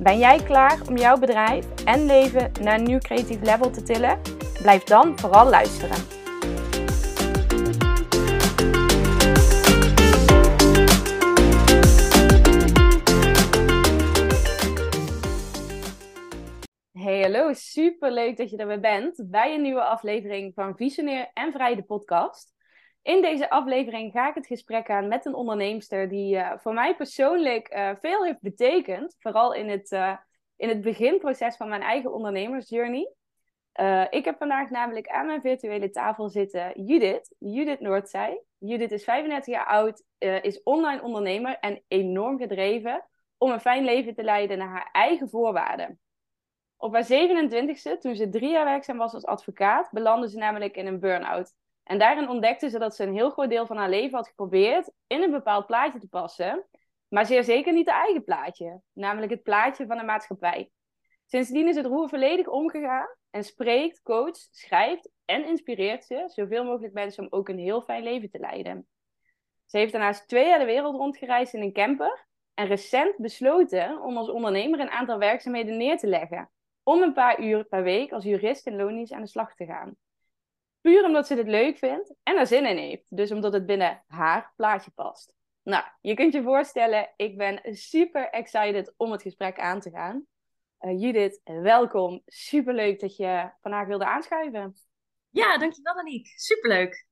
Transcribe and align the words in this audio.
Ben 0.00 0.18
jij 0.18 0.42
klaar 0.42 0.78
om 0.88 0.96
jouw 0.96 1.18
bedrijf 1.18 1.84
en 1.84 2.06
leven 2.06 2.52
naar 2.60 2.78
een 2.78 2.84
nieuw 2.84 2.98
creatief 2.98 3.40
level 3.42 3.70
te 3.70 3.82
tillen? 3.82 4.20
Blijf 4.62 4.82
dan 4.82 5.18
vooral 5.18 5.48
luisteren. 5.48 5.96
Hey, 16.92 17.22
hallo. 17.22 17.52
Super 17.52 18.12
leuk 18.12 18.36
dat 18.36 18.50
je 18.50 18.56
er 18.56 18.66
weer 18.66 18.80
bent 18.80 19.22
bij 19.30 19.54
een 19.54 19.62
nieuwe 19.62 19.84
aflevering 19.84 20.54
van 20.54 20.76
Visionair 20.76 21.30
en 21.34 21.52
Vrij 21.52 21.74
de 21.74 21.82
podcast. 21.82 22.52
In 23.02 23.22
deze 23.22 23.50
aflevering 23.50 24.12
ga 24.12 24.28
ik 24.28 24.34
het 24.34 24.46
gesprek 24.46 24.90
aan 24.90 25.08
met 25.08 25.26
een 25.26 25.34
onderneemster 25.34 26.08
die 26.08 26.36
uh, 26.36 26.52
voor 26.56 26.74
mij 26.74 26.96
persoonlijk 26.96 27.74
uh, 27.74 27.90
veel 28.00 28.24
heeft 28.24 28.40
betekend. 28.40 29.16
Vooral 29.18 29.54
in 29.54 29.68
het, 29.68 29.90
uh, 29.92 30.16
in 30.56 30.68
het 30.68 30.80
beginproces 30.80 31.56
van 31.56 31.68
mijn 31.68 31.82
eigen 31.82 32.12
ondernemersjourney. 32.12 33.12
ik 34.10 34.24
heb 34.24 34.36
vandaag 34.38 34.70
namelijk 34.70 35.08
aan 35.08 35.26
mijn 35.26 35.40
virtuele 35.40 35.90
tafel 35.90 36.28
zitten 36.28 36.84
Judith, 36.84 37.34
Judith 37.38 37.80
Noordzij. 37.80 38.42
Judith 38.58 38.92
is 38.92 39.04
35 39.04 39.54
jaar 39.54 39.66
oud, 39.66 40.02
is 40.18 40.62
online 40.62 41.02
ondernemer 41.02 41.58
en 41.58 41.82
enorm 41.88 42.38
gedreven 42.38 43.06
om 43.38 43.50
een 43.50 43.60
fijn 43.60 43.84
leven 43.84 44.14
te 44.14 44.22
leiden 44.22 44.58
naar 44.58 44.68
haar 44.68 44.88
eigen 44.92 45.28
voorwaarden. 45.28 46.00
Op 46.76 46.92
haar 46.92 47.04
27e, 47.04 47.98
toen 47.98 48.14
ze 48.14 48.28
drie 48.28 48.50
jaar 48.50 48.64
werkzaam 48.64 48.96
was 48.96 49.14
als 49.14 49.24
advocaat, 49.24 49.90
belandde 49.90 50.30
ze 50.30 50.38
namelijk 50.38 50.76
in 50.76 50.86
een 50.86 51.00
burn-out. 51.00 51.54
En 51.92 51.98
daarin 51.98 52.28
ontdekte 52.28 52.70
ze 52.70 52.78
dat 52.78 52.94
ze 52.94 53.02
een 53.02 53.14
heel 53.14 53.30
groot 53.30 53.48
deel 53.48 53.66
van 53.66 53.76
haar 53.76 53.88
leven 53.88 54.16
had 54.16 54.28
geprobeerd 54.28 54.90
in 55.06 55.22
een 55.22 55.30
bepaald 55.30 55.66
plaatje 55.66 55.98
te 55.98 56.08
passen, 56.08 56.66
maar 57.08 57.26
zeer 57.26 57.44
zeker 57.44 57.72
niet 57.72 57.88
haar 57.88 58.04
eigen 58.04 58.24
plaatje, 58.24 58.80
namelijk 58.92 59.32
het 59.32 59.42
plaatje 59.42 59.86
van 59.86 59.96
de 59.96 60.02
maatschappij. 60.02 60.70
Sindsdien 61.26 61.68
is 61.68 61.76
het 61.76 61.86
roer 61.86 62.08
volledig 62.08 62.46
omgegaan 62.46 63.08
en 63.30 63.44
spreekt, 63.44 64.02
coacht, 64.02 64.48
schrijft 64.50 65.10
en 65.24 65.46
inspireert 65.46 66.04
ze 66.04 66.22
zoveel 66.26 66.64
mogelijk 66.64 66.94
mensen 66.94 67.22
om 67.22 67.38
ook 67.38 67.48
een 67.48 67.58
heel 67.58 67.82
fijn 67.82 68.02
leven 68.02 68.30
te 68.30 68.38
leiden. 68.38 68.86
Ze 69.66 69.78
heeft 69.78 69.92
daarnaast 69.92 70.28
twee 70.28 70.46
jaar 70.46 70.58
de 70.58 70.64
wereld 70.64 70.96
rondgereisd 70.96 71.54
in 71.54 71.62
een 71.62 71.72
camper 71.72 72.26
en 72.54 72.66
recent 72.66 73.16
besloten 73.16 74.02
om 74.02 74.16
als 74.16 74.28
ondernemer 74.30 74.80
een 74.80 74.90
aantal 74.90 75.18
werkzaamheden 75.18 75.76
neer 75.76 75.98
te 75.98 76.06
leggen, 76.06 76.50
om 76.82 77.02
een 77.02 77.12
paar 77.12 77.40
uur 77.40 77.64
per 77.64 77.82
week 77.82 78.12
als 78.12 78.24
jurist 78.24 78.66
in 78.66 78.76
loondienst 78.76 79.12
aan 79.12 79.22
de 79.22 79.26
slag 79.26 79.54
te 79.54 79.64
gaan. 79.64 79.96
Puur 80.82 81.04
omdat 81.04 81.26
ze 81.26 81.34
dit 81.34 81.46
leuk 81.46 81.78
vindt 81.78 82.14
en 82.22 82.36
er 82.38 82.46
zin 82.46 82.66
in 82.66 82.76
heeft. 82.76 83.16
Dus 83.16 83.32
omdat 83.32 83.52
het 83.52 83.66
binnen 83.66 84.04
haar 84.06 84.52
plaatje 84.56 84.90
past. 84.90 85.34
Nou, 85.62 85.84
je 86.00 86.14
kunt 86.14 86.32
je 86.32 86.42
voorstellen, 86.42 87.12
ik 87.16 87.36
ben 87.36 87.60
super 87.76 88.30
excited 88.30 88.94
om 88.96 89.12
het 89.12 89.22
gesprek 89.22 89.58
aan 89.58 89.80
te 89.80 89.90
gaan. 89.90 90.26
Uh, 90.80 91.00
Judith, 91.00 91.40
welkom. 91.44 92.22
Super 92.26 92.74
leuk 92.74 93.00
dat 93.00 93.16
je 93.16 93.50
vandaag 93.60 93.86
wilde 93.86 94.04
aanschuiven. 94.04 94.74
Ja, 95.30 95.58
dankjewel 95.58 95.94
Aniek. 95.94 96.26
Superleuk. 96.26 97.06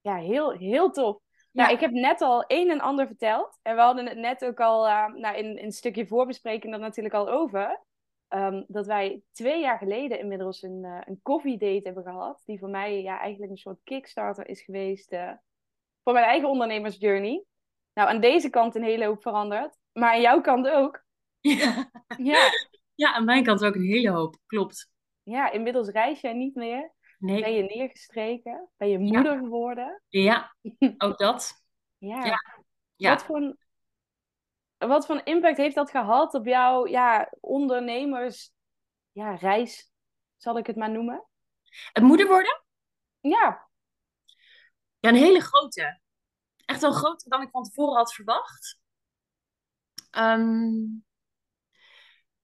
Ja, 0.00 0.16
heel, 0.16 0.50
heel 0.50 0.90
tof. 0.90 1.20
Ja. 1.50 1.62
Nou, 1.62 1.74
ik 1.74 1.80
heb 1.80 1.90
net 1.90 2.20
al 2.20 2.44
een 2.46 2.70
en 2.70 2.80
ander 2.80 3.06
verteld. 3.06 3.58
En 3.62 3.74
we 3.74 3.80
hadden 3.80 4.06
het 4.06 4.18
net 4.18 4.44
ook 4.44 4.60
al 4.60 4.86
uh, 4.86 5.06
nou, 5.06 5.36
in, 5.36 5.58
in 5.58 5.64
een 5.64 5.72
stukje 5.72 6.06
voorbespreking 6.06 6.72
er 6.72 6.78
natuurlijk 6.78 7.14
al 7.14 7.28
over. 7.28 7.84
Um, 8.34 8.64
dat 8.68 8.86
wij 8.86 9.22
twee 9.32 9.60
jaar 9.60 9.78
geleden 9.78 10.18
inmiddels 10.18 10.62
een, 10.62 10.82
uh, 10.84 11.00
een 11.04 11.20
koffiedate 11.22 11.80
hebben 11.84 12.02
gehad. 12.02 12.42
Die 12.44 12.58
voor 12.58 12.68
mij 12.68 13.02
ja, 13.02 13.20
eigenlijk 13.20 13.50
een 13.52 13.58
soort 13.58 13.80
kickstarter 13.84 14.48
is 14.48 14.62
geweest 14.62 15.12
uh, 15.12 15.32
voor 16.02 16.12
mijn 16.12 16.24
eigen 16.24 16.48
ondernemersjourney. 16.48 17.44
Nou, 17.94 18.08
aan 18.08 18.20
deze 18.20 18.50
kant 18.50 18.74
een 18.74 18.82
hele 18.82 19.04
hoop 19.04 19.22
veranderd. 19.22 19.78
Maar 19.92 20.12
aan 20.12 20.20
jouw 20.20 20.40
kant 20.40 20.68
ook. 20.68 21.04
Ja. 21.40 21.90
ja. 22.16 22.50
ja, 22.94 23.14
aan 23.14 23.24
mijn 23.24 23.44
kant 23.44 23.64
ook 23.64 23.74
een 23.74 23.86
hele 23.86 24.10
hoop. 24.10 24.36
Klopt. 24.46 24.90
Ja, 25.22 25.50
inmiddels 25.50 25.88
reis 25.88 26.20
jij 26.20 26.32
niet 26.32 26.54
meer. 26.54 26.92
Nee. 27.18 27.40
Ben 27.40 27.52
je 27.52 27.62
neergestreken? 27.62 28.68
Ben 28.76 28.88
je 28.88 28.98
moeder 28.98 29.32
ja. 29.32 29.38
geworden? 29.38 30.02
Ja, 30.08 30.56
ook 30.98 31.18
dat. 31.18 31.52
ja. 31.98 32.24
ja. 32.24 32.38
ja. 32.96 33.10
Wat 33.10 33.24
voor 33.24 33.56
wat 34.88 35.06
voor 35.06 35.20
impact 35.24 35.56
heeft 35.56 35.74
dat 35.74 35.90
gehad 35.90 36.34
op 36.34 36.46
jouw 36.46 36.86
ja, 36.86 37.32
ondernemers 37.40 38.52
ja, 39.12 39.34
reis, 39.34 39.92
zal 40.36 40.58
ik 40.58 40.66
het 40.66 40.76
maar 40.76 40.90
noemen? 40.90 41.26
Het 41.92 42.04
moeder 42.04 42.26
worden? 42.26 42.62
Ja. 43.20 43.68
Ja, 44.98 45.08
een 45.08 45.14
hele 45.14 45.40
grote. 45.40 46.00
Echt 46.64 46.80
wel 46.80 46.92
groter 46.92 47.30
dan 47.30 47.42
ik 47.42 47.50
van 47.50 47.62
tevoren 47.62 47.96
had 47.96 48.14
verwacht. 48.14 48.78
Um, 50.10 51.04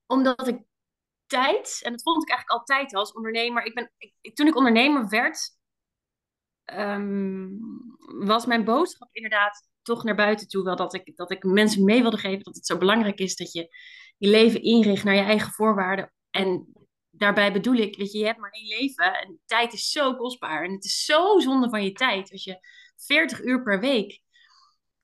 omdat 0.05 0.47
ik 0.47 0.61
tijd, 1.25 1.79
en 1.83 1.91
dat 1.91 2.01
vond 2.01 2.23
ik 2.23 2.29
eigenlijk 2.29 2.59
altijd 2.59 2.95
als 2.95 3.13
ondernemer. 3.13 3.63
Ik 3.63 3.75
ben, 3.75 3.91
ik, 3.97 4.35
toen 4.35 4.47
ik 4.47 4.55
ondernemer 4.55 5.09
werd, 5.09 5.57
um, 6.65 7.59
was 8.25 8.45
mijn 8.45 8.63
boodschap 8.63 9.09
inderdaad 9.11 9.67
toch 9.87 10.03
naar 10.03 10.15
buiten 10.15 10.47
toe 10.47 10.63
wel 10.63 10.75
dat 10.75 10.93
ik, 10.93 11.15
dat 11.15 11.31
ik 11.31 11.43
mensen 11.43 11.83
mee 11.83 12.01
wilde 12.01 12.17
geven 12.17 12.43
dat 12.43 12.55
het 12.55 12.65
zo 12.65 12.77
belangrijk 12.77 13.19
is 13.19 13.35
dat 13.35 13.51
je 13.51 13.75
je 14.17 14.27
leven 14.27 14.61
inricht 14.61 15.03
naar 15.03 15.15
je 15.15 15.21
eigen 15.21 15.51
voorwaarden. 15.51 16.13
En 16.29 16.73
daarbij 17.09 17.53
bedoel 17.53 17.75
ik, 17.75 17.97
weet 17.97 18.11
je, 18.11 18.17
je 18.17 18.25
hebt 18.25 18.39
maar 18.39 18.51
één 18.51 18.67
leven 18.67 19.19
en 19.19 19.39
tijd 19.45 19.73
is 19.73 19.91
zo 19.91 20.15
kostbaar. 20.15 20.63
En 20.63 20.71
het 20.71 20.85
is 20.85 21.05
zo 21.05 21.39
zonde 21.39 21.69
van 21.69 21.83
je 21.83 21.91
tijd 21.91 22.31
als 22.31 22.43
je 22.43 22.59
40 22.95 23.43
uur 23.43 23.63
per 23.63 23.79
week 23.79 24.21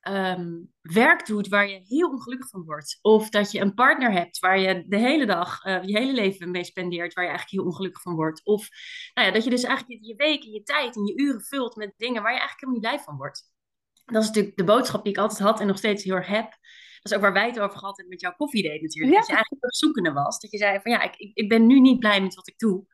um, 0.08 0.74
werk 0.82 1.26
doet 1.26 1.48
waar 1.48 1.70
je 1.70 1.82
heel 1.88 2.10
ongelukkig 2.10 2.50
van 2.50 2.64
wordt. 2.64 3.00
Of 3.02 3.30
dat 3.30 3.52
je 3.52 3.60
een 3.60 3.74
partner 3.74 4.12
hebt 4.12 4.40
waar 4.40 4.60
je 4.60 4.86
de 4.88 4.98
hele 4.98 5.26
dag, 5.26 5.66
uh, 5.66 5.84
je 5.84 5.98
hele 5.98 6.14
leven 6.14 6.52
mee 6.52 6.64
spendeert, 6.64 7.14
waar 7.14 7.24
je 7.24 7.30
eigenlijk 7.30 7.62
heel 7.62 7.72
ongelukkig 7.72 8.02
van 8.02 8.16
wordt. 8.16 8.46
Of 8.46 8.70
nou 9.14 9.28
ja, 9.28 9.34
dat 9.34 9.44
je 9.44 9.50
dus 9.50 9.64
eigenlijk 9.64 10.04
je 10.04 10.16
week 10.16 10.44
en 10.44 10.52
je 10.52 10.64
tijd 10.64 10.96
en 10.96 11.06
je 11.06 11.16
uren 11.16 11.42
vult 11.42 11.76
met 11.76 11.94
dingen 11.98 12.22
waar 12.22 12.34
je 12.34 12.40
eigenlijk 12.40 12.60
helemaal 12.60 12.82
niet 12.82 12.90
blij 12.90 13.06
van 13.06 13.18
wordt 13.18 13.53
dat 14.06 14.22
is 14.22 14.28
natuurlijk 14.28 14.58
de 14.58 14.64
boodschap 14.64 15.04
die 15.04 15.14
ik 15.14 15.20
altijd 15.20 15.40
had 15.40 15.60
en 15.60 15.68
nog 15.68 15.78
steeds 15.78 16.04
heel 16.04 16.16
erg 16.16 16.28
heb. 16.28 16.52
Dat 17.02 17.12
is 17.12 17.14
ook 17.14 17.22
waar 17.22 17.34
wij 17.34 17.48
het 17.48 17.60
over 17.60 17.78
gehad 17.78 17.98
hebben 17.98 18.14
met 18.14 18.22
jouw 18.22 18.36
koffiedate 18.36 18.82
natuurlijk. 18.82 19.16
Dat 19.16 19.28
je 19.28 19.34
eigenlijk 19.34 19.76
zoekende 19.76 20.12
was. 20.12 20.40
Dat 20.40 20.52
je 20.52 20.58
zei 20.58 20.80
van 20.82 20.92
ja, 20.92 21.02
ik, 21.02 21.16
ik 21.34 21.50
ben 21.50 21.68
nu 21.68 21.80
niet 21.80 22.00
blij 22.00 22.22
met 22.22 22.36
wat 22.36 22.48
ik 22.48 22.58
doe. 22.58 22.86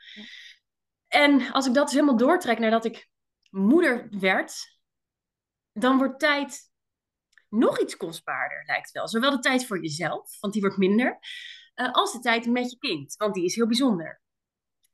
En 1.07 1.51
als 1.51 1.67
ik 1.67 1.73
dat 1.73 1.85
dus 1.85 1.93
helemaal 1.93 2.17
doortrek 2.17 2.59
nadat 2.59 2.85
ik 2.85 3.09
moeder 3.49 4.07
werd, 4.19 4.79
dan 5.73 5.97
wordt 5.97 6.19
tijd 6.19 6.71
nog 7.49 7.79
iets 7.79 7.97
kostbaarder, 7.97 8.63
lijkt 8.65 8.91
wel. 8.91 9.07
Zowel 9.07 9.31
de 9.31 9.39
tijd 9.39 9.65
voor 9.65 9.81
jezelf, 9.81 10.39
want 10.39 10.53
die 10.53 10.61
wordt 10.61 10.77
minder, 10.77 11.19
uh, 11.75 11.91
als 11.91 12.11
de 12.11 12.19
tijd 12.19 12.45
met 12.45 12.71
je 12.71 12.77
kind, 12.77 13.15
want 13.15 13.33
die 13.33 13.45
is 13.45 13.55
heel 13.55 13.67
bijzonder. 13.67 14.21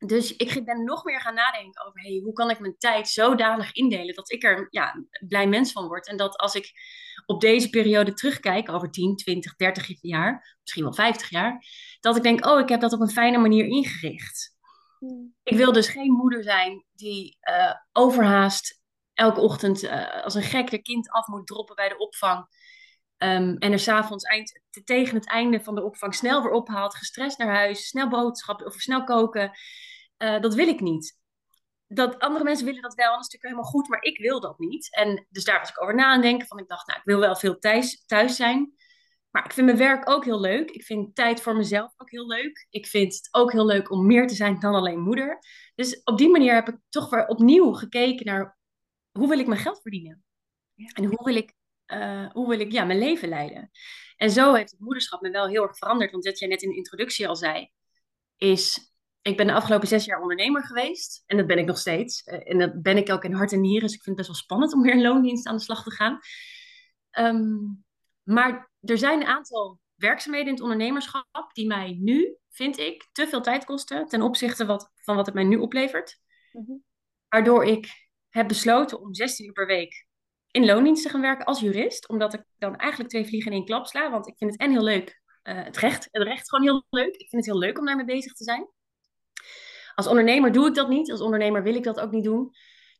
Dus 0.05 0.35
ik 0.35 0.65
ben 0.65 0.83
nog 0.83 1.03
meer 1.03 1.21
gaan 1.21 1.33
nadenken 1.33 1.85
over 1.85 2.01
hey, 2.01 2.21
hoe 2.23 2.33
kan 2.33 2.49
ik 2.49 2.59
mijn 2.59 2.77
tijd 2.77 3.07
zodanig 3.07 3.71
indelen 3.71 4.15
dat 4.15 4.31
ik 4.31 4.43
er 4.43 4.67
ja, 4.69 4.93
een 4.93 5.27
blij 5.27 5.47
mens 5.47 5.71
van 5.71 5.87
word. 5.87 6.07
En 6.07 6.17
dat 6.17 6.37
als 6.37 6.55
ik 6.55 6.71
op 7.25 7.41
deze 7.41 7.69
periode 7.69 8.13
terugkijk, 8.13 8.69
over 8.69 8.91
10, 8.91 9.15
20, 9.15 9.55
30 9.55 10.01
jaar, 10.01 10.57
misschien 10.61 10.83
wel 10.83 10.93
50 10.93 11.29
jaar, 11.29 11.65
dat 11.99 12.15
ik 12.15 12.23
denk, 12.23 12.45
oh, 12.45 12.59
ik 12.59 12.69
heb 12.69 12.81
dat 12.81 12.93
op 12.93 12.99
een 12.99 13.09
fijne 13.09 13.37
manier 13.37 13.65
ingericht. 13.65 14.55
Hmm. 14.99 15.35
Ik 15.43 15.57
wil 15.57 15.71
dus 15.71 15.87
geen 15.87 16.11
moeder 16.11 16.43
zijn 16.43 16.85
die 16.93 17.37
uh, 17.49 17.73
overhaast 17.91 18.83
elke 19.13 19.41
ochtend 19.41 19.83
uh, 19.83 20.23
als 20.23 20.33
een 20.33 20.41
gek 20.41 20.69
de 20.69 20.81
kind 20.81 21.09
af 21.09 21.27
moet 21.27 21.47
droppen 21.47 21.75
bij 21.75 21.89
de 21.89 21.97
opvang. 21.97 22.47
Um, 23.17 23.57
en 23.57 23.71
er 23.71 23.79
s'avonds 23.79 24.23
eind, 24.23 24.61
tegen 24.83 25.15
het 25.15 25.27
einde 25.27 25.61
van 25.61 25.75
de 25.75 25.83
opvang 25.83 26.15
snel 26.15 26.41
weer 26.43 26.51
ophaalt, 26.51 26.95
gestrest 26.95 27.37
naar 27.37 27.55
huis, 27.55 27.87
snel 27.87 28.07
boodschappen 28.07 28.65
of 28.65 28.73
snel 28.73 29.03
koken. 29.03 29.51
Uh, 30.17 30.41
dat 30.41 30.53
wil 30.53 30.67
ik 30.67 30.79
niet. 30.79 31.17
Dat 31.87 32.19
andere 32.19 32.43
mensen 32.43 32.65
willen 32.65 32.81
dat 32.81 32.93
wel, 32.93 33.11
dat 33.11 33.19
is 33.19 33.31
natuurlijk 33.31 33.43
helemaal 33.43 33.71
goed, 33.71 33.87
maar 33.87 34.03
ik 34.03 34.17
wil 34.17 34.39
dat 34.39 34.59
niet. 34.59 34.95
En 34.95 35.25
dus 35.29 35.43
daar 35.43 35.59
was 35.59 35.69
ik 35.69 35.81
over 35.81 35.95
na 35.95 36.05
aan 36.05 36.21
denken. 36.21 36.47
Van 36.47 36.59
ik 36.59 36.67
dacht, 36.67 36.87
nou, 36.87 36.99
ik 36.99 37.05
wil 37.05 37.19
wel 37.19 37.35
veel 37.35 37.59
thuis, 37.59 38.05
thuis 38.05 38.35
zijn. 38.35 38.73
Maar 39.29 39.45
ik 39.45 39.53
vind 39.53 39.65
mijn 39.65 39.77
werk 39.77 40.09
ook 40.09 40.25
heel 40.25 40.39
leuk. 40.39 40.71
Ik 40.71 40.83
vind 40.83 41.15
tijd 41.15 41.41
voor 41.41 41.55
mezelf 41.55 41.93
ook 41.97 42.11
heel 42.11 42.27
leuk. 42.27 42.67
Ik 42.69 42.87
vind 42.87 43.13
het 43.13 43.27
ook 43.31 43.51
heel 43.51 43.65
leuk 43.65 43.91
om 43.91 44.05
meer 44.05 44.27
te 44.27 44.35
zijn 44.35 44.59
dan 44.59 44.73
alleen 44.73 44.99
moeder. 44.99 45.39
Dus 45.75 46.03
op 46.03 46.17
die 46.17 46.29
manier 46.29 46.53
heb 46.53 46.67
ik 46.67 46.77
toch 46.89 47.09
weer 47.09 47.27
opnieuw 47.27 47.71
gekeken 47.71 48.25
naar 48.25 48.57
hoe 49.11 49.27
wil 49.27 49.39
ik 49.39 49.47
mijn 49.47 49.59
geld 49.59 49.81
verdienen? 49.81 50.23
Ja. 50.73 50.87
En 50.87 51.05
hoe 51.05 51.23
wil 51.23 51.35
ik 51.35 51.53
uh, 51.87 52.31
hoe 52.31 52.49
wil 52.49 52.59
ik 52.59 52.71
ja, 52.71 52.83
mijn 52.83 52.99
leven 52.99 53.29
leiden? 53.29 53.71
En 54.17 54.31
zo 54.31 54.53
heeft 54.53 54.71
het 54.71 54.79
moederschap 54.79 55.21
me 55.21 55.29
wel 55.29 55.47
heel 55.47 55.63
erg 55.63 55.77
veranderd. 55.77 56.11
Want 56.11 56.25
wat 56.25 56.39
jij 56.39 56.47
net 56.47 56.61
in 56.61 56.69
de 56.69 56.75
introductie 56.75 57.27
al 57.27 57.35
zei. 57.35 57.71
is, 58.37 58.94
ik 59.27 59.37
ben 59.37 59.47
de 59.47 59.53
afgelopen 59.53 59.87
zes 59.87 60.05
jaar 60.05 60.21
ondernemer 60.21 60.63
geweest. 60.63 61.23
En 61.25 61.37
dat 61.37 61.47
ben 61.47 61.57
ik 61.57 61.65
nog 61.65 61.77
steeds. 61.77 62.23
Eh, 62.23 62.51
en 62.51 62.57
dat 62.57 62.81
ben 62.81 62.97
ik 62.97 63.09
ook 63.09 63.23
in 63.23 63.33
hart 63.33 63.51
en 63.51 63.61
nieren. 63.61 63.81
Dus 63.81 63.95
ik 63.95 64.03
vind 64.03 64.17
het 64.17 64.27
best 64.27 64.27
wel 64.27 64.43
spannend 64.43 64.73
om 64.73 64.81
weer 64.81 64.93
in 64.93 65.01
loondienst 65.01 65.47
aan 65.47 65.55
de 65.55 65.61
slag 65.61 65.83
te 65.83 65.91
gaan. 65.91 66.19
Ehm, 67.09 67.57
maar 68.23 68.71
er 68.81 68.97
zijn 68.97 69.21
een 69.21 69.27
aantal 69.27 69.79
werkzaamheden 69.95 70.47
in 70.47 70.53
het 70.53 70.61
ondernemerschap 70.61 71.49
die 71.53 71.67
mij 71.67 71.97
nu, 71.99 72.37
vind 72.49 72.77
ik, 72.77 73.07
te 73.11 73.27
veel 73.27 73.41
tijd 73.41 73.65
kosten 73.65 74.07
ten 74.07 74.21
opzichte 74.21 74.65
wat, 74.65 74.91
van 74.95 75.15
wat 75.15 75.25
het 75.25 75.35
mij 75.35 75.43
nu 75.43 75.57
oplevert. 75.57 76.19
Mhm. 76.51 76.77
Waardoor 77.29 77.65
ik 77.65 77.87
heb 78.29 78.47
besloten 78.47 79.01
om 79.01 79.13
16 79.13 79.45
uur 79.45 79.53
per 79.53 79.67
week 79.67 80.07
in 80.51 80.65
loondienst 80.65 81.03
te 81.03 81.09
gaan 81.09 81.21
werken 81.21 81.45
als 81.45 81.59
jurist. 81.59 82.07
Omdat 82.07 82.33
ik 82.33 82.43
dan 82.57 82.75
eigenlijk 82.75 83.09
twee 83.09 83.25
vliegen 83.25 83.51
in 83.51 83.57
één 83.57 83.65
klap 83.65 83.85
sla. 83.85 84.11
Want 84.11 84.27
ik 84.27 84.37
vind 84.37 84.51
het 84.51 84.59
en 84.59 84.71
heel 84.71 84.83
leuk, 84.83 85.21
uh, 85.43 85.63
het 85.63 85.77
recht, 85.77 86.07
het 86.11 86.23
recht 86.23 86.49
gewoon 86.49 86.65
heel 86.65 86.85
leuk. 86.89 87.15
Ik 87.15 87.29
vind 87.29 87.45
het 87.45 87.53
heel 87.53 87.63
leuk 87.63 87.77
om 87.77 87.85
daarmee 87.85 88.05
bezig 88.05 88.33
te 88.33 88.43
zijn. 88.43 88.67
Als 89.95 90.07
ondernemer 90.07 90.51
doe 90.51 90.67
ik 90.67 90.73
dat 90.73 90.89
niet. 90.89 91.11
Als 91.11 91.21
ondernemer 91.21 91.63
wil 91.63 91.75
ik 91.75 91.83
dat 91.83 91.99
ook 91.99 92.11
niet 92.11 92.23
doen. 92.23 92.51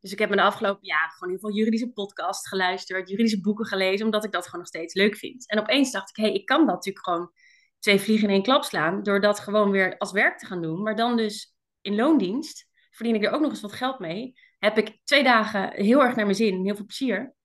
Dus 0.02 0.12
ik 0.12 0.20
heb 0.20 0.30
me 0.30 0.36
de 0.36 0.42
afgelopen 0.42 0.86
jaren 0.88 1.12
gewoon 1.12 1.30
heel 1.30 1.40
veel 1.40 1.58
juridische 1.58 1.92
podcasts 1.92 2.48
geluisterd, 2.48 3.10
juridische 3.10 3.42
boeken 3.42 3.66
gelezen, 3.66 4.06
omdat 4.06 4.24
ik 4.24 4.32
dat 4.32 4.46
gewoon 4.46 4.60
nog 4.60 4.68
steeds 4.68 4.94
leuk 4.94 5.16
vind. 5.16 5.50
En 5.50 5.60
opeens 5.60 5.92
dacht 5.92 6.10
ik, 6.10 6.16
hé, 6.16 6.24
hey, 6.24 6.34
ik 6.34 6.46
kan 6.46 6.66
dat 6.66 6.76
natuurlijk 6.76 7.06
gewoon 7.06 7.32
twee 7.80 8.00
vliegen 8.00 8.28
in 8.28 8.34
één 8.34 8.44
klap 8.44 8.64
slaan, 8.64 9.04
door 9.04 9.22
dat 9.22 9.40
gewoon 9.40 9.72
weer 9.72 9.98
als 9.98 10.12
werk 10.12 10.38
te 10.40 10.46
gaan 10.46 10.62
doen. 10.62 10.82
Maar 10.82 10.96
dan 10.96 11.18
dus 11.18 11.56
in 11.82 11.96
loondienst 11.96 12.70
verdien 12.90 13.16
ik 13.16 13.24
er 13.24 13.32
ook 13.32 13.42
nog 13.42 13.50
eens 13.50 13.62
wat 13.62 13.74
geld 13.74 14.00
mee. 14.00 14.34
Heb 14.58 14.78
ik 14.78 15.00
twee 15.04 15.24
dagen 15.24 15.72
heel 15.74 16.02
erg 16.04 16.16
naar 16.16 16.26
mijn 16.26 16.38
zin, 16.38 16.66
heel 16.66 16.76
veel 16.76 16.86
plezier. 16.86 17.36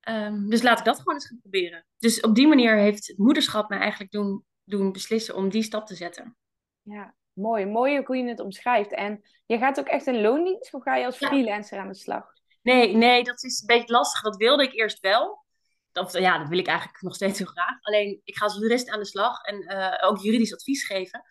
Ehm, 0.00 0.48
dus 0.48 0.62
laat 0.62 0.78
ik 0.78 0.84
dat 0.84 0.98
gewoon 0.98 1.14
eens 1.14 1.26
gaan 1.26 1.40
proberen. 1.40 1.86
Dus 1.98 2.20
op 2.20 2.34
die 2.34 2.46
manier 2.46 2.76
heeft 2.76 3.06
het 3.06 3.18
moederschap 3.18 3.68
mij 3.68 3.78
eigenlijk 3.78 4.12
doen, 4.12 4.44
doen 4.64 4.92
beslissen 4.92 5.34
om 5.34 5.48
die 5.48 5.62
stap 5.62 5.86
te 5.86 5.94
zetten. 5.94 6.36
Ja, 6.82 7.14
mooi. 7.32 7.66
Mooi 7.66 8.02
hoe 8.04 8.16
je 8.16 8.28
het 8.28 8.40
omschrijft. 8.40 8.94
En 8.94 9.22
je 9.46 9.58
gaat 9.58 9.78
ook 9.78 9.86
echt 9.86 10.06
in 10.06 10.20
loondienst 10.20 10.74
of 10.74 10.82
ga 10.82 10.96
je 10.96 11.04
als 11.04 11.16
freelancer 11.16 11.78
aan 11.78 11.88
de 11.88 11.94
slag? 11.94 12.24
Nee, 12.62 12.96
nee, 12.96 13.24
dat 13.24 13.42
is 13.42 13.60
een 13.60 13.66
beetje 13.66 13.92
lastig. 13.92 14.22
Dat 14.22 14.36
wilde 14.36 14.62
ik 14.62 14.72
eerst 14.72 15.00
wel. 15.00 15.44
Dat, 15.92 16.12
ja, 16.12 16.38
dat 16.38 16.48
wil 16.48 16.58
ik 16.58 16.66
eigenlijk 16.66 17.02
nog 17.02 17.14
steeds 17.14 17.38
heel 17.38 17.46
graag. 17.46 17.80
Alleen, 17.80 18.20
ik 18.24 18.36
ga 18.36 18.44
als 18.44 18.58
jurist 18.58 18.90
aan 18.90 18.98
de 18.98 19.06
slag 19.06 19.42
en 19.42 19.62
uh, 19.72 20.08
ook 20.08 20.18
juridisch 20.18 20.54
advies 20.54 20.84
geven. 20.86 21.24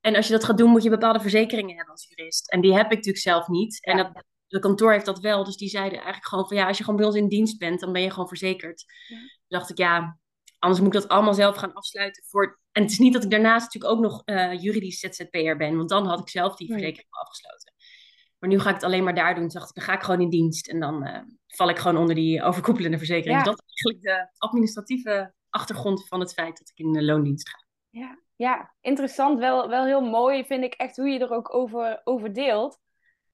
En 0.00 0.16
als 0.16 0.26
je 0.26 0.32
dat 0.32 0.44
gaat 0.44 0.58
doen, 0.58 0.70
moet 0.70 0.82
je 0.82 0.90
bepaalde 0.90 1.20
verzekeringen 1.20 1.76
hebben 1.76 1.94
als 1.94 2.06
jurist. 2.08 2.50
En 2.50 2.60
die 2.60 2.74
heb 2.74 2.84
ik 2.84 2.96
natuurlijk 2.96 3.18
zelf 3.18 3.48
niet. 3.48 3.84
En 3.84 3.96
dat, 3.96 4.24
de 4.46 4.58
kantoor 4.58 4.92
heeft 4.92 5.04
dat 5.04 5.18
wel. 5.18 5.44
Dus 5.44 5.56
die 5.56 5.68
zeiden 5.68 5.98
eigenlijk 5.98 6.26
gewoon 6.26 6.48
van 6.48 6.56
ja, 6.56 6.66
als 6.66 6.78
je 6.78 6.84
gewoon 6.84 6.98
bij 6.98 7.08
ons 7.08 7.16
in 7.16 7.28
dienst 7.28 7.58
bent, 7.58 7.80
dan 7.80 7.92
ben 7.92 8.02
je 8.02 8.10
gewoon 8.10 8.28
verzekerd. 8.28 8.84
Ja. 9.06 9.16
Toen 9.18 9.58
dacht 9.58 9.70
ik, 9.70 9.78
ja, 9.78 10.18
anders 10.58 10.80
moet 10.80 10.94
ik 10.94 11.00
dat 11.00 11.10
allemaal 11.10 11.34
zelf 11.34 11.56
gaan 11.56 11.72
afsluiten. 11.72 12.24
Voor... 12.26 12.58
En 12.76 12.82
het 12.82 12.90
is 12.90 12.98
niet 12.98 13.12
dat 13.12 13.24
ik 13.24 13.30
daarnaast 13.30 13.64
natuurlijk 13.64 13.94
ook 13.94 14.00
nog 14.00 14.22
uh, 14.24 14.62
juridisch 14.62 15.00
ZZP'er 15.00 15.56
ben, 15.56 15.76
want 15.76 15.88
dan 15.88 16.06
had 16.06 16.20
ik 16.20 16.28
zelf 16.28 16.56
die 16.56 16.72
verzekering 16.72 17.08
afgesloten. 17.10 17.72
Maar 18.38 18.50
nu 18.50 18.58
ga 18.60 18.68
ik 18.68 18.74
het 18.74 18.84
alleen 18.84 19.04
maar 19.04 19.14
daar 19.14 19.34
doen. 19.34 19.48
Toen 19.48 19.58
dacht 19.58 19.68
ik, 19.68 19.74
dan 19.74 19.84
ga 19.84 19.92
ik 19.92 20.02
gewoon 20.02 20.20
in 20.20 20.28
dienst. 20.28 20.68
En 20.68 20.80
dan 20.80 21.06
uh, 21.06 21.18
val 21.46 21.68
ik 21.68 21.78
gewoon 21.78 21.96
onder 21.96 22.14
die 22.14 22.42
overkoepelende 22.42 22.98
verzekering. 22.98 23.36
Dus 23.36 23.46
dat 23.46 23.62
is 23.66 23.84
eigenlijk 23.84 24.02
de 24.02 24.38
administratieve 24.38 25.34
achtergrond 25.50 26.08
van 26.08 26.20
het 26.20 26.32
feit 26.32 26.58
dat 26.58 26.68
ik 26.68 26.78
in 26.78 26.92
de 26.92 27.04
loondienst 27.04 27.48
ga. 27.48 27.64
Ja, 27.90 28.18
ja 28.36 28.74
interessant. 28.80 29.38
Wel, 29.38 29.68
wel 29.68 29.84
heel 29.84 30.00
mooi 30.00 30.44
vind 30.44 30.64
ik 30.64 30.74
echt 30.74 30.96
hoe 30.96 31.08
je 31.08 31.18
er 31.18 31.32
ook 31.32 31.54
over, 31.54 32.00
over 32.04 32.32
deelt. 32.32 32.78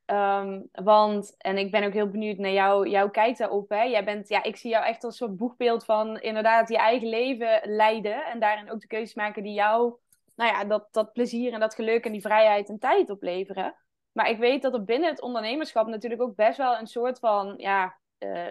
Um, 0.06 0.68
want, 0.72 1.34
en 1.38 1.58
ik 1.58 1.70
ben 1.70 1.84
ook 1.84 1.92
heel 1.92 2.10
benieuwd 2.10 2.38
naar 2.38 2.50
jou, 2.50 2.88
jouw 2.88 3.10
kijk 3.10 3.36
daarop. 3.36 3.68
Hè? 3.68 3.82
Jij 3.82 4.04
bent, 4.04 4.28
ja, 4.28 4.42
ik 4.42 4.56
zie 4.56 4.70
jou 4.70 4.84
echt 4.84 5.04
als 5.04 5.20
een 5.20 5.26
soort 5.26 5.38
boegbeeld 5.38 5.84
van 5.84 6.20
inderdaad 6.20 6.68
je 6.68 6.76
eigen 6.76 7.08
leven 7.08 7.60
leiden. 7.64 8.24
En 8.24 8.40
daarin 8.40 8.70
ook 8.70 8.80
de 8.80 8.86
keuzes 8.86 9.14
maken 9.14 9.42
die 9.42 9.52
jou, 9.52 9.94
nou 10.34 10.50
ja, 10.50 10.64
dat, 10.64 10.88
dat 10.90 11.12
plezier 11.12 11.52
en 11.52 11.60
dat 11.60 11.74
geluk 11.74 12.04
en 12.04 12.12
die 12.12 12.20
vrijheid 12.20 12.68
en 12.68 12.78
tijd 12.78 13.10
opleveren. 13.10 13.76
Maar 14.12 14.28
ik 14.28 14.38
weet 14.38 14.62
dat 14.62 14.74
er 14.74 14.84
binnen 14.84 15.08
het 15.08 15.20
ondernemerschap 15.20 15.86
natuurlijk 15.86 16.22
ook 16.22 16.36
best 16.36 16.56
wel 16.56 16.78
een 16.78 16.86
soort 16.86 17.18
van, 17.18 17.54
ja, 17.56 17.98
uh, 18.18 18.48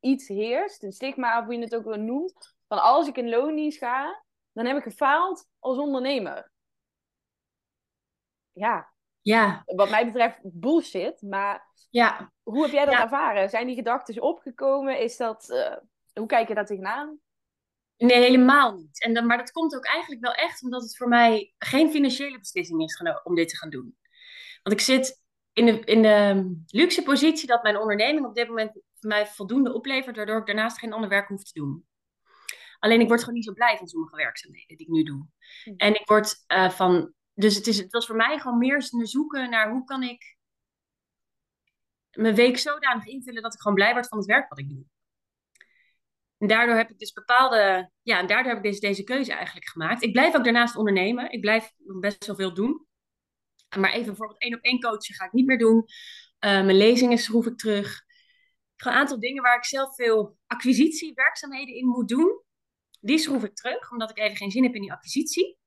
iets 0.00 0.28
heerst. 0.28 0.82
Een 0.82 0.92
stigma, 0.92 1.38
of 1.38 1.44
hoe 1.44 1.54
je 1.54 1.60
het 1.60 1.76
ook 1.76 1.84
wel 1.84 1.98
noemt. 1.98 2.54
Van 2.68 2.82
als 2.82 3.08
ik 3.08 3.16
in 3.16 3.28
loondienst 3.28 3.78
ga, 3.78 4.22
dan 4.52 4.66
heb 4.66 4.76
ik 4.76 4.82
gefaald 4.82 5.48
als 5.58 5.78
ondernemer. 5.78 6.52
Ja, 8.52 8.93
ja. 9.24 9.62
Wat 9.66 9.90
mij 9.90 10.04
betreft 10.06 10.38
bullshit. 10.42 11.22
Maar 11.22 11.68
ja. 11.90 12.32
hoe 12.42 12.62
heb 12.62 12.72
jij 12.72 12.84
dat 12.84 12.94
ervaren? 12.94 13.50
Zijn 13.50 13.66
die 13.66 13.76
gedachten 13.76 14.22
opgekomen? 14.22 15.00
Is 15.00 15.16
dat, 15.16 15.48
uh, 15.48 15.76
hoe 16.12 16.26
kijk 16.26 16.48
je 16.48 16.54
daar 16.54 16.66
tegenaan? 16.66 17.18
Nee, 17.96 18.18
helemaal 18.18 18.76
niet. 18.76 19.02
En 19.02 19.14
dan, 19.14 19.26
maar 19.26 19.38
dat 19.38 19.50
komt 19.50 19.76
ook 19.76 19.84
eigenlijk 19.84 20.22
wel 20.22 20.32
echt 20.32 20.62
omdat 20.62 20.82
het 20.82 20.96
voor 20.96 21.08
mij 21.08 21.52
geen 21.58 21.90
financiële 21.90 22.38
beslissing 22.38 22.82
is 22.82 23.02
om 23.22 23.34
dit 23.34 23.48
te 23.48 23.56
gaan 23.56 23.70
doen. 23.70 23.96
Want 24.62 24.76
ik 24.76 24.84
zit 24.84 25.22
in 25.52 25.66
de, 25.66 25.80
in 25.80 26.02
de 26.02 26.50
luxe 26.66 27.02
positie 27.02 27.46
dat 27.46 27.62
mijn 27.62 27.78
onderneming 27.78 28.26
op 28.26 28.34
dit 28.34 28.48
moment 28.48 28.80
mij 29.00 29.26
voldoende 29.26 29.74
oplevert, 29.74 30.16
waardoor 30.16 30.38
ik 30.38 30.46
daarnaast 30.46 30.78
geen 30.78 30.92
ander 30.92 31.08
werk 31.08 31.28
hoef 31.28 31.42
te 31.42 31.60
doen. 31.60 31.86
Alleen 32.78 33.00
ik 33.00 33.08
word 33.08 33.20
gewoon 33.20 33.34
niet 33.34 33.44
zo 33.44 33.52
blij 33.52 33.76
van 33.76 33.86
sommige 33.86 34.16
werkzaamheden 34.16 34.76
die 34.76 34.86
ik 34.86 34.92
nu 34.92 35.02
doe. 35.02 35.26
Hm. 35.64 35.74
En 35.76 35.94
ik 35.94 36.06
word 36.06 36.44
uh, 36.54 36.70
van 36.70 37.14
dus 37.34 37.54
het, 37.54 37.66
is, 37.66 37.78
het 37.78 37.92
was 37.92 38.06
voor 38.06 38.16
mij 38.16 38.38
gewoon 38.38 38.58
meer 38.58 38.82
zoeken 38.88 39.50
naar 39.50 39.70
hoe 39.70 39.84
kan 39.84 40.02
ik 40.02 40.36
mijn 42.10 42.34
week 42.34 42.58
zodanig 42.58 43.06
invullen 43.06 43.42
dat 43.42 43.54
ik 43.54 43.60
gewoon 43.60 43.76
blij 43.76 43.92
word 43.92 44.08
van 44.08 44.18
het 44.18 44.26
werk 44.26 44.48
wat 44.48 44.58
ik 44.58 44.68
doe. 44.68 44.84
En 46.38 46.46
daardoor 46.46 46.76
heb 46.76 46.90
ik 46.90 46.98
dus 46.98 47.12
bepaalde, 47.12 47.90
ja, 48.02 48.18
en 48.18 48.26
daardoor 48.26 48.52
heb 48.52 48.64
ik 48.64 48.70
deze, 48.70 48.80
deze 48.80 49.04
keuze 49.04 49.32
eigenlijk 49.32 49.68
gemaakt. 49.68 50.02
Ik 50.02 50.12
blijf 50.12 50.34
ook 50.36 50.44
daarnaast 50.44 50.76
ondernemen. 50.76 51.30
Ik 51.30 51.40
blijf 51.40 51.72
best 52.00 52.26
wel 52.26 52.36
veel 52.36 52.54
doen. 52.54 52.86
Maar 53.78 53.92
even 53.92 54.06
bijvoorbeeld 54.06 54.40
één 54.40 54.54
op 54.54 54.60
één 54.60 54.80
coachen 54.80 55.14
ga 55.14 55.24
ik 55.24 55.32
niet 55.32 55.46
meer 55.46 55.58
doen. 55.58 55.76
Uh, 55.76 55.84
mijn 56.40 56.76
lezingen 56.76 57.18
schroef 57.18 57.46
ik 57.46 57.56
terug. 57.56 58.02
Ik 58.74 58.82
ga 58.82 58.90
een 58.90 58.96
aantal 58.96 59.20
dingen 59.20 59.42
waar 59.42 59.56
ik 59.56 59.64
zelf 59.64 59.94
veel 59.94 60.36
acquisitiewerkzaamheden 60.46 61.74
in 61.74 61.86
moet 61.86 62.08
doen. 62.08 62.42
Die 63.00 63.18
schroef 63.18 63.44
ik 63.44 63.54
terug, 63.54 63.90
omdat 63.90 64.10
ik 64.10 64.18
even 64.18 64.36
geen 64.36 64.50
zin 64.50 64.62
heb 64.62 64.74
in 64.74 64.80
die 64.80 64.92
acquisitie. 64.92 65.58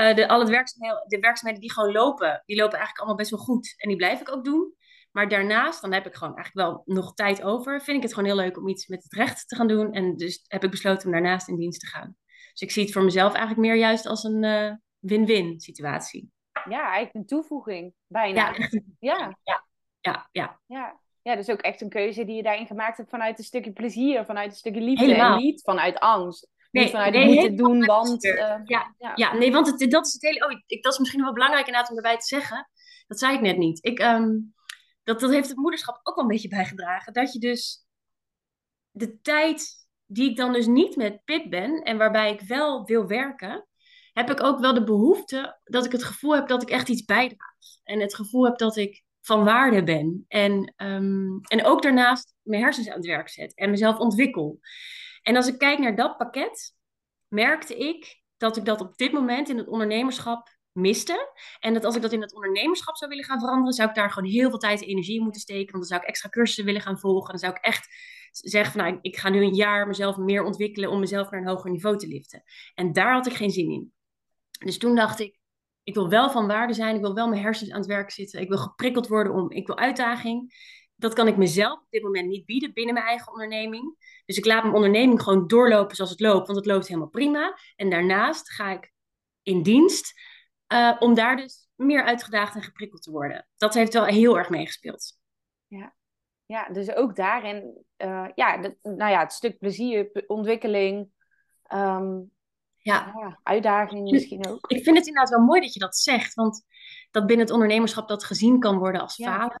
Uh, 0.00 0.14
de, 0.14 0.28
al 0.28 0.40
het 0.40 0.48
werkzaamheden, 0.48 1.04
de 1.06 1.18
werkzaamheden 1.18 1.60
die 1.60 1.72
gewoon 1.72 1.92
lopen, 1.92 2.42
die 2.46 2.56
lopen 2.56 2.78
eigenlijk 2.78 2.98
allemaal 2.98 3.16
best 3.16 3.30
wel 3.30 3.40
goed. 3.40 3.74
En 3.76 3.88
die 3.88 3.96
blijf 3.96 4.20
ik 4.20 4.32
ook 4.32 4.44
doen. 4.44 4.74
Maar 5.10 5.28
daarnaast, 5.28 5.80
dan 5.80 5.92
heb 5.92 6.06
ik 6.06 6.14
gewoon 6.14 6.36
eigenlijk 6.36 6.66
wel 6.66 6.82
nog 6.96 7.14
tijd 7.14 7.42
over. 7.42 7.80
Vind 7.80 7.96
ik 7.96 8.02
het 8.02 8.14
gewoon 8.14 8.28
heel 8.28 8.38
leuk 8.38 8.56
om 8.56 8.68
iets 8.68 8.86
met 8.86 9.02
het 9.02 9.12
recht 9.12 9.48
te 9.48 9.56
gaan 9.56 9.68
doen. 9.68 9.92
En 9.92 10.16
dus 10.16 10.44
heb 10.46 10.64
ik 10.64 10.70
besloten 10.70 11.06
om 11.06 11.12
daarnaast 11.12 11.48
in 11.48 11.56
dienst 11.56 11.80
te 11.80 11.86
gaan. 11.86 12.16
Dus 12.52 12.60
ik 12.60 12.70
zie 12.70 12.82
het 12.82 12.92
voor 12.92 13.04
mezelf 13.04 13.32
eigenlijk 13.32 13.66
meer 13.66 13.76
juist 13.76 14.06
als 14.06 14.24
een 14.24 14.42
uh, 14.42 14.72
win-win 14.98 15.60
situatie. 15.60 16.30
Ja, 16.68 16.82
eigenlijk 16.82 17.14
een 17.14 17.26
toevoeging, 17.26 17.94
bijna. 18.06 18.54
Ja, 18.54 18.68
ja. 18.98 19.38
ja. 19.42 19.64
ja, 20.00 20.28
ja. 20.32 20.60
ja. 20.66 21.00
Ja, 21.22 21.36
dus 21.36 21.50
ook 21.50 21.60
echt 21.60 21.80
een 21.80 21.88
keuze 21.88 22.24
die 22.24 22.36
je 22.36 22.42
daarin 22.42 22.66
gemaakt 22.66 22.96
hebt 22.96 23.10
vanuit 23.10 23.38
een 23.38 23.44
stukje 23.44 23.72
plezier, 23.72 24.24
vanuit 24.24 24.50
een 24.50 24.56
stukje 24.56 24.80
liefde 24.80 25.04
Helemaal. 25.04 25.36
en 25.36 25.42
niet 25.42 25.62
vanuit 25.62 25.98
angst. 25.98 26.48
Nee, 26.70 26.82
niet 26.82 26.92
vanuit 26.92 27.12
nee, 27.12 27.26
moeten 27.26 27.56
doen, 27.56 27.84
want... 27.84 28.24
Uh, 28.24 28.34
ja, 28.64 28.94
ja. 28.98 29.12
ja, 29.14 29.34
nee, 29.34 29.52
want 29.52 29.66
het, 29.66 29.90
dat 29.90 30.06
is 30.06 30.12
het 30.12 30.22
hele... 30.22 30.44
Oh, 30.44 30.60
ik, 30.66 30.82
dat 30.82 30.92
is 30.92 30.98
misschien 30.98 31.22
wel 31.22 31.32
belangrijk 31.32 31.66
inderdaad 31.66 31.90
om 31.90 31.96
erbij 31.96 32.18
te 32.18 32.26
zeggen. 32.26 32.70
Dat 33.06 33.18
zei 33.18 33.34
ik 33.34 33.40
net 33.40 33.56
niet. 33.56 33.84
Ik, 33.84 33.98
um, 34.02 34.54
dat, 35.02 35.20
dat 35.20 35.30
heeft 35.30 35.48
het 35.48 35.56
moederschap 35.56 36.00
ook 36.02 36.14
wel 36.14 36.24
een 36.24 36.30
beetje 36.30 36.48
bijgedragen. 36.48 37.12
Dat 37.12 37.32
je 37.32 37.38
dus 37.38 37.86
de 38.90 39.20
tijd 39.20 39.88
die 40.06 40.30
ik 40.30 40.36
dan 40.36 40.52
dus 40.52 40.66
niet 40.66 40.96
met 40.96 41.24
Pip 41.24 41.50
ben... 41.50 41.82
en 41.82 41.96
waarbij 41.96 42.32
ik 42.32 42.40
wel 42.40 42.84
wil 42.84 43.06
werken... 43.06 43.66
heb 44.12 44.30
ik 44.30 44.42
ook 44.42 44.60
wel 44.60 44.74
de 44.74 44.84
behoefte 44.84 45.60
dat 45.64 45.84
ik 45.84 45.92
het 45.92 46.04
gevoel 46.04 46.34
heb 46.34 46.48
dat 46.48 46.62
ik 46.62 46.70
echt 46.70 46.88
iets 46.88 47.04
bijdraag. 47.04 47.56
En 47.84 48.00
het 48.00 48.14
gevoel 48.14 48.44
heb 48.44 48.58
dat 48.58 48.76
ik 48.76 49.02
van 49.20 49.44
waarde 49.44 49.82
ben. 49.82 50.24
En, 50.28 50.74
um, 50.76 51.40
en 51.40 51.64
ook 51.64 51.82
daarnaast 51.82 52.34
mijn 52.42 52.62
hersens 52.62 52.88
aan 52.88 52.96
het 52.96 53.06
werk 53.06 53.28
zet 53.28 53.54
en 53.54 53.70
mezelf 53.70 53.98
ontwikkel. 53.98 54.58
En 55.22 55.36
als 55.36 55.46
ik 55.46 55.58
kijk 55.58 55.78
naar 55.78 55.96
dat 55.96 56.16
pakket, 56.16 56.74
merkte 57.28 57.76
ik 57.76 58.22
dat 58.36 58.56
ik 58.56 58.64
dat 58.64 58.80
op 58.80 58.96
dit 58.96 59.12
moment 59.12 59.48
in 59.48 59.58
het 59.58 59.68
ondernemerschap 59.68 60.58
miste. 60.72 61.32
En 61.60 61.74
dat 61.74 61.84
als 61.84 61.96
ik 61.96 62.02
dat 62.02 62.12
in 62.12 62.20
het 62.20 62.34
ondernemerschap 62.34 62.96
zou 62.96 63.10
willen 63.10 63.24
gaan 63.24 63.40
veranderen, 63.40 63.72
zou 63.72 63.88
ik 63.88 63.94
daar 63.94 64.10
gewoon 64.10 64.30
heel 64.30 64.48
veel 64.48 64.58
tijd 64.58 64.80
en 64.80 64.86
energie 64.88 65.16
in 65.16 65.22
moeten 65.22 65.40
steken. 65.40 65.72
Want 65.72 65.78
dan 65.78 65.84
zou 65.84 66.00
ik 66.00 66.08
extra 66.08 66.28
cursussen 66.28 66.64
willen 66.64 66.80
gaan 66.80 66.98
volgen. 66.98 67.30
Dan 67.30 67.38
zou 67.38 67.52
ik 67.52 67.64
echt 67.64 67.88
zeggen 68.30 68.72
van 68.72 68.84
nou, 68.84 68.98
ik 69.00 69.16
ga 69.16 69.28
nu 69.28 69.42
een 69.42 69.54
jaar 69.54 69.86
mezelf 69.86 70.16
meer 70.16 70.42
ontwikkelen 70.42 70.90
om 70.90 71.00
mezelf 71.00 71.30
naar 71.30 71.40
een 71.40 71.48
hoger 71.48 71.70
niveau 71.70 71.98
te 71.98 72.06
liften. 72.06 72.42
En 72.74 72.92
daar 72.92 73.12
had 73.12 73.26
ik 73.26 73.32
geen 73.32 73.50
zin 73.50 73.70
in. 73.70 73.92
Dus 74.64 74.78
toen 74.78 74.94
dacht 74.94 75.20
ik, 75.20 75.38
ik 75.82 75.94
wil 75.94 76.08
wel 76.08 76.30
van 76.30 76.46
waarde 76.46 76.72
zijn, 76.72 76.94
ik 76.94 77.00
wil 77.00 77.14
wel 77.14 77.28
mijn 77.28 77.42
hersens 77.42 77.70
aan 77.70 77.78
het 77.78 77.88
werk 77.88 78.10
zitten, 78.10 78.40
ik 78.40 78.48
wil 78.48 78.58
geprikkeld 78.58 79.08
worden 79.08 79.32
om, 79.32 79.50
ik 79.50 79.66
wil 79.66 79.78
uitdaging. 79.78 80.54
Dat 81.00 81.14
kan 81.14 81.28
ik 81.28 81.36
mezelf 81.36 81.78
op 81.78 81.90
dit 81.90 82.02
moment 82.02 82.28
niet 82.28 82.44
bieden 82.46 82.72
binnen 82.72 82.94
mijn 82.94 83.06
eigen 83.06 83.32
onderneming. 83.32 83.96
Dus 84.24 84.36
ik 84.36 84.44
laat 84.44 84.62
mijn 84.62 84.74
onderneming 84.74 85.22
gewoon 85.22 85.46
doorlopen 85.46 85.96
zoals 85.96 86.10
het 86.10 86.20
loopt, 86.20 86.46
want 86.46 86.58
het 86.58 86.66
loopt 86.66 86.86
helemaal 86.86 87.08
prima. 87.08 87.58
En 87.76 87.90
daarnaast 87.90 88.50
ga 88.52 88.70
ik 88.70 88.92
in 89.42 89.62
dienst 89.62 90.20
uh, 90.72 90.96
om 90.98 91.14
daar 91.14 91.36
dus 91.36 91.68
meer 91.74 92.04
uitgedaagd 92.04 92.54
en 92.54 92.62
geprikkeld 92.62 93.02
te 93.02 93.10
worden. 93.10 93.46
Dat 93.56 93.74
heeft 93.74 93.92
wel 93.92 94.04
heel 94.04 94.38
erg 94.38 94.48
meegespeeld. 94.48 95.18
Ja. 95.66 95.94
ja, 96.46 96.68
dus 96.68 96.94
ook 96.94 97.16
daarin, 97.16 97.84
uh, 97.98 98.28
ja, 98.34 98.56
de, 98.56 98.76
nou 98.82 99.10
ja, 99.10 99.20
het 99.20 99.32
stuk 99.32 99.58
plezier, 99.58 100.24
ontwikkeling. 100.26 101.08
Um, 101.74 102.30
Ja. 102.82 103.12
ja. 103.16 103.40
Uitdaging 103.42 104.10
misschien 104.10 104.46
ook. 104.46 104.70
Ik 104.70 104.82
vind 104.82 104.96
het 104.96 105.06
inderdaad 105.06 105.30
wel 105.30 105.44
mooi 105.44 105.60
dat 105.60 105.74
je 105.74 105.80
dat 105.80 105.96
zegt, 105.96 106.34
want 106.34 106.64
dat 107.10 107.26
binnen 107.26 107.46
het 107.46 107.54
ondernemerschap 107.54 108.08
dat 108.08 108.24
gezien 108.24 108.58
kan 108.58 108.78
worden 108.78 109.00
als 109.00 109.16
Ja. 109.16 109.38
falen. 109.38 109.60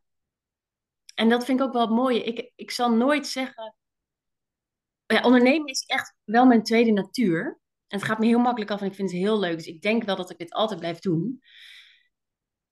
En 1.20 1.28
dat 1.28 1.44
vind 1.44 1.60
ik 1.60 1.66
ook 1.66 1.72
wel 1.72 1.82
het 1.82 1.90
mooie. 1.90 2.22
Ik, 2.24 2.52
ik 2.54 2.70
zal 2.70 2.92
nooit 2.92 3.26
zeggen. 3.26 3.74
Ja, 5.06 5.22
ondernemen 5.22 5.66
is 5.66 5.84
echt 5.86 6.14
wel 6.24 6.46
mijn 6.46 6.62
tweede 6.62 6.92
natuur. 6.92 7.60
En 7.86 7.98
het 7.98 8.04
gaat 8.04 8.18
me 8.18 8.26
heel 8.26 8.38
makkelijk 8.38 8.70
af 8.70 8.80
en 8.80 8.86
ik 8.86 8.94
vind 8.94 9.10
het 9.10 9.20
heel 9.20 9.38
leuk. 9.38 9.56
Dus 9.56 9.66
ik 9.66 9.82
denk 9.82 10.04
wel 10.04 10.16
dat 10.16 10.30
ik 10.30 10.38
dit 10.38 10.52
altijd 10.52 10.80
blijf 10.80 10.98
doen. 10.98 11.42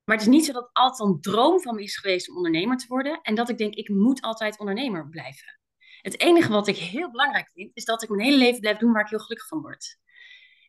Maar 0.05 0.17
het 0.17 0.27
is 0.27 0.33
niet 0.33 0.45
zo 0.45 0.53
dat 0.53 0.71
altijd 0.73 1.09
een 1.09 1.21
droom 1.21 1.61
van 1.61 1.75
me 1.75 1.83
is 1.83 1.97
geweest 1.97 2.31
om 2.31 2.37
ondernemer 2.37 2.77
te 2.77 2.87
worden. 2.89 3.21
En 3.23 3.35
dat 3.35 3.49
ik 3.49 3.59
denk, 3.59 3.75
ik 3.75 3.89
moet 3.89 4.21
altijd 4.21 4.59
ondernemer 4.59 5.09
blijven. 5.09 5.61
Het 6.01 6.21
enige 6.21 6.53
wat 6.53 6.69
ik 6.69 6.77
heel 6.77 7.11
belangrijk 7.11 7.51
vind, 7.51 7.71
is 7.75 7.85
dat 7.85 8.03
ik 8.03 8.09
mijn 8.09 8.23
hele 8.23 8.39
leven 8.39 8.61
blijf 8.61 8.79
doen 8.79 8.93
waar 8.93 9.03
ik 9.03 9.11
heel 9.11 9.19
gelukkig 9.19 9.49
van 9.49 9.61
word. 9.61 9.99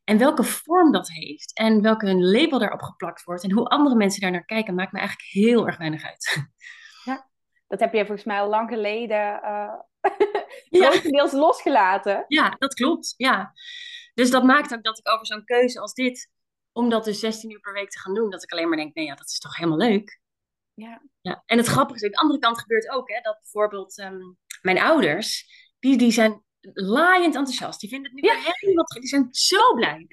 En 0.03 0.17
welke 0.17 0.43
vorm 0.43 0.91
dat 0.91 1.09
heeft 1.09 1.53
en 1.53 1.81
welke 1.81 2.15
label 2.15 2.59
daarop 2.59 2.81
geplakt 2.81 3.23
wordt 3.23 3.43
en 3.43 3.51
hoe 3.51 3.67
andere 3.67 3.95
mensen 3.95 4.21
daar 4.21 4.31
naar 4.31 4.45
kijken, 4.45 4.75
maakt 4.75 4.91
me 4.91 4.99
eigenlijk 4.99 5.29
heel 5.29 5.67
erg 5.67 5.77
weinig 5.77 6.03
uit. 6.03 6.47
Dat 7.69 7.79
heb 7.79 7.93
je 7.93 8.05
volgens 8.05 8.23
mij 8.27 8.39
al 8.39 8.49
lang 8.49 8.69
geleden 8.69 9.17
Ja. 10.69 10.89
grotendeels 10.91 11.31
losgelaten. 11.31 12.25
Ja, 12.27 12.55
dat 12.59 12.73
klopt. 12.73 13.13
Ja. 13.17 13.53
Dus 14.13 14.31
dat 14.31 14.43
maakt 14.43 14.73
ook 14.73 14.83
dat 14.83 14.97
ik 14.97 15.09
over 15.13 15.25
zo'n 15.25 15.45
keuze 15.45 15.79
als 15.79 15.93
dit, 15.93 16.29
om 16.71 16.89
dat 16.89 17.03
dus 17.03 17.19
16 17.19 17.51
uur 17.51 17.59
per 17.59 17.73
week 17.73 17.89
te 17.89 17.99
gaan 17.99 18.13
doen, 18.13 18.29
dat 18.29 18.43
ik 18.43 18.51
alleen 18.51 18.67
maar 18.67 18.77
denk, 18.77 18.93
nee 18.95 19.05
ja, 19.05 19.15
dat 19.15 19.29
is 19.29 19.39
toch 19.39 19.55
helemaal 19.57 19.77
leuk. 19.77 20.19
Ja. 20.73 21.01
Ja. 21.21 21.43
En 21.45 21.57
het 21.57 21.67
grappige 21.67 21.99
is, 21.99 22.03
aan 22.05 22.11
de 22.11 22.17
andere 22.17 22.39
kant 22.39 22.59
gebeurt 22.59 22.89
ook, 22.89 23.09
hè, 23.09 23.19
dat 23.21 23.37
bijvoorbeeld 23.39 23.97
ehm, 23.97 24.19
mijn 24.61 24.79
ouders, 24.79 25.45
die, 25.79 25.97
die 25.97 26.11
zijn 26.11 26.43
laaiend 26.73 27.35
enthousiast. 27.35 27.79
Die 27.79 27.89
vinden 27.89 28.11
het 28.11 28.21
nu 28.21 28.29
Ja. 28.29 28.35
helemaal, 28.43 28.85
die 28.85 29.07
zijn 29.07 29.27
zo 29.31 29.73
blij. 29.73 30.07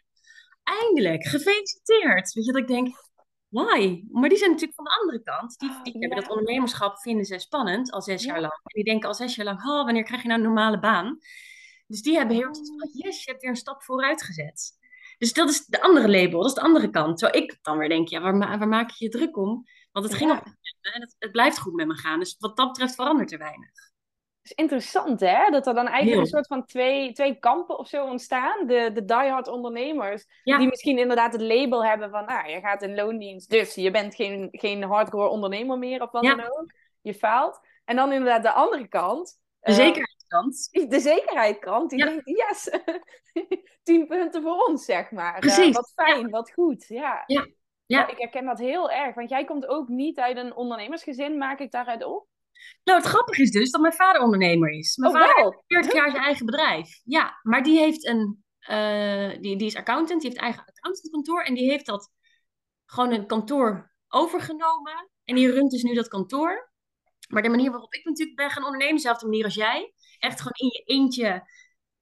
Eindelijk, 0.63 1.27
gefeliciteerd. 1.27 2.33
Weet 2.33 2.45
je, 2.45 2.53
dat 2.53 2.61
ik 2.63 2.69
denk, 2.69 3.06
why? 3.49 4.05
Maar 4.11 4.29
die 4.29 4.39
zijn 4.39 4.51
natuurlijk 4.51 4.77
van 4.77 4.85
de 4.85 4.99
andere 5.01 5.23
kant. 5.23 5.59
Die, 5.59 5.69
die 5.69 5.95
Oh, 5.95 6.01
hebben 6.01 6.09
ja. 6.09 6.15
dat 6.21 6.29
ondernemerschap, 6.31 6.99
vinden 6.99 7.25
ze 7.25 7.39
spannend 7.39 7.91
al 7.91 8.03
zes 8.03 8.23
Ja. 8.23 8.33
jaar 8.33 8.41
lang. 8.41 8.53
En 8.53 8.61
die 8.75 8.85
denken 8.85 9.09
al 9.09 9.15
zes 9.15 9.35
jaar 9.35 9.47
lang, 9.47 9.59
oh, 9.65 9.85
wanneer 9.85 10.03
krijg 10.03 10.23
je 10.23 10.29
nou 10.29 10.41
een 10.41 10.47
normale 10.47 10.79
baan? 10.79 11.19
Dus 11.87 12.03
die 12.03 12.17
hebben 12.17 12.37
heel 12.37 12.45
erg 12.47 12.55
zoiets 12.57 12.73
van, 12.79 12.89
oh, 12.89 12.95
yes, 12.95 13.25
je 13.25 13.31
hebt 13.31 13.43
weer 13.43 13.51
een 13.51 13.57
stap 13.57 13.83
vooruit 13.83 14.23
gezet. 14.23 14.73
Dus 15.19 15.33
dat 15.33 15.49
is 15.49 15.67
de 15.67 15.83
andere 15.83 16.09
label, 16.09 16.39
dat 16.41 16.49
is 16.49 16.55
de 16.55 16.61
andere 16.61 16.91
kant. 16.91 17.19
Zo 17.19 17.27
ik 17.27 17.59
dan 17.63 17.79
weer 17.79 17.89
denk, 17.89 18.09
ja, 18.09 18.21
waar, 18.21 18.39
waar 18.59 18.69
maak 18.69 18.91
je 18.91 19.05
je 19.05 19.11
druk 19.11 19.37
om? 19.37 19.65
Want 19.93 20.07
het 20.07 20.15
ging 20.15 20.31
op 20.31 20.45
en 20.81 21.01
het, 21.01 21.17
het 21.19 21.33
blijft 21.33 21.59
goed 21.59 21.75
met 21.75 21.87
me 21.87 21.95
gaan. 21.95 22.19
Dus 22.19 22.37
wat 22.39 22.57
dat 22.57 22.67
betreft 22.69 22.95
verandert 22.95 23.33
er 23.33 23.39
weinig. 23.39 23.71
Is 24.47 24.53
interessant, 24.55 25.21
hè? 25.21 25.51
Dat 25.51 25.67
er 25.67 25.75
dan 25.75 25.87
eigenlijk 25.87 26.11
Heel. 26.11 26.21
een 26.21 26.27
soort 26.27 26.47
van 26.47 26.65
twee, 26.67 27.13
twee 27.13 27.39
kampen 27.39 27.79
of 27.79 27.89
zo 27.89 28.05
ontstaan. 28.07 28.67
De, 28.67 28.91
de 28.93 29.05
diehard 29.05 29.49
ondernemers, 29.49 30.27
Ja. 30.43 30.59
die 30.59 30.69
misschien 30.69 30.99
inderdaad 30.99 31.33
het 31.33 31.43
label 31.43 31.85
hebben 31.85 32.11
van... 32.11 32.27
Ah, 32.27 32.47
je 32.49 32.61
gaat 32.61 32.83
in 32.83 32.95
loondienst, 32.95 33.51
dus 33.51 33.75
je 33.75 33.91
bent 33.91 34.15
geen, 34.15 34.49
geen 34.53 34.83
hardcore 34.83 35.29
ondernemer 35.29 35.79
meer 35.79 36.03
of 36.03 36.11
wat 36.11 36.25
Ja. 36.25 36.35
dan 36.35 36.45
ook. 36.45 36.73
Je 37.01 37.15
faalt. 37.15 37.61
En 37.85 37.97
dan 37.97 38.13
inderdaad 38.13 38.43
de 38.43 38.53
andere 38.53 38.89
kant. 38.89 39.39
De 39.61 39.67
eh, 39.71 39.75
zekerheidskant. 39.75 40.69
de 40.91 41.01
zekerheidskant, 41.01 41.91
die 41.91 41.99
Ja. 41.99 42.05
denkt, 42.07 42.23
yes, 42.25 42.71
tien 43.83 44.07
punten 44.07 44.43
voor 44.43 44.65
ons, 44.69 44.85
zeg 44.85 45.11
maar. 45.11 45.35
Eh, 45.35 45.41
Precies. 45.41 45.75
wat 45.77 45.93
fijn, 45.95 46.31
wat 46.31 46.53
goed, 46.53 46.85
ja. 46.89 47.23
Ja. 47.27 47.47
Ja. 47.87 48.09
Ik 48.09 48.19
herken 48.19 48.45
dat 48.45 48.59
heel 48.59 48.91
erg, 48.91 49.15
want 49.15 49.29
jij 49.31 49.45
komt 49.45 49.67
ook 49.67 49.89
niet 49.89 50.19
uit 50.19 50.37
een 50.37 50.55
ondernemersgezin, 50.55 51.39
maak 51.39 51.59
ik 51.61 51.71
daaruit 51.71 52.05
op? 52.05 52.27
Nou, 52.85 52.99
het 52.99 53.09
grappige 53.09 53.43
is 53.43 53.51
dus 53.51 53.71
dat 53.71 53.81
mijn 53.81 53.93
vader 53.93 54.23
ondernemer 54.23 54.71
is. 54.71 54.97
Mijn 54.97 55.13
Oh, 55.13 55.19
vader 55.21 55.35
wel? 55.35 55.45
heeft 55.45 55.65
40 55.67 55.93
jaar 55.93 56.11
zijn 56.11 56.23
eigen 56.23 56.47
bedrijf. 56.47 57.01
Ja, 57.05 57.41
maar 57.43 57.63
die 57.63 57.79
heeft 57.79 58.07
een, 58.07 58.45
eh, 58.59 59.31
die, 59.41 59.57
die 59.57 59.67
is 59.67 59.77
accountant, 59.77 60.21
die 60.21 60.31
heeft 60.31 60.43
eigen 60.43 60.65
accountantkantoor 60.67 61.43
en 61.43 61.55
die 61.55 61.71
heeft 61.71 61.87
dat 61.87 62.11
gewoon 62.85 63.13
een 63.13 63.27
kantoor 63.27 63.95
overgenomen. 64.09 65.11
En 65.25 65.35
die 65.35 65.51
runt 65.51 65.71
dus 65.71 65.83
nu 65.83 65.95
dat 65.95 66.09
kantoor. 66.09 66.73
Maar 67.29 67.43
de 67.43 67.49
manier 67.49 67.71
waarop 67.71 67.95
ik 67.95 68.05
natuurlijk 68.05 68.37
ben 68.37 68.51
gaan 68.51 68.65
ondernemen, 68.65 68.95
dezelfde 68.95 69.27
manier 69.27 69.45
als 69.45 69.55
jij. 69.55 69.93
Echt 70.19 70.39
gewoon 70.39 70.53
in 70.57 70.67
je 70.67 70.83
eentje 70.85 71.51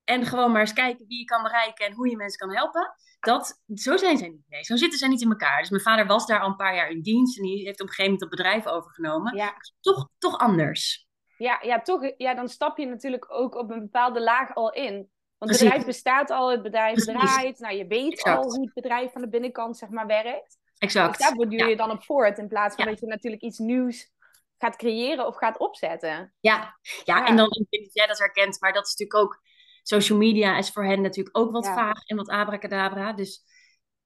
en 0.04 0.26
gewoon 0.26 0.52
maar 0.52 0.60
eens 0.60 0.72
kijken 0.72 1.06
wie 1.06 1.18
je 1.18 1.24
kan 1.24 1.42
bereiken 1.42 1.86
en 1.86 1.92
hoe 1.92 2.08
je 2.10 2.16
mensen 2.16 2.38
kan 2.38 2.56
helpen. 2.56 2.94
Dat, 3.20 3.62
zo 3.74 3.96
zijn 3.96 4.18
zij 4.18 4.28
niet. 4.28 4.48
Nee, 4.48 4.64
zo 4.64 4.76
zitten 4.76 4.98
zij 4.98 5.08
niet 5.08 5.20
in 5.22 5.30
elkaar. 5.30 5.60
Dus 5.60 5.70
mijn 5.70 5.82
vader 5.82 6.06
was 6.06 6.26
daar 6.26 6.40
al 6.40 6.48
een 6.48 6.56
paar 6.56 6.74
jaar 6.74 6.90
in 6.90 7.02
dienst 7.02 7.36
en 7.38 7.42
die 7.44 7.64
heeft 7.64 7.80
op 7.80 7.86
een 7.88 7.94
gegeven 7.94 8.12
moment 8.12 8.20
dat 8.20 8.30
bedrijf 8.38 8.66
overgenomen. 8.66 9.36
Ja. 9.36 9.54
Toch, 9.80 10.08
toch 10.18 10.38
anders. 10.38 11.06
Ja, 11.36 11.58
ja, 11.62 11.80
toch, 11.80 12.12
ja, 12.16 12.34
dan 12.34 12.48
stap 12.48 12.78
je 12.78 12.86
natuurlijk 12.86 13.32
ook 13.32 13.54
op 13.54 13.70
een 13.70 13.80
bepaalde 13.80 14.20
laag 14.22 14.54
al 14.54 14.72
in. 14.72 15.10
Want 15.38 15.50
het 15.50 15.60
bedrijf 15.60 15.84
bestaat 15.84 16.30
al, 16.30 16.50
het 16.50 16.62
bedrijf 16.62 17.04
Precies. 17.04 17.34
draait. 17.34 17.58
Nou, 17.58 17.74
je 17.76 17.86
weet 17.86 18.12
Exact. 18.12 18.36
al 18.36 18.50
hoe 18.50 18.64
het 18.64 18.74
bedrijf 18.74 19.12
van 19.12 19.20
de 19.20 19.28
binnenkant 19.28 19.76
zeg 19.76 19.88
maar 19.88 20.06
werkt. 20.06 20.56
Exact. 20.78 21.16
Dus 21.18 21.26
daar 21.26 21.36
borduur 21.36 21.58
Ja. 21.58 21.66
je 21.66 21.76
dan 21.76 21.90
op 21.90 22.04
voort. 22.04 22.38
In 22.38 22.48
plaats 22.48 22.74
van 22.74 22.84
Ja. 22.84 22.90
dat 22.90 23.00
je 23.00 23.06
natuurlijk 23.06 23.42
iets 23.42 23.58
nieuws 23.58 24.12
gaat 24.58 24.76
creëren 24.76 25.26
of 25.26 25.36
gaat 25.36 25.58
opzetten. 25.58 26.34
Ja, 26.40 26.76
ja, 27.04 27.16
Ja. 27.18 27.26
en 27.26 27.36
dan, 27.36 27.46
ik 27.46 27.66
weet 27.70 27.80
niet 27.80 27.94
jij 27.94 28.06
dat 28.06 28.18
herkent, 28.18 28.60
maar 28.60 28.72
dat 28.72 28.86
is 28.86 28.94
natuurlijk 28.94 29.18
ook, 29.24 29.40
social 29.88 30.18
media 30.18 30.58
is 30.58 30.70
voor 30.70 30.84
hen 30.84 31.00
natuurlijk 31.00 31.38
ook 31.38 31.52
wat 31.52 31.64
Ja. 31.64 31.74
vaag 31.74 32.04
en 32.06 32.16
wat 32.16 32.28
abracadabra. 32.28 33.12
Dus 33.12 33.44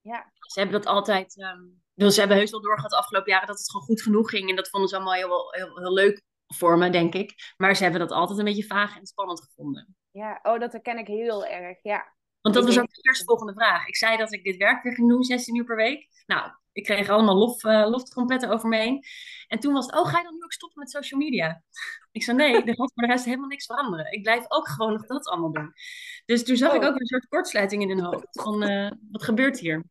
Ja. 0.01 0.33
ze 0.39 0.61
hebben 0.61 0.81
dat 0.81 0.91
altijd, 0.93 1.35
dus 1.95 2.15
ze 2.15 2.21
hebben 2.21 2.39
heus 2.39 2.51
wel 2.51 2.61
doorgehad 2.63 2.91
de 2.91 2.97
afgelopen 2.97 3.31
jaren 3.33 3.47
dat 3.47 3.59
het 3.59 3.71
gewoon 3.71 3.87
goed 3.87 4.03
genoeg 4.03 4.31
ging. 4.31 4.49
En 4.51 4.57
dat 4.57 4.69
vonden 4.69 4.89
ze 4.89 4.95
allemaal 4.97 5.15
heel, 5.15 5.53
heel, 5.53 5.79
heel 5.79 5.93
leuk 5.93 6.23
voor 6.47 6.79
me, 6.79 6.91
denk 6.91 7.15
ik. 7.15 7.55
Maar 7.57 7.77
ze 7.77 7.83
hebben 7.83 8.01
dat 8.01 8.11
altijd 8.11 8.39
een 8.39 8.45
beetje 8.45 8.67
vaag 8.67 8.97
en 8.97 9.07
spannend 9.07 9.41
gevonden. 9.43 9.97
Ja, 10.11 10.39
oh, 10.43 10.59
dat 10.61 10.73
herken 10.73 10.99
ik 10.99 11.07
heel 11.07 11.47
erg, 11.47 11.79
ja. 11.83 12.17
Want 12.53 12.67
dat 12.67 12.75
was 12.75 12.79
ook 12.85 12.95
de 12.95 13.09
eerste 13.09 13.25
volgende 13.25 13.53
vraag. 13.53 13.87
Ik 13.87 13.97
zei 13.97 14.17
dat 14.17 14.33
ik 14.33 14.45
dit 14.45 14.57
werk 14.57 14.83
weer 14.83 14.93
ging 14.95 15.09
doen, 15.09 15.23
16 15.23 15.57
uur 15.57 15.65
per 15.65 15.77
week. 15.77 16.09
Nou, 16.27 16.51
ik 16.73 16.85
kreeg 16.85 17.09
allemaal 17.09 17.37
lof, 17.37 17.65
eh 17.65 17.87
loftrompetten 17.89 18.51
over 18.51 18.69
me 18.69 18.77
heen. 18.77 19.05
En 19.47 19.59
toen 19.59 19.73
was 19.73 19.87
het, 19.87 19.95
oh, 19.95 20.07
ga 20.07 20.19
je 20.19 20.25
dan 20.25 20.35
nu 20.35 20.43
ook 20.43 20.53
stoppen 20.53 20.79
met 20.79 20.91
social 20.91 21.21
media? 21.21 21.63
Ik 22.13 22.23
zei, 22.23 22.37
nee, 22.37 22.53
er 22.55 22.75
gaat 22.75 22.93
voor 22.95 23.03
de 23.03 23.07
rest 23.07 23.25
helemaal 23.25 23.49
niks 23.49 23.67
veranderen. 23.67 24.13
Ik 24.13 24.23
blijf 24.23 24.45
ook 24.49 24.69
gewoon 24.69 24.93
nog 24.93 25.07
dat 25.07 25.29
allemaal 25.29 25.53
doen. 25.53 25.73
Dus 26.27 26.45
toen 26.45 26.57
zag 26.57 26.71
Oh. 26.71 26.77
ik 26.77 26.83
ook 26.83 27.01
een 27.01 27.07
soort 27.07 27.29
kortsluiting 27.29 27.83
in 27.83 27.89
hun 27.89 28.01
hoofd. 28.05 28.27
Van, 28.31 28.63
eh, 28.63 28.91
wat 29.11 29.23
gebeurt 29.23 29.59
hier? 29.59 29.85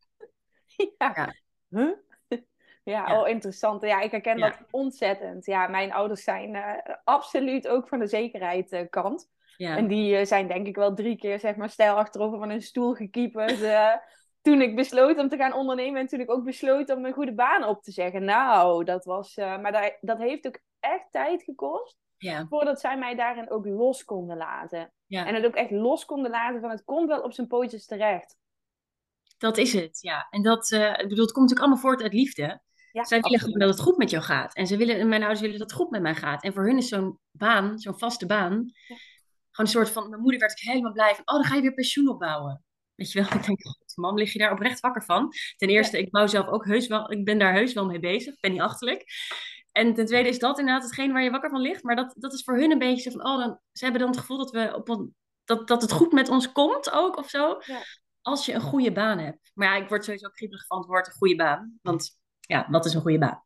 Ja. 0.98 1.12
Ja. 1.16 1.34
Huh? 1.70 1.92
Ja, 2.84 3.08
Ja. 3.08 3.22
oh, 3.22 3.28
interessant. 3.28 3.82
Ja, 3.82 4.00
ik 4.02 4.12
herken 4.12 4.38
Ja. 4.38 4.50
dat 4.50 4.60
ontzettend. 4.72 5.46
Ja, 5.46 5.68
mijn 5.68 5.94
ouders 5.94 6.24
zijn 6.24 6.56
eh, 6.56 6.96
absoluut 7.04 7.68
ook 7.68 7.88
van 7.88 8.00
de 8.00 8.08
zekerheid 8.08 8.88
kant. 8.90 9.30
Ja, 9.58 9.78
En 9.78 9.88
die 9.88 10.16
eh, 10.16 10.26
zijn 10.26 10.48
denk 10.48 10.68
ik 10.68 10.76
wel 10.76 10.94
drie 10.94 11.18
keer 11.18 11.40
zeg 11.40 11.56
maar 11.56 11.70
stijl 11.70 11.96
achterover 11.96 12.40
van 12.40 12.50
hun 12.50 12.62
stoel 12.62 12.94
gekieperd. 12.94 13.62
eh, 13.62 13.92
toen 14.42 14.62
ik 14.62 14.76
besloot 14.76 15.18
om 15.18 15.30
te 15.30 15.38
gaan 15.38 15.54
ondernemen 15.54 16.02
en 16.02 16.08
toen 16.08 16.20
ik 16.20 16.32
ook 16.32 16.44
besloot 16.44 16.90
om 16.90 17.06
een 17.06 17.14
goede 17.14 17.34
baan 17.34 17.64
op 17.64 17.84
te 17.84 17.92
zeggen. 17.92 18.24
Nou, 18.24 18.84
dat 18.84 19.06
was... 19.06 19.36
eh, 19.36 19.60
maar 19.62 19.72
dat, 19.72 19.98
dat 20.02 20.18
heeft 20.18 20.48
ook 20.48 20.60
echt 20.80 21.06
tijd 21.12 21.44
gekost 21.44 21.98
ja, 22.18 22.46
voordat 22.50 22.80
zij 22.80 22.98
mij 22.98 23.16
daarin 23.16 23.50
ook 23.50 23.66
los 23.66 24.04
konden 24.04 24.38
laten. 24.38 24.94
ja. 25.06 25.26
En 25.26 25.36
het 25.36 25.46
ook 25.46 25.56
echt 25.56 25.72
los 25.72 26.06
konden 26.06 26.32
laten 26.32 26.62
van 26.62 26.70
het 26.70 26.84
komt 26.84 27.08
wel 27.08 27.22
op 27.22 27.34
zijn 27.34 27.48
pootjes 27.48 27.86
terecht. 27.86 28.38
dat 29.38 29.58
is 29.58 29.74
het. 29.74 30.02
Ja. 30.02 30.28
En 30.30 30.42
dat, 30.42 30.72
ik 30.72 31.08
bedoel, 31.08 31.26
het 31.26 31.32
komt 31.32 31.50
natuurlijk 31.50 31.60
allemaal 31.60 31.78
voort 31.78 32.02
uit 32.02 32.14
liefde. 32.14 32.62
Ja, 32.92 33.04
Zij 33.04 33.22
willen 33.22 33.40
gewoon 33.40 33.60
dat 33.60 33.70
het 33.70 33.80
goed 33.80 33.98
met 33.98 34.10
jou 34.10 34.24
gaat. 34.24 34.56
En 34.56 34.68
ze 34.68 34.78
willen, 34.78 35.00
en 35.00 35.08
mijn 35.08 35.22
ouders 35.22 35.42
willen 35.42 35.60
dat 35.60 35.70
het 35.70 35.80
goed 35.80 35.90
met 35.90 36.02
mij 36.02 36.16
gaat. 36.16 36.44
En 36.44 36.54
voor 36.54 36.66
hun 36.66 36.78
is 36.78 36.88
zo'n 36.88 37.20
baan, 37.32 37.80
zo'n 37.80 38.00
vaste 38.00 38.26
baan, 38.26 38.72
een 39.58 39.68
soort 39.68 39.90
van... 39.90 40.10
Mijn 40.10 40.22
moeder 40.22 40.40
werd 40.40 40.52
ook 40.52 40.60
helemaal 40.60 40.92
blij 40.92 41.16
van, 41.16 41.28
oh, 41.28 41.36
dan 41.36 41.44
ga 41.44 41.56
je 41.56 41.62
weer 41.62 41.74
pensioen 41.74 42.10
opbouwen. 42.10 42.64
Weet 42.96 43.12
je 43.12 43.22
wel, 43.22 43.40
ik 43.40 43.46
denk, 43.46 43.66
god, 43.66 43.94
mam, 43.96 44.18
lig 44.18 44.34
je 44.34 44.40
daar 44.40 44.52
oprecht 44.52 44.80
wakker 44.80 45.04
van? 45.04 45.34
Ten 45.56 45.70
eerste, 45.70 45.98
ik 45.98 46.12
bouw 46.12 46.28
zelf 46.28 46.48
ook 46.48 46.66
heus 46.66 46.88
wel, 46.88 47.12
ik 47.12 47.26
ben 47.26 47.40
daar 47.40 47.54
heus 47.54 47.74
wel 47.74 47.86
mee 47.86 48.00
bezig. 48.00 48.34
Ik 48.34 48.40
ben 48.40 48.52
niet 48.52 48.62
achterlijk. 48.62 49.06
En 49.72 49.94
ten 49.94 50.06
tweede 50.06 50.30
is 50.30 50.40
dat 50.40 50.60
inderdaad 50.60 50.84
hetgeen 50.84 51.12
waar 51.12 51.24
je 51.24 51.32
wakker 51.32 51.50
van 51.50 51.62
ligt. 51.62 51.84
Maar 51.84 51.96
dat, 51.96 52.14
dat 52.18 52.34
is 52.34 52.44
voor 52.44 52.58
hun 52.58 52.72
een 52.72 52.78
beetje 52.78 53.12
zo 53.12 53.18
van, 53.18 53.28
oh, 53.30 53.38
dan, 53.38 53.60
ze 53.72 53.84
hebben 53.84 54.02
dan 54.02 54.10
het 54.10 54.20
gevoel 54.20 54.38
dat, 54.38 54.52
we 54.52 54.76
op 54.76 54.90
een, 54.90 55.16
dat, 55.44 55.68
dat 55.68 55.82
het 55.82 55.92
goed 55.92 56.12
met 56.12 56.30
ons 56.30 56.52
komt 56.52 56.92
ook, 56.92 57.18
of 57.18 57.30
zo. 57.30 57.58
Ja. 57.60 57.82
Als 58.22 58.46
je 58.46 58.54
een 58.54 58.62
goede 58.62 58.92
baan 58.92 59.18
hebt. 59.18 59.52
Maar 59.54 59.68
ja, 59.68 59.84
ik 59.84 59.90
word 59.90 60.04
sowieso 60.04 60.30
kriebelig 60.30 60.66
van 60.66 60.78
het 60.78 60.88
woord 60.88 61.08
een 61.08 61.14
goede 61.14 61.36
baan. 61.36 61.80
Want 61.82 62.20
ja, 62.40 62.68
wat 62.70 62.86
is 62.86 62.94
een 62.94 63.02
goede 63.02 63.18
baan? 63.18 63.44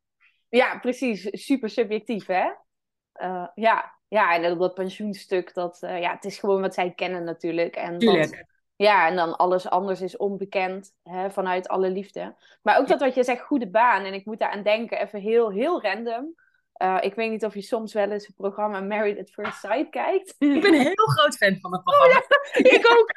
Ja, 0.49 0.79
precies. 0.79 1.27
Super 1.31 1.69
subjectief, 1.69 2.25
hè? 2.25 2.51
Eh, 3.11 3.47
ja. 3.53 3.99
Ja, 4.11 4.33
en 4.35 4.41
dat, 4.41 4.59
dat 4.59 4.73
pensioenstuk, 4.73 5.53
dat, 5.53 5.77
eh, 5.81 5.99
ja, 6.01 6.11
het 6.11 6.25
is 6.25 6.39
gewoon 6.39 6.61
wat 6.61 6.73
zij 6.73 6.91
kennen 6.91 7.23
natuurlijk. 7.23 7.75
En 7.75 7.99
dat- 7.99 8.15
ja, 8.75 9.07
en 9.07 9.15
dan 9.15 9.35
alles 9.37 9.69
anders 9.69 10.01
is 10.01 10.17
onbekend, 10.17 10.93
hè, 11.03 11.29
vanuit 11.31 11.67
alle 11.67 11.89
liefde. 11.89 12.35
Maar 12.61 12.79
ook 12.79 12.87
dat 12.87 12.99
wat 12.99 13.15
je 13.15 13.23
zegt, 13.23 13.41
goede 13.41 13.69
baan. 13.69 14.03
En 14.03 14.13
ik 14.13 14.25
moet 14.25 14.39
daar 14.39 14.49
aan 14.49 14.63
denken, 14.63 14.99
even 14.99 15.19
heel, 15.19 15.51
heel 15.51 15.81
random. 15.81 16.35
Eh, 16.73 16.97
ik 17.01 17.13
weet 17.15 17.29
niet 17.29 17.45
of 17.45 17.53
je 17.53 17.61
soms 17.61 17.93
wel 17.93 18.11
eens 18.11 18.27
het 18.27 18.35
programma 18.35 18.79
Married 18.81 19.19
at 19.19 19.29
First 19.29 19.59
Sight 19.59 19.89
kijkt. 19.89 20.35
Ik 20.39 20.61
ben 20.61 20.73
een 20.73 20.79
heel 20.81 21.07
groot 21.07 21.35
fan 21.37 21.57
van 21.59 21.71
het 21.71 21.83
programma. 21.83 22.21
ik 22.53 22.87
ook. 22.99 23.09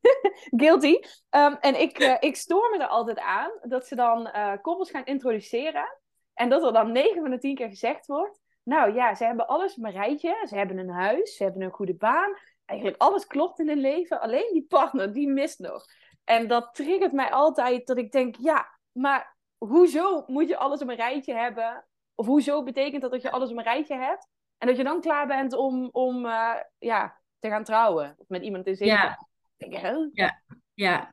Guilty. 0.62 0.98
Ehm, 1.30 1.54
en 1.60 1.80
ik, 1.80 1.98
eh, 1.98 2.16
ik 2.20 2.36
stoor 2.36 2.70
me 2.70 2.78
er 2.82 2.88
altijd 2.88 3.18
aan 3.18 3.50
dat 3.62 3.86
ze 3.86 3.94
dan 3.94 4.30
koppels 4.62 4.90
gaan 4.90 5.04
introduceren. 5.04 5.98
En 6.34 6.48
dat 6.48 6.62
er 6.62 6.72
dan 6.72 6.92
9 6.92 7.20
van 7.20 7.30
de 7.30 7.38
10 7.38 7.54
keer 7.54 7.68
gezegd 7.68 8.06
wordt. 8.06 8.40
Nou 8.64 8.94
ja, 8.94 9.14
ze 9.14 9.24
hebben 9.24 9.46
alles 9.46 9.76
op 9.76 9.84
een 9.84 9.90
rijtje. 9.90 10.46
Ze 10.48 10.56
hebben 10.56 10.78
een 10.78 10.90
huis, 10.90 11.36
ze 11.36 11.42
hebben 11.42 11.62
een 11.62 11.70
goede 11.70 11.94
baan. 11.94 12.36
Eigenlijk 12.64 13.02
alles 13.02 13.26
klopt 13.26 13.58
in 13.58 13.68
hun 13.68 13.80
leven. 13.80 14.20
Alleen 14.20 14.50
die 14.52 14.66
partner, 14.68 15.12
die 15.12 15.28
mist 15.28 15.58
nog. 15.58 15.84
En 16.24 16.48
dat 16.48 16.74
triggert 16.74 17.12
mij 17.12 17.30
altijd 17.30 17.86
dat 17.86 17.98
ik 17.98 18.12
denk, 18.12 18.36
ja, 18.36 18.78
maar 18.92 19.36
hoezo 19.58 20.24
moet 20.26 20.48
je 20.48 20.56
alles 20.56 20.80
op 20.80 20.88
een 20.88 20.96
rijtje 20.96 21.34
hebben? 21.34 21.86
Of 22.14 22.26
hoezo 22.26 22.62
betekent 22.62 23.02
dat 23.02 23.10
dat 23.10 23.22
je 23.22 23.30
alles 23.30 23.50
op 23.50 23.56
een 23.56 23.62
rijtje 23.62 23.96
hebt? 23.96 24.28
En 24.58 24.66
dat 24.66 24.76
je 24.76 24.84
dan 24.84 25.00
klaar 25.00 25.26
bent 25.26 25.52
om, 25.52 25.88
om 25.92 26.24
uh, 26.26 26.54
ja, 26.78 27.20
te 27.38 27.48
gaan 27.48 27.64
trouwen. 27.64 28.14
Of 28.16 28.28
met 28.28 28.42
iemand 28.42 28.66
in 28.66 28.76
zee 28.76 28.88
ja. 28.88 29.18
ja. 29.56 29.96
ja, 30.10 30.42
ja. 30.74 31.12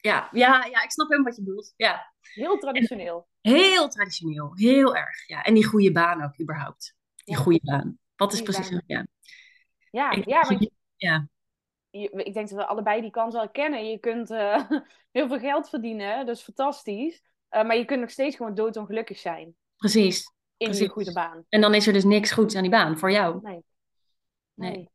Ja, 0.00 0.28
ja, 0.32 0.64
ja, 0.64 0.82
ik 0.82 0.90
snap 0.90 1.08
helemaal 1.08 1.28
wat 1.28 1.36
je 1.36 1.44
bedoelt. 1.44 1.72
Ja. 1.76 2.12
Heel 2.20 2.58
traditioneel. 2.58 3.28
Heel 3.48 3.88
traditioneel, 3.88 4.54
heel 4.54 4.96
erg. 4.96 5.26
Ja. 5.26 5.42
En 5.42 5.54
die 5.54 5.66
goede 5.66 5.92
baan 5.92 6.22
ook 6.22 6.40
überhaupt. 6.40 6.96
Die 7.24 7.36
goede 7.36 7.60
baan. 7.62 7.98
Wat 8.16 8.32
is 8.32 8.42
precies, 8.42 8.70
baan. 8.70 8.82
ja. 8.86 9.06
Ja, 9.90 10.22
ja, 10.24 10.40
want 10.48 10.60
je, 10.60 10.70
ja. 10.96 11.28
ik 11.90 12.34
denk 12.34 12.48
dat 12.48 12.58
we 12.58 12.66
allebei 12.66 13.00
die 13.00 13.10
kans 13.10 13.34
wel 13.34 13.50
kennen. 13.50 13.90
Je 13.90 13.98
kunt 13.98 14.30
uh, 14.30 14.70
heel 15.16 15.28
veel 15.28 15.38
geld 15.38 15.68
verdienen, 15.68 16.26
dat 16.26 16.36
is 16.36 16.42
fantastisch. 16.42 17.22
Uh, 17.50 17.64
maar 17.64 17.76
je 17.76 17.84
kunt 17.84 18.00
nog 18.00 18.10
steeds 18.10 18.36
gewoon 18.36 18.54
doodongelukkig 18.54 19.18
zijn. 19.18 19.54
Precies. 19.76 20.32
In 20.56 20.66
precies. 20.66 20.78
die 20.78 20.88
goede 20.88 21.12
baan. 21.12 21.44
En 21.48 21.60
dan 21.60 21.74
is 21.74 21.86
er 21.86 21.92
dus 21.92 22.04
niks 22.04 22.30
goeds 22.30 22.54
aan 22.54 22.62
die 22.62 22.70
baan 22.70 22.98
voor 22.98 23.10
jou. 23.10 23.40
Nee. 23.42 23.64
nee. 24.54 24.70
nee 24.70 24.90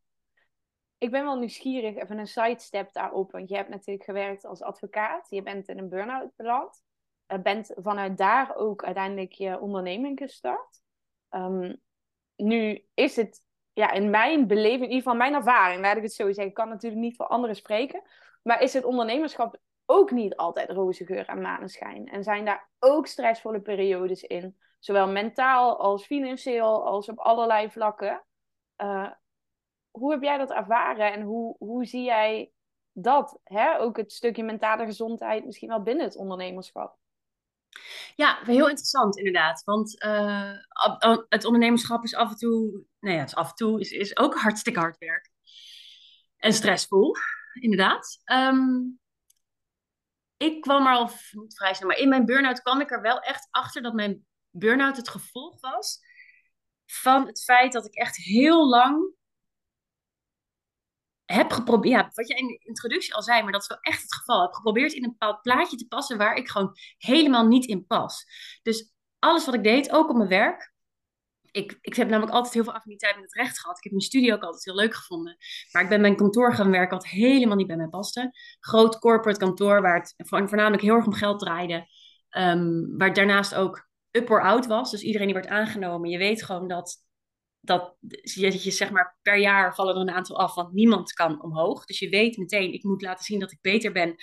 ik 1.04 1.10
ben 1.10 1.24
wel 1.24 1.38
nieuwsgierig, 1.38 1.96
even 1.96 2.18
een 2.18 2.26
sidestep 2.26 2.92
daarop. 2.92 3.32
Want 3.32 3.48
je 3.48 3.56
hebt 3.56 3.68
natuurlijk 3.68 4.04
gewerkt 4.04 4.44
als 4.44 4.62
advocaat. 4.62 5.26
Je 5.30 5.42
bent 5.42 5.68
in 5.68 5.78
een 5.78 5.88
burn-out 5.88 6.36
beland. 6.36 6.82
Uh, 7.28 7.38
bent 7.38 7.72
vanuit 7.76 8.18
daar 8.18 8.56
ook 8.56 8.84
uiteindelijk 8.84 9.32
je 9.32 9.60
onderneming 9.60 10.18
gestart. 10.18 10.82
Um, 11.30 11.80
nu 12.36 12.84
is 12.94 13.16
het, 13.16 13.40
ja, 13.72 13.90
in 13.90 14.10
mijn 14.10 14.46
beleving, 14.46 14.82
in 14.82 14.88
ieder 14.88 14.96
geval 14.96 15.14
mijn 15.14 15.34
ervaring, 15.34 15.80
laat 15.80 15.96
ik 15.96 16.02
het 16.02 16.12
zo 16.12 16.26
zeggen. 16.26 16.46
Ik 16.46 16.54
kan 16.54 16.68
natuurlijk 16.68 17.02
niet 17.02 17.16
voor 17.16 17.26
anderen 17.26 17.56
spreken. 17.56 18.02
Maar 18.42 18.62
is 18.62 18.72
het 18.72 18.84
ondernemerschap 18.84 19.60
ook 19.86 20.10
niet 20.10 20.36
altijd 20.36 20.70
roze 20.70 21.04
geur 21.04 21.26
en 21.26 21.40
maneschijn? 21.40 22.08
En 22.08 22.22
zijn 22.22 22.44
daar 22.44 22.70
ook 22.78 23.06
stressvolle 23.06 23.60
periodes 23.60 24.22
in? 24.22 24.58
Zowel 24.78 25.08
mentaal 25.08 25.78
als 25.78 26.06
financieel, 26.06 26.86
als 26.86 27.08
op 27.08 27.18
allerlei 27.18 27.70
vlakken. 27.70 28.24
Uh, 28.82 29.10
hoe 29.90 30.10
heb 30.10 30.22
jij 30.22 30.38
dat 30.38 30.50
ervaren 30.50 31.12
en 31.12 31.22
hoe, 31.22 31.56
hoe 31.58 31.84
zie 31.84 32.02
jij 32.02 32.52
dat? 32.92 33.38
Hè? 33.44 33.80
Ook 33.80 33.96
het 33.96 34.12
stukje 34.12 34.42
mentale 34.42 34.84
gezondheid 34.84 35.44
misschien 35.44 35.68
wel 35.68 35.82
binnen 35.82 36.04
het 36.04 36.16
ondernemerschap. 36.16 36.96
Ja, 38.16 38.38
heel 38.44 38.68
interessant 38.68 39.16
inderdaad. 39.16 39.62
Want 39.64 40.04
uh, 40.04 40.52
het 41.28 41.44
ondernemerschap 41.44 42.04
is 42.04 42.14
af 42.14 42.30
en 42.30 42.36
toe, 42.36 42.84
nou 43.00 43.14
ja, 43.14 43.20
het 43.20 43.28
is 43.28 43.34
af 43.34 43.48
en 43.48 43.54
toe 43.54 43.80
is, 43.80 43.90
is 43.90 44.16
ook 44.16 44.34
hartstikke 44.34 44.80
hard 44.80 44.98
werk. 44.98 45.30
En 46.36 46.52
stressvol, 46.52 47.16
inderdaad. 47.60 48.20
Um, 48.32 48.98
ik 50.36 50.60
kwam 50.60 50.86
er 50.86 50.92
al 50.92 51.10
vrij 51.48 51.74
snel, 51.74 51.88
maar 51.88 51.98
in 51.98 52.08
mijn 52.08 52.24
burn-out 52.24 52.62
kwam 52.62 52.80
ik 52.80 52.90
er 52.90 53.00
wel 53.00 53.20
echt 53.20 53.48
achter 53.50 53.82
dat 53.82 53.94
mijn 53.94 54.26
burn-out 54.50 54.96
het 54.96 55.08
gevolg 55.08 55.60
was 55.60 55.98
van 56.86 57.26
het 57.26 57.42
feit 57.42 57.72
dat 57.72 57.86
ik 57.86 57.94
echt 57.94 58.16
heel 58.16 58.68
lang 58.68 59.14
heb 61.24 61.52
geprobeerd, 61.52 62.00
ja, 62.00 62.10
wat 62.12 62.28
je 62.28 62.34
in 62.34 62.46
de 62.46 62.58
introductie 62.58 63.14
al 63.14 63.22
zei, 63.22 63.42
maar 63.42 63.52
dat 63.52 63.62
is 63.62 63.68
wel 63.68 63.78
echt 63.80 64.02
het 64.02 64.14
geval. 64.14 64.42
Heb 64.42 64.52
geprobeerd 64.52 64.92
in 64.92 65.04
een 65.04 65.10
bepaald 65.10 65.42
plaatje 65.42 65.76
te 65.76 65.86
passen 65.86 66.18
waar 66.18 66.36
ik 66.36 66.48
gewoon 66.48 66.76
helemaal 66.98 67.46
niet 67.46 67.64
in 67.64 67.86
pas. 67.86 68.24
Dus 68.62 68.92
alles 69.18 69.44
wat 69.46 69.54
ik 69.54 69.62
deed, 69.62 69.92
ook 69.92 70.08
op 70.08 70.16
mijn 70.16 70.28
werk. 70.28 70.72
Ik, 71.50 71.78
ik 71.80 71.94
heb 71.94 72.08
namelijk 72.08 72.34
altijd 72.34 72.54
heel 72.54 72.64
veel 72.64 72.74
affiniteit 72.74 73.14
met 73.14 73.24
het 73.24 73.34
recht 73.34 73.60
gehad. 73.60 73.76
Ik 73.76 73.82
heb 73.82 73.92
mijn 73.92 74.04
studie 74.04 74.32
ook 74.32 74.42
altijd 74.42 74.64
heel 74.64 74.74
leuk 74.74 74.94
gevonden. 74.94 75.36
Maar 75.72 75.82
ik 75.82 75.88
ben 75.88 76.00
bij 76.00 76.10
een 76.10 76.16
kantoor 76.16 76.54
gaan 76.54 76.70
werken 76.70 76.96
wat 76.96 77.06
helemaal 77.06 77.56
niet 77.56 77.66
bij 77.66 77.76
mij 77.76 77.88
paste. 77.88 78.30
Groot 78.60 78.98
corporate 78.98 79.38
kantoor 79.38 79.82
waar 79.82 79.96
het 79.96 80.14
voornamelijk 80.16 80.82
heel 80.82 80.94
erg 80.94 81.06
om 81.06 81.12
geld 81.12 81.38
draaide. 81.38 81.86
Um, 82.30 82.96
waar 82.98 83.14
daarnaast 83.14 83.54
ook 83.54 83.88
up 84.10 84.30
or 84.30 84.42
out 84.42 84.66
was. 84.66 84.90
Dus 84.90 85.02
iedereen 85.02 85.26
die 85.26 85.36
werd 85.36 85.48
aangenomen. 85.48 86.10
Je 86.10 86.18
weet 86.18 86.44
gewoon 86.44 86.68
dat 86.68 86.96
dat 87.64 87.96
je, 88.22 88.62
je 88.62 88.70
zeg 88.70 88.90
maar 88.90 89.18
per 89.22 89.38
jaar 89.38 89.74
vallen 89.74 89.94
er 89.94 90.00
een 90.00 90.10
aantal 90.10 90.38
af, 90.38 90.54
want 90.54 90.72
niemand 90.72 91.12
kan 91.12 91.42
omhoog. 91.42 91.84
Dus 91.84 91.98
je 91.98 92.08
weet 92.08 92.36
meteen, 92.36 92.72
ik 92.72 92.84
moet 92.84 93.02
laten 93.02 93.24
zien 93.24 93.40
dat 93.40 93.52
ik 93.52 93.58
beter 93.60 93.92
ben 93.92 94.14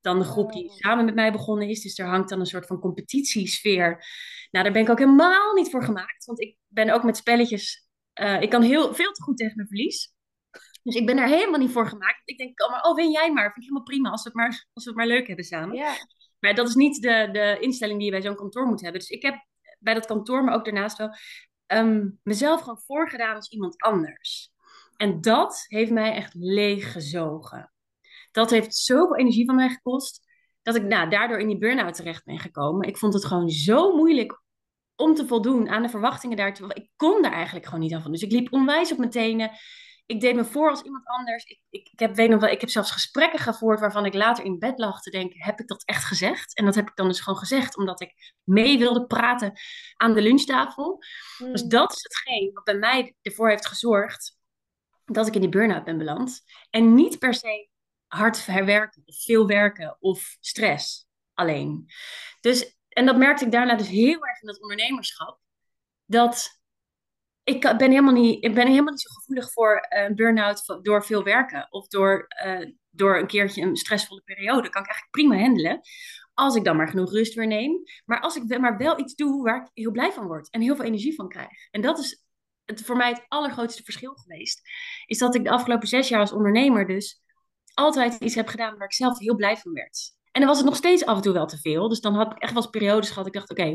dan 0.00 0.18
de 0.18 0.24
groep 0.24 0.52
die 0.52 0.68
oh. 0.68 0.76
samen 0.76 1.04
met 1.04 1.14
mij 1.14 1.32
begonnen 1.32 1.68
is. 1.68 1.82
Dus 1.82 1.98
er 1.98 2.06
hangt 2.06 2.28
dan 2.28 2.40
een 2.40 2.46
soort 2.46 2.66
van 2.66 2.80
competitiesfeer. 2.80 3.88
Nou, 4.50 4.64
daar 4.64 4.72
ben 4.72 4.82
ik 4.82 4.90
ook 4.90 4.98
helemaal 4.98 5.54
niet 5.54 5.70
voor 5.70 5.84
gemaakt, 5.84 6.24
want 6.24 6.40
ik 6.40 6.56
ben 6.66 6.90
ook 6.90 7.02
met 7.02 7.16
spelletjes, 7.16 7.88
uh, 8.20 8.40
ik 8.40 8.50
kan 8.50 8.62
heel 8.62 8.94
veel 8.94 9.12
te 9.12 9.22
goed 9.22 9.36
tegen 9.36 9.56
mijn 9.56 9.68
verlies. 9.68 10.12
Dus 10.82 10.94
ik 10.94 11.06
ben 11.06 11.18
er 11.18 11.28
helemaal 11.28 11.60
niet 11.60 11.72
voor 11.72 11.88
gemaakt. 11.88 12.22
Ik 12.24 12.38
denk 12.38 12.60
allemaal, 12.60 12.80
oh, 12.80 12.96
win 12.96 13.10
jij 13.10 13.32
maar. 13.32 13.44
Vind 13.44 13.56
ik 13.56 13.62
helemaal 13.62 13.82
prima 13.82 14.10
als 14.10 14.22
we 14.22 14.28
het 14.28 14.38
maar, 14.38 14.68
als 14.72 14.84
we 14.84 14.90
het 14.90 14.98
maar 14.98 15.06
leuk 15.06 15.26
hebben 15.26 15.44
samen. 15.44 15.76
Ja. 15.76 15.94
Maar 16.38 16.54
dat 16.54 16.68
is 16.68 16.74
niet 16.74 17.02
de, 17.02 17.28
de 17.32 17.56
instelling 17.60 17.96
die 17.96 18.06
je 18.06 18.12
bij 18.12 18.22
zo'n 18.22 18.36
kantoor 18.36 18.66
moet 18.66 18.80
hebben. 18.80 19.00
Dus 19.00 19.10
ik 19.10 19.22
heb 19.22 19.46
bij 19.78 19.94
dat 19.94 20.06
kantoor, 20.06 20.44
maar 20.44 20.54
ook 20.54 20.64
daarnaast 20.64 20.98
wel 20.98 21.10
um, 21.66 22.20
mezelf 22.22 22.60
gewoon 22.60 22.80
voorgedaan 22.86 23.34
als 23.34 23.48
iemand 23.48 23.82
anders. 23.82 24.52
En 24.96 25.20
dat 25.20 25.64
heeft 25.66 25.90
mij 25.90 26.12
echt 26.12 26.34
leeggezogen. 26.34 27.72
Dat 28.30 28.50
heeft 28.50 28.76
zoveel 28.76 29.16
energie 29.16 29.46
van 29.46 29.54
mij 29.54 29.68
gekost, 29.68 30.22
dat 30.62 30.74
ik 30.74 30.82
nou, 30.82 31.10
daardoor 31.10 31.38
in 31.38 31.46
die 31.46 31.58
burn-out 31.58 31.94
terecht 31.94 32.24
ben 32.24 32.38
gekomen. 32.38 32.88
Ik 32.88 32.98
vond 32.98 33.14
het 33.14 33.24
gewoon 33.24 33.48
zo 33.48 33.96
moeilijk 33.96 34.42
om 34.96 35.14
te 35.14 35.26
voldoen 35.26 35.68
aan 35.68 35.82
de 35.82 35.88
verwachtingen 35.88 36.36
daartoe. 36.36 36.74
Ik 36.74 36.90
kon 36.96 37.22
daar 37.22 37.32
eigenlijk 37.32 37.64
gewoon 37.64 37.80
niet 37.80 37.94
aan 37.94 38.02
van. 38.02 38.10
Dus 38.10 38.22
ik 38.22 38.32
liep 38.32 38.52
onwijs 38.52 38.92
op 38.92 38.98
mijn 38.98 39.10
tenen 39.10 39.50
ik 40.06 40.20
deed 40.20 40.34
me 40.34 40.44
voor 40.44 40.70
als 40.70 40.82
iemand 40.82 41.06
anders. 41.06 41.44
Ik, 41.44 41.60
ik, 41.70 41.88
ik, 41.92 41.98
heb, 41.98 42.14
weet 42.14 42.30
nog 42.30 42.40
wel, 42.40 42.50
ik 42.50 42.60
heb 42.60 42.70
zelfs 42.70 42.90
gesprekken 42.90 43.38
gevoerd 43.38 43.80
waarvan 43.80 44.06
ik 44.06 44.14
later 44.14 44.44
in 44.44 44.58
bed 44.58 44.78
lag 44.78 45.00
te 45.00 45.10
denken: 45.10 45.42
heb 45.42 45.60
ik 45.60 45.66
dat 45.66 45.82
echt 45.84 46.04
gezegd? 46.04 46.56
En 46.56 46.64
dat 46.64 46.74
heb 46.74 46.88
ik 46.88 46.96
dan 46.96 47.08
dus 47.08 47.20
gewoon 47.20 47.38
gezegd, 47.38 47.76
omdat 47.76 48.00
ik 48.00 48.32
mee 48.42 48.78
wilde 48.78 49.06
praten 49.06 49.52
aan 49.96 50.14
de 50.14 50.22
lunchtafel. 50.22 50.98
Dus 51.38 51.60
hmm. 51.60 51.70
dat 51.70 51.92
is 51.92 52.02
hetgeen 52.02 52.50
wat 52.52 52.64
bij 52.64 52.78
mij 52.78 53.16
ervoor 53.22 53.48
heeft 53.48 53.66
gezorgd 53.66 54.38
dat 55.04 55.26
ik 55.26 55.34
in 55.34 55.40
die 55.40 55.50
burn-out 55.50 55.84
ben 55.84 55.98
beland. 55.98 56.42
En 56.70 56.94
niet 56.94 57.18
per 57.18 57.34
se 57.34 57.68
hard 58.06 58.46
herwerken, 58.46 59.02
of 59.06 59.22
veel 59.22 59.46
werken 59.46 59.96
of 60.00 60.36
stress 60.40 61.08
alleen. 61.34 61.86
Dus, 62.40 62.76
en 62.88 63.06
dat 63.06 63.16
merkte 63.16 63.44
ik 63.44 63.52
daarna 63.52 63.74
dus 63.74 63.88
heel 63.88 64.26
erg 64.26 64.40
in 64.40 64.46
dat 64.46 64.60
ondernemerschap. 64.60 65.40
Dat 66.04 66.62
ik 67.44 67.60
ben 67.60 67.90
helemaal 67.90 68.12
niet, 68.12 68.44
ik 68.44 68.54
ben 68.54 68.66
helemaal 68.66 68.92
niet 68.92 69.00
zo 69.00 69.14
gevoelig 69.14 69.52
voor 69.52 69.86
een 69.88 70.14
burn-out 70.14 70.78
door 70.82 71.04
veel 71.04 71.22
werken 71.22 71.66
of 71.70 71.86
door, 71.86 72.26
uh, 72.46 72.70
door 72.90 73.18
een 73.18 73.26
keertje 73.26 73.62
een 73.62 73.76
stressvolle 73.76 74.22
periode. 74.24 74.68
kan 74.68 74.82
ik 74.82 74.88
eigenlijk 74.88 75.10
prima 75.10 75.38
handelen. 75.38 75.80
Als 76.34 76.54
ik 76.54 76.64
dan 76.64 76.76
maar 76.76 76.88
genoeg 76.88 77.12
rust 77.12 77.34
weer 77.34 77.46
neem. 77.46 77.82
Maar 78.04 78.20
als 78.20 78.36
ik 78.36 78.58
maar 78.58 78.76
wel 78.76 78.98
iets 78.98 79.14
doe 79.14 79.42
waar 79.42 79.62
ik 79.62 79.70
heel 79.72 79.90
blij 79.90 80.12
van 80.12 80.26
word 80.26 80.50
en 80.50 80.60
heel 80.60 80.76
veel 80.76 80.84
energie 80.84 81.14
van 81.14 81.28
krijg. 81.28 81.68
En 81.70 81.80
dat 81.80 81.98
is 81.98 82.24
het, 82.64 82.82
voor 82.82 82.96
mij 82.96 83.08
het 83.08 83.24
allergrootste 83.28 83.82
verschil 83.82 84.14
geweest. 84.14 84.60
Is 85.06 85.18
dat 85.18 85.34
ik 85.34 85.44
de 85.44 85.50
afgelopen 85.50 85.88
zes 85.88 86.08
jaar 86.08 86.20
als 86.20 86.32
ondernemer 86.32 86.86
dus 86.86 87.22
altijd 87.74 88.20
iets 88.20 88.34
heb 88.34 88.48
gedaan 88.48 88.76
waar 88.76 88.86
ik 88.86 88.94
zelf 88.94 89.18
heel 89.18 89.36
blij 89.36 89.56
van 89.56 89.72
werd. 89.72 90.12
En 90.32 90.40
dan 90.40 90.48
was 90.48 90.58
het 90.58 90.66
nog 90.66 90.76
steeds 90.76 91.04
af 91.04 91.16
en 91.16 91.22
toe 91.22 91.32
wel 91.32 91.46
te 91.46 91.58
veel. 91.58 91.88
Dus 91.88 92.00
dan 92.00 92.14
had 92.14 92.32
ik 92.32 92.38
echt 92.38 92.52
wel 92.52 92.62
eens 92.62 92.70
periodes 92.70 93.08
gehad. 93.08 93.26
Ik 93.26 93.32
dacht, 93.32 93.50
oké, 93.50 93.72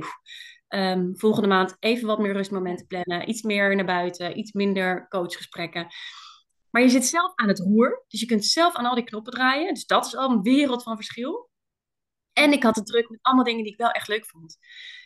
Ehm, 0.69 1.13
volgende 1.13 1.47
maand 1.47 1.75
even 1.79 2.07
wat 2.07 2.19
meer 2.19 2.33
rustmomenten 2.33 2.87
plannen. 2.87 3.29
Iets 3.29 3.41
meer 3.41 3.75
naar 3.75 3.85
buiten, 3.85 4.37
iets 4.37 4.51
minder 4.51 5.07
coachgesprekken. 5.07 5.87
Maar 6.69 6.81
je 6.81 6.89
zit 6.89 7.05
zelf 7.05 7.31
aan 7.35 7.47
het 7.47 7.59
roer. 7.59 8.05
Dus 8.07 8.19
je 8.19 8.25
kunt 8.25 8.45
zelf 8.45 8.75
aan 8.75 8.85
al 8.85 8.95
die 8.95 9.03
knoppen 9.03 9.33
draaien. 9.33 9.73
Dus 9.73 9.85
dat 9.85 10.05
is 10.05 10.15
al 10.15 10.31
een 10.31 10.41
wereld 10.41 10.83
van 10.83 10.95
verschil. 10.95 11.49
En 12.33 12.51
ik 12.51 12.63
had 12.63 12.75
het 12.75 12.85
druk 12.85 13.09
met 13.09 13.19
allemaal 13.21 13.43
dingen 13.43 13.63
die 13.63 13.71
ik 13.71 13.77
wel 13.77 13.91
echt 13.91 14.07
leuk 14.07 14.25
vond. 14.25 14.57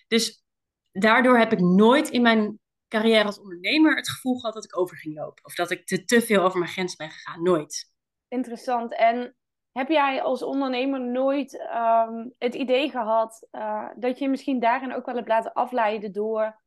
Dus 0.08 0.44
daardoor 0.92 1.38
heb 1.38 1.52
ik 1.52 1.60
nooit 1.60 2.10
in 2.10 2.22
mijn 2.22 2.60
carrière 2.88 3.26
als 3.26 3.40
ondernemer 3.40 3.96
het 3.96 4.10
gevoel 4.10 4.40
gehad 4.40 4.54
dat 4.54 4.64
ik 4.64 4.78
over 4.78 4.98
ging 4.98 5.16
lopen. 5.16 5.46
Of 5.46 5.56
dat 5.56 5.72
ik 5.72 5.86
te, 5.86 6.04
te 6.06 6.22
veel 6.22 6.44
over 6.44 6.60
mijn 6.60 6.72
grens 6.72 6.96
ben 6.96 7.12
gegaan. 7.12 7.44
Nooit. 7.44 7.92
Interessant. 8.28 8.96
En 8.96 9.36
heb 9.74 9.90
jij 9.90 10.22
als 10.22 10.44
ondernemer 10.44 11.02
nooit 11.02 11.58
ehm, 11.58 12.28
het 12.38 12.56
idee 12.56 12.90
gehad 12.90 13.48
uh, 13.52 13.90
dat 13.96 14.20
je 14.20 14.30
misschien 14.30 14.60
daarin 14.60 14.94
ook 14.94 15.06
wel 15.06 15.16
hebt 15.16 15.28
laten 15.28 15.54
afleiden 15.54 16.12
door 16.12 16.62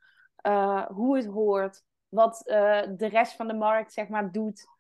uh, 0.47 0.87
hoe 0.87 1.17
het 1.17 1.27
hoort, 1.27 1.83
wat 2.09 2.43
uh, 2.45 2.83
de 2.97 3.07
rest 3.07 3.33
van 3.37 3.47
de 3.47 3.55
markt 3.55 3.93
zeg 3.93 4.09
maar 4.09 4.33
doet, 4.33 4.75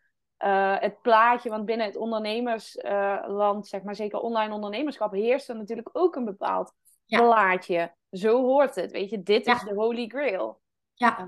het 0.78 1.00
plaatje, 1.02 1.50
want 1.50 1.64
binnen 1.64 1.86
het 1.86 1.96
ondernemersland, 1.96 3.66
zeg 3.66 3.82
maar 3.82 3.94
zeker 3.94 4.18
online 4.18 4.54
ondernemerschap, 4.54 5.12
heerst 5.12 5.48
er 5.48 5.56
natuurlijk 5.56 5.88
ook 5.92 6.16
een 6.16 6.24
bepaald 6.24 6.72
ja. 7.04 7.20
plaatje. 7.20 7.94
Zo 8.10 8.42
hoort 8.42 8.74
het, 8.74 8.92
weet 8.92 9.10
je, 9.10 9.22
dit 9.22 9.46
is 9.46 9.62
de 9.62 9.74
holy 9.74 10.08
grail. 10.08 10.60
Ja, 10.94 11.24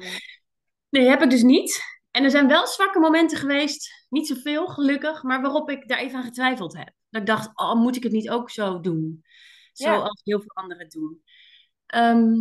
nee, 0.89 1.09
heb 1.09 1.23
ik 1.23 1.31
dus 1.31 1.43
niet. 1.43 1.98
En 2.19 2.25
er 2.25 2.31
zijn 2.31 2.49
wel 2.49 2.67
zwakke 2.67 2.99
momenten 2.99 3.39
geweest, 3.39 4.07
niet 4.09 4.27
zoveel 4.27 4.67
gelukkig, 4.67 5.23
maar 5.23 5.43
waarop 5.43 5.71
ik 5.71 5.89
daar 5.89 5.99
even 5.99 6.19
aan 6.19 6.25
getwijfeld 6.25 6.77
heb. 6.77 6.93
Dat 7.11 7.21
ik 7.21 7.27
dacht, 7.27 7.51
oh, 7.59 7.75
moet 7.75 7.97
ik 7.97 8.03
het 8.03 8.13
niet 8.13 8.31
ook 8.31 8.51
zo 8.51 8.81
doen? 8.81 9.25
Zoals 9.73 10.21
heel 10.25 10.41
veel 10.41 10.55
anderen 10.55 10.89
doen. 10.89 11.23
Ehm, 11.87 12.35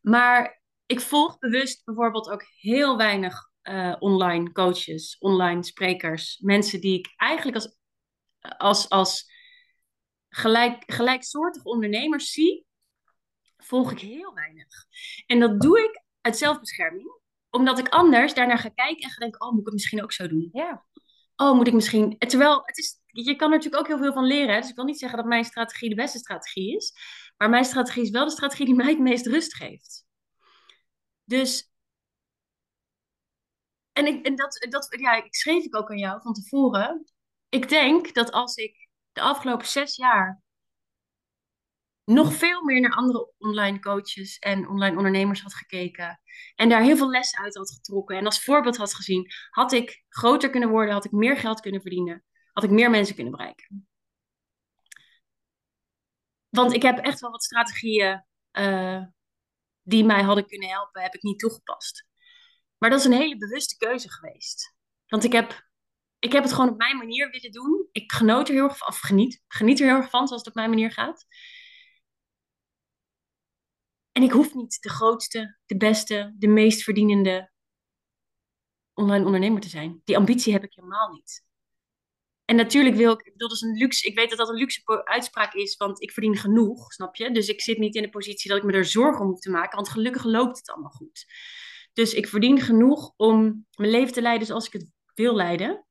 maar 0.00 0.62
ik 0.86 1.00
volg 1.00 1.38
bewust 1.38 1.84
bijvoorbeeld 1.84 2.30
ook 2.30 2.44
heel 2.60 2.96
weinig 2.96 3.50
uh, 3.62 3.96
online 3.98 4.52
coaches, 4.52 5.16
online 5.18 5.64
sprekers. 5.64 6.38
Mensen 6.38 6.80
die 6.80 6.98
ik 6.98 7.12
eigenlijk 7.16 7.56
als, 7.56 7.76
als, 8.40 8.88
als 8.88 9.32
gelijk, 10.28 10.82
gelijksoortige 10.86 11.68
ondernemers 11.68 12.30
zie, 12.30 12.66
volg 13.56 13.92
ik 13.92 13.98
heel 13.98 14.34
weinig. 14.34 14.86
En 15.26 15.38
dat 15.40 15.60
doe 15.60 15.78
ik 15.78 16.02
uit 16.20 16.36
zelfbescherming 16.36 17.18
omdat 17.50 17.78
ik 17.78 17.88
anders 17.88 18.34
daarnaar 18.34 18.58
ga 18.58 18.68
kijken 18.68 19.02
en 19.02 19.10
ga 19.10 19.20
denken, 19.20 19.40
oh, 19.40 19.50
moet 19.50 19.60
ik 19.60 19.64
het 19.64 19.74
misschien 19.74 20.02
ook 20.02 20.12
zo 20.12 20.28
doen? 20.28 20.48
Ja. 20.52 20.84
Oh, 21.36 21.56
moet 21.56 21.66
ik 21.66 21.72
misschien... 21.72 22.18
Terwijl, 22.18 22.62
het 22.64 22.78
is, 22.78 23.00
je 23.06 23.36
kan 23.36 23.50
er 23.50 23.56
natuurlijk 23.56 23.82
ook 23.82 23.88
heel 23.88 23.98
veel 23.98 24.12
van 24.12 24.24
leren. 24.24 24.60
Dus 24.60 24.70
ik 24.70 24.76
wil 24.76 24.84
niet 24.84 24.98
zeggen 24.98 25.18
dat 25.18 25.26
mijn 25.26 25.44
strategie 25.44 25.88
de 25.88 25.94
beste 25.94 26.18
strategie 26.18 26.76
is. 26.76 26.92
Maar 27.36 27.50
mijn 27.50 27.64
strategie 27.64 28.02
is 28.02 28.10
wel 28.10 28.24
de 28.24 28.30
strategie 28.30 28.66
die 28.66 28.74
mij 28.74 28.88
het 28.90 28.98
meest 28.98 29.26
rust 29.26 29.54
geeft. 29.54 30.06
Dus... 31.24 31.70
En, 33.92 34.06
ik, 34.06 34.26
en 34.26 34.36
dat, 34.36 34.66
dat 34.68 34.88
ja, 35.00 35.24
ik 35.24 35.34
schreef 35.34 35.64
ik 35.64 35.76
ook 35.76 35.90
aan 35.90 35.98
jou 35.98 36.20
van 36.22 36.32
tevoren. 36.32 37.04
Ik 37.48 37.68
denk 37.68 38.14
dat 38.14 38.32
als 38.32 38.56
ik 38.56 38.88
de 39.12 39.20
afgelopen 39.20 39.66
zes 39.66 39.96
jaar 39.96 40.42
nog 42.08 42.34
veel 42.34 42.64
meer 42.64 42.80
naar 42.80 42.94
andere 42.94 43.32
online 43.38 43.78
coaches 43.78 44.38
en 44.38 44.68
online 44.68 44.96
ondernemers 44.96 45.42
had 45.42 45.54
gekeken. 45.54 46.20
En 46.54 46.68
daar 46.68 46.82
heel 46.82 46.96
veel 46.96 47.10
lessen 47.10 47.38
uit 47.38 47.56
had 47.56 47.72
getrokken. 47.72 48.16
En 48.16 48.24
als 48.24 48.44
voorbeeld 48.44 48.76
had 48.76 48.94
gezien, 48.94 49.32
had 49.50 49.72
ik 49.72 50.04
groter 50.08 50.50
kunnen 50.50 50.68
worden, 50.68 50.94
had 50.94 51.04
ik 51.04 51.10
meer 51.10 51.36
geld 51.36 51.60
kunnen 51.60 51.80
verdienen, 51.80 52.24
had 52.52 52.64
ik 52.64 52.70
meer 52.70 52.90
mensen 52.90 53.14
kunnen 53.14 53.32
bereiken. 53.32 53.88
Want 56.48 56.72
ik 56.72 56.82
heb 56.82 56.98
echt 56.98 57.20
wel 57.20 57.30
wat 57.30 57.44
strategieën 57.44 58.24
uh, 58.52 59.02
die 59.82 60.04
mij 60.04 60.22
hadden 60.22 60.46
kunnen 60.46 60.68
helpen, 60.68 61.02
heb 61.02 61.14
ik 61.14 61.22
niet 61.22 61.38
toegepast. 61.38 62.06
Maar 62.78 62.90
dat 62.90 62.98
is 62.98 63.04
een 63.04 63.12
hele 63.12 63.38
bewuste 63.38 63.76
keuze 63.76 64.10
geweest. 64.10 64.76
Want 65.06 65.24
ik 65.24 65.32
heb, 65.32 65.68
ik 66.18 66.32
heb 66.32 66.42
het 66.42 66.52
gewoon 66.52 66.70
op 66.70 66.78
mijn 66.78 66.96
manier 66.96 67.30
willen 67.30 67.52
doen. 67.52 67.88
Ik 67.92 68.12
genoot 68.12 68.48
er 68.48 68.54
heel 68.54 68.64
erg 68.64 68.78
van, 68.78 68.88
of 68.88 68.98
geniet, 68.98 69.42
geniet 69.48 69.80
er 69.80 69.86
heel 69.86 69.96
erg 69.96 70.10
van, 70.10 70.26
zoals 70.26 70.42
het 70.42 70.50
op 70.50 70.54
mijn 70.54 70.70
manier 70.70 70.92
gaat. 70.92 71.26
En 74.18 74.24
ik 74.24 74.32
hoef 74.32 74.54
niet 74.54 74.82
de 74.82 74.88
grootste, 74.88 75.58
de 75.66 75.76
beste, 75.76 76.34
de 76.38 76.46
meest 76.46 76.82
verdienende 76.82 77.50
online 78.94 79.24
ondernemer 79.24 79.60
te 79.60 79.68
zijn. 79.68 80.00
Die 80.04 80.16
ambitie 80.16 80.52
heb 80.52 80.64
ik 80.64 80.74
helemaal 80.74 81.12
niet. 81.12 81.44
En 82.44 82.56
natuurlijk 82.56 82.96
wil 82.96 83.12
ik, 83.12 83.32
dat 83.36 83.52
is 83.52 83.60
een 83.60 83.76
luxe, 83.76 84.08
ik 84.08 84.14
weet 84.14 84.28
dat 84.28 84.38
dat 84.38 84.48
een 84.48 84.54
luxe 84.54 85.04
uitspraak 85.04 85.54
is, 85.54 85.76
want 85.76 86.02
ik 86.02 86.10
verdien 86.10 86.36
genoeg, 86.36 86.92
snap 86.92 87.16
je? 87.16 87.30
Dus 87.30 87.48
ik 87.48 87.60
zit 87.60 87.78
niet 87.78 87.94
in 87.94 88.02
de 88.02 88.08
positie 88.08 88.50
dat 88.50 88.58
ik 88.58 88.64
me 88.64 88.72
er 88.72 88.84
zorgen 88.84 89.24
om 89.24 89.30
hoef 89.30 89.40
te 89.40 89.50
maken, 89.50 89.76
want 89.76 89.88
gelukkig 89.88 90.24
loopt 90.24 90.58
het 90.58 90.70
allemaal 90.70 90.90
goed. 90.90 91.26
Dus 91.92 92.14
ik 92.14 92.28
verdien 92.28 92.60
genoeg 92.60 93.12
om 93.16 93.66
mijn 93.70 93.90
leven 93.90 94.12
te 94.12 94.22
leiden 94.22 94.46
zoals 94.46 94.66
ik 94.66 94.72
het 94.72 94.90
wil 95.14 95.34
leiden. 95.34 95.86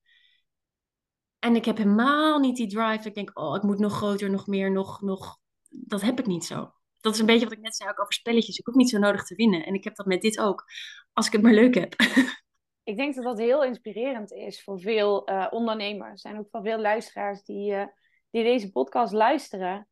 En 1.40 1.56
ik 1.56 1.66
heb 1.66 1.78
helemaal 1.78 2.40
niet 2.40 2.56
die 2.56 2.70
drive 2.70 2.98
dat 2.98 3.06
ik 3.06 3.16
denk, 3.16 3.40
oh, 3.40 3.56
ik 3.56 3.64
moet 3.64 3.80
nog 3.80 3.94
groter, 3.94 4.30
nog 4.30 4.48
meer, 4.48 4.72
nog, 4.72 5.02
nog. 5.02 5.38
Dat 5.70 6.02
heb 6.02 6.20
ik 6.20 6.26
niet 6.26 6.46
zo 6.46 6.76
dat 7.08 7.16
is 7.16 7.22
een 7.22 7.34
beetje 7.34 7.48
wat 7.48 7.58
ik 7.58 7.64
net 7.64 7.76
zei 7.76 7.90
ook 7.90 8.02
over 8.02 8.14
spelletjes. 8.14 8.58
Ik 8.58 8.66
hoef 8.66 8.76
niet 8.76 8.90
zo 8.90 8.98
nodig 8.98 9.24
te 9.24 9.36
winnen. 9.36 9.66
En 9.66 9.74
ik 9.74 9.84
heb 9.84 9.96
dat 9.96 10.06
met 10.06 10.22
dit 10.22 10.40
ook. 10.40 10.66
Als 11.14 11.26
ik 11.26 11.32
het 11.32 11.42
maar 11.42 11.54
leuk 11.54 11.76
heb. 11.76 11.94
Ik 12.84 12.98
denk 12.98 13.16
dat 13.16 13.24
dat 13.24 13.38
heel 13.38 13.64
inspirerend 13.64 14.32
is 14.32 14.64
voor 14.64 14.80
veel 14.80 15.30
uh, 15.30 15.48
ondernemers. 15.50 16.12
Er 16.12 16.18
zijn 16.18 16.38
ook 16.38 16.50
van 16.50 16.64
veel 16.64 16.80
luisteraars 16.80 17.44
die, 17.44 17.72
uh, 17.72 17.86
die 18.30 18.44
deze 18.44 18.72
podcast 18.72 19.14
luisteren. 19.14 19.88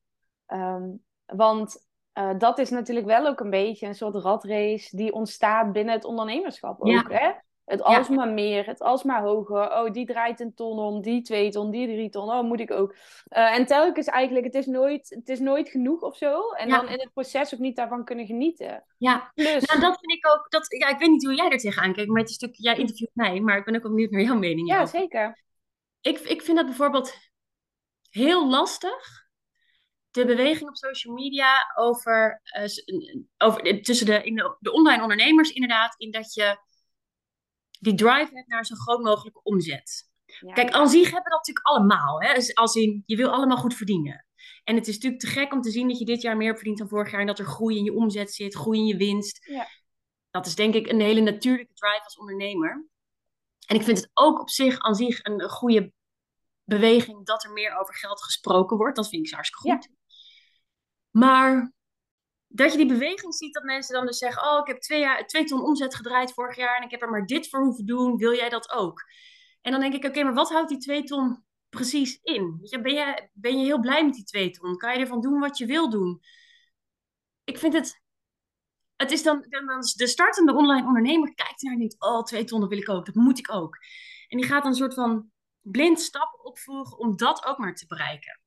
Um, 0.48 1.04
want 1.26 1.88
uh, 2.14 2.38
dat 2.38 2.60
is 2.60 2.70
natuurlijk 2.70 3.06
wel 3.06 3.28
ook 3.28 3.40
een 3.40 3.50
beetje 3.50 3.88
een 3.88 3.96
soort 3.96 4.16
ratrace 4.16 4.96
die 4.96 5.14
ontstaat 5.14 5.72
binnen 5.72 5.94
het 5.94 6.06
ondernemerschap 6.06 6.82
ook. 6.82 7.12
Hè? 7.12 7.32
Het 7.66 7.82
alsmaar 7.82 8.30
meer, 8.30 8.66
het 8.66 8.82
alsmaar 8.82 9.22
hoger. 9.22 9.72
Oh, 9.72 9.92
die 9.92 10.06
draait 10.06 10.40
een 10.40 10.54
ton 10.54 10.80
om, 10.80 11.02
die 11.02 11.22
twee 11.22 11.50
ton, 11.50 11.72
die 11.72 11.88
drie 11.88 12.10
ton. 12.10 12.30
Oh, 12.30 12.44
moet 12.44 12.60
ik 12.60 12.72
ook. 12.72 12.92
Uh, 12.92 13.56
en 13.56 13.66
telkens 13.66 14.08
eigenlijk, 14.08 14.46
het 14.46 14.56
is, 14.56 14.66
nooit, 14.66 15.10
het 15.10 15.30
is 15.30 15.40
nooit 15.40 15.70
genoeg 15.70 16.02
of 16.02 16.18
zo. 16.18 16.52
En 16.52 16.70
dan 16.70 16.88
in 16.88 17.00
het 17.00 17.14
proces 17.14 17.54
ook 17.54 17.60
niet 17.60 17.76
daarvan 17.76 18.06
kunnen 18.06 18.26
genieten. 18.26 18.84
Ja, 18.98 19.32
Plus... 19.34 19.66
nou 19.66 19.80
dat 19.80 20.00
vind 20.00 20.12
ik 20.12 20.28
ook... 20.28 20.50
Dat, 20.50 20.66
ja, 20.80 20.88
ik 20.88 20.98
weet 21.00 21.10
niet 21.10 21.26
hoe 21.26 21.36
jij 21.36 21.50
er 21.50 21.58
tegenaan 21.58 21.94
kijkt, 21.94 22.10
maar 22.10 22.22
het 22.22 22.30
is 22.30 22.38
natuurlijk... 22.38 22.68
Jij 22.68 22.84
interviewt 22.84 23.12
mij, 23.14 23.40
maar 23.40 23.58
ik 23.58 23.66
ben 23.66 23.76
ook 23.76 23.82
benieuwd 23.82 24.12
naar 24.12 24.22
jouw 24.22 24.38
mening. 24.38 24.68
Ja, 24.68 24.86
zeker. 24.86 25.44
Ik, 26.02 26.20
ik 26.20 26.42
vind 26.42 26.58
dat 26.58 26.66
bijvoorbeeld 26.66 27.16
heel 28.10 28.50
lastig 28.50 29.24
de 30.12 30.26
beweging 30.26 30.70
op 30.70 30.76
social 30.76 31.14
media 31.14 31.74
over, 31.76 32.42
uh, 32.58 33.24
over 33.38 33.82
tussen 33.82 34.06
de, 34.06 34.24
in 34.24 34.36
de, 34.36 34.56
de 34.60 34.72
online 34.72 35.02
ondernemers 35.02 35.50
inderdaad, 35.50 35.96
in 35.98 36.12
dat 36.12 36.34
je 36.34 36.58
die 37.80 37.96
drive 37.96 38.36
hebt 38.36 38.48
naar 38.48 38.66
zo 38.66 38.76
groot 38.76 39.02
mogelijke 39.02 39.44
omzet. 39.44 40.10
Kijk, 40.54 40.72
aan 40.72 40.90
zich 40.90 41.04
hebben 41.04 41.24
we 41.24 41.30
dat 41.30 41.48
natuurlijk 41.48 41.66
allemaal. 41.66 42.22
Hè? 42.22 42.34
Dus 42.34 42.56
als 42.56 42.76
in, 42.76 43.04
je 43.06 43.16
wil 43.16 43.30
allemaal 43.32 43.58
goed 43.58 43.74
verdienen. 43.74 44.26
En 44.64 44.76
het 44.76 44.88
is 44.88 44.94
natuurlijk 44.94 45.22
te 45.22 45.28
gek 45.28 45.54
om 45.54 45.62
te 45.62 45.72
zien 45.72 45.88
dat 45.88 46.00
je 46.00 46.06
dit 46.06 46.22
jaar 46.22 46.38
meer 46.38 46.56
verdient 46.56 46.78
dan 46.78 46.88
vorig 46.88 47.12
jaar. 47.12 47.22
En 47.22 47.28
dat 47.28 47.40
er 47.40 47.46
groei 47.46 47.78
in 47.78 47.84
je 47.84 47.94
omzet 47.94 48.34
zit, 48.34 48.56
groei 48.56 48.80
in 48.80 48.86
je 48.86 48.98
winst. 48.98 49.46
Ja. 49.50 49.68
Dat 50.30 50.46
is 50.46 50.56
denk 50.56 50.74
ik 50.74 50.88
een 50.88 51.00
hele 51.00 51.22
natuurlijke 51.22 51.74
drive 51.74 52.04
als 52.04 52.18
ondernemer. 52.18 52.88
En 53.68 53.76
ik 53.76 53.84
vind 53.84 53.98
het 53.98 54.10
ook 54.14 54.40
op 54.40 54.50
zich 54.50 54.80
aan 54.80 54.96
zich 54.96 55.24
een 55.24 55.50
goede 55.50 55.94
beweging 56.64 57.26
dat 57.26 57.44
er 57.44 57.52
meer 57.52 57.78
over 57.78 57.94
geld 57.96 58.24
gesproken 58.24 58.78
wordt. 58.78 58.96
Dat 58.96 59.10
vind 59.10 59.28
ik 59.28 59.34
hartstikke 59.34 59.70
goed. 59.70 59.90
Maar 61.10 61.74
dat 62.56 62.72
je 62.72 62.78
die 62.78 62.88
beweging 62.88 63.36
ziet 63.36 63.54
dat 63.54 63.64
mensen 63.64 63.96
dan 63.96 64.06
dus 64.06 64.18
zeggen: 64.18 64.44
Oh, 64.44 64.60
ik 64.60 64.68
heb 64.68 64.80
twee, 64.80 65.00
jaar, 65.00 65.28
twee 65.28 65.44
ton 65.44 65.64
omzet 65.64 65.96
gedraaid 65.96 66.34
vorig 66.34 66.56
jaar 66.56 66.78
en 66.78 66.84
ik 66.84 66.92
heb 66.92 67.02
er 67.02 67.10
maar 67.10 67.26
dit 67.26 67.50
voor 67.50 67.64
hoeven 67.64 67.86
doen. 67.86 68.18
Wil 68.18 68.34
jij 68.34 68.50
dat 68.50 68.72
ook? 68.72 69.04
En 69.62 69.72
dan 69.72 69.80
denk 69.80 69.94
ik: 69.94 70.06
Oké, 70.06 70.24
maar 70.24 70.34
wat 70.34 70.50
houdt 70.50 70.70
die 70.70 70.78
twee 70.78 71.04
ton 71.04 71.44
precies 71.70 72.20
in? 72.22 72.60
ben, 72.82 72.94
je, 72.94 73.30
ben 73.34 73.60
je 73.60 73.66
heel 73.66 73.80
blij 73.80 74.06
met 74.06 74.14
die 74.14 74.24
twee 74.24 74.50
ton? 74.50 74.78
Kan 74.78 74.94
je 74.94 75.00
ervan 75.00 75.22
doen 75.22 75.40
wat 75.40 75.58
je 75.58 75.66
wil 75.66 75.90
doen? 75.90 76.22
Ik 77.44 77.58
vind 77.58 77.74
het. 77.74 78.04
Het 78.96 79.12
is 79.12 79.24
dan, 79.24 79.46
dan 79.50 79.82
de 79.96 80.08
startende 80.08 80.54
online 80.54 80.88
ondernemer 80.88 81.34
kijkt 81.34 81.62
naar 81.62 81.78
denkt: 81.78 81.96
Oh, 82.00 82.24
twee 82.24 82.44
ton, 82.44 82.68
wil 82.68 82.78
ik 82.78 82.90
ook, 82.90 83.06
dat 83.06 83.16
moet 83.16 83.40
ik 83.40 83.52
ook. 83.52 83.78
En 84.28 84.38
die 84.38 84.48
gaat 84.48 84.66
een 84.66 84.76
soort 84.76 84.94
van 84.94 85.32
blind 85.62 86.00
stappen 86.00 86.44
opvoeren 86.44 86.98
om 86.98 87.16
dat 87.16 87.46
ook 87.46 87.58
maar 87.58 87.76
te 87.76 87.86
bereiken. 87.88 88.40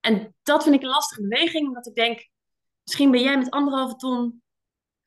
En 0.00 0.34
dat 0.42 0.62
vind 0.62 0.74
ik 0.74 0.82
een 0.82 0.88
lastige 0.88 1.22
beweging, 1.22 1.66
omdat 1.66 1.86
ik 1.86 1.94
denk 1.94 2.28
Misschien 2.86 3.10
ben 3.10 3.20
jij 3.20 3.38
met 3.38 3.50
anderhalve 3.50 3.96
ton 3.96 4.42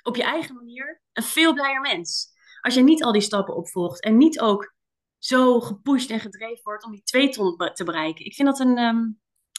op 0.03 0.15
je 0.15 0.23
eigen 0.23 0.55
manier 0.55 1.01
een 1.13 1.23
veel 1.23 1.53
blijer 1.53 1.81
mens. 1.81 2.37
Als 2.61 2.73
je 2.73 2.83
niet 2.83 3.03
al 3.03 3.11
die 3.11 3.21
stappen 3.21 3.55
opvolgt 3.55 4.03
en 4.03 4.17
niet 4.17 4.39
ook 4.39 4.73
zo 5.17 5.59
gepusht 5.59 6.09
en 6.09 6.19
gedreven 6.19 6.63
wordt 6.63 6.85
om 6.85 6.91
die 6.91 7.03
twee 7.03 7.29
ton 7.29 7.57
te 7.73 7.83
bereiken. 7.83 8.25
Ik 8.25 8.33
vind 8.33 8.47
dat 8.47 8.59
een, 8.59 8.77
ehm, 8.77 9.03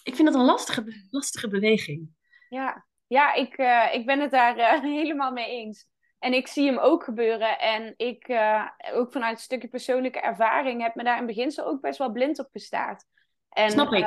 ik 0.02 0.14
vind 0.14 0.28
dat 0.28 0.36
een 0.36 0.46
lastige, 0.46 1.06
lastige 1.10 1.48
beweging. 1.48 2.08
Ja, 2.48 2.86
ja 3.06 3.34
ik, 3.34 3.58
uh, 3.58 3.94
ik 3.94 4.06
ben 4.06 4.20
het 4.20 4.30
daar 4.30 4.56
uh, 4.56 4.82
helemaal 5.00 5.32
mee 5.32 5.50
eens. 5.50 5.88
En 6.18 6.32
ik 6.32 6.46
zie 6.46 6.66
hem 6.66 6.78
ook 6.78 7.04
gebeuren. 7.04 7.58
En 7.58 7.94
ik, 7.96 8.28
uh, 8.28 8.68
ook 8.92 9.12
vanuit 9.12 9.36
een 9.36 9.42
stukje 9.42 9.68
persoonlijke 9.68 10.20
ervaring, 10.20 10.82
heb 10.82 10.94
me 10.94 11.04
daar 11.04 11.18
in 11.18 11.26
beginsel 11.26 11.66
ook 11.66 11.80
best 11.80 11.98
wel 11.98 12.12
blind 12.12 12.38
op 12.38 12.48
gestaard. 12.52 13.04
En, 13.48 13.70
Snap 13.70 13.92
ik. 13.92 14.04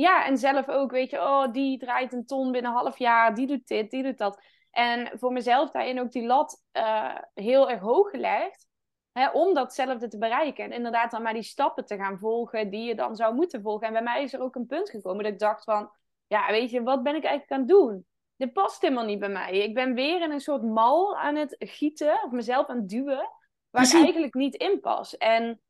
Ja, 0.00 0.26
en 0.26 0.38
zelf 0.38 0.68
ook, 0.68 0.90
weet 0.90 1.10
je, 1.10 1.20
oh, 1.20 1.52
die 1.52 1.78
draait 1.78 2.12
een 2.12 2.26
ton 2.26 2.52
binnen 2.52 2.70
een 2.70 2.76
half 2.76 2.98
jaar, 2.98 3.34
die 3.34 3.46
doet 3.46 3.66
dit, 3.66 3.90
die 3.90 4.02
doet 4.02 4.18
dat. 4.18 4.42
En 4.70 5.18
voor 5.18 5.32
mezelf 5.32 5.70
daarin 5.70 6.00
ook 6.00 6.12
die 6.12 6.26
lat 6.26 6.62
uh, 6.72 7.16
heel 7.34 7.70
erg 7.70 7.80
hoog 7.80 8.10
gelegd, 8.10 8.68
hè, 9.12 9.30
om 9.30 9.54
datzelfde 9.54 10.08
te 10.08 10.18
bereiken. 10.18 10.64
En 10.64 10.72
inderdaad 10.72 11.10
dan 11.10 11.22
maar 11.22 11.32
die 11.32 11.42
stappen 11.42 11.84
te 11.84 11.96
gaan 11.96 12.18
volgen 12.18 12.70
die 12.70 12.84
je 12.84 12.94
dan 12.94 13.16
zou 13.16 13.34
moeten 13.34 13.62
volgen. 13.62 13.86
En 13.86 13.92
bij 13.92 14.02
mij 14.02 14.22
is 14.22 14.32
er 14.32 14.40
ook 14.40 14.54
een 14.54 14.66
punt 14.66 14.90
gekomen 14.90 15.24
dat 15.24 15.32
ik 15.32 15.38
dacht 15.38 15.64
van, 15.64 15.90
ja, 16.26 16.50
weet 16.50 16.70
je, 16.70 16.82
wat 16.82 17.02
ben 17.02 17.14
ik 17.14 17.24
eigenlijk 17.24 17.52
aan 17.52 17.58
het 17.58 17.68
doen? 17.68 18.06
Dit 18.36 18.52
past 18.52 18.82
helemaal 18.82 19.04
niet 19.04 19.18
bij 19.18 19.28
mij. 19.28 19.52
Ik 19.52 19.74
ben 19.74 19.94
weer 19.94 20.22
in 20.22 20.30
een 20.30 20.40
soort 20.40 20.62
mal 20.62 21.16
aan 21.16 21.36
het 21.36 21.56
gieten, 21.58 22.22
of 22.24 22.30
mezelf 22.30 22.66
aan 22.66 22.76
het 22.76 22.88
duwen, 22.88 23.30
waar 23.70 23.84
ik 23.84 23.92
eigenlijk 23.92 24.34
niet 24.34 24.54
in 24.54 24.80
pas. 24.80 25.16
En 25.16 25.60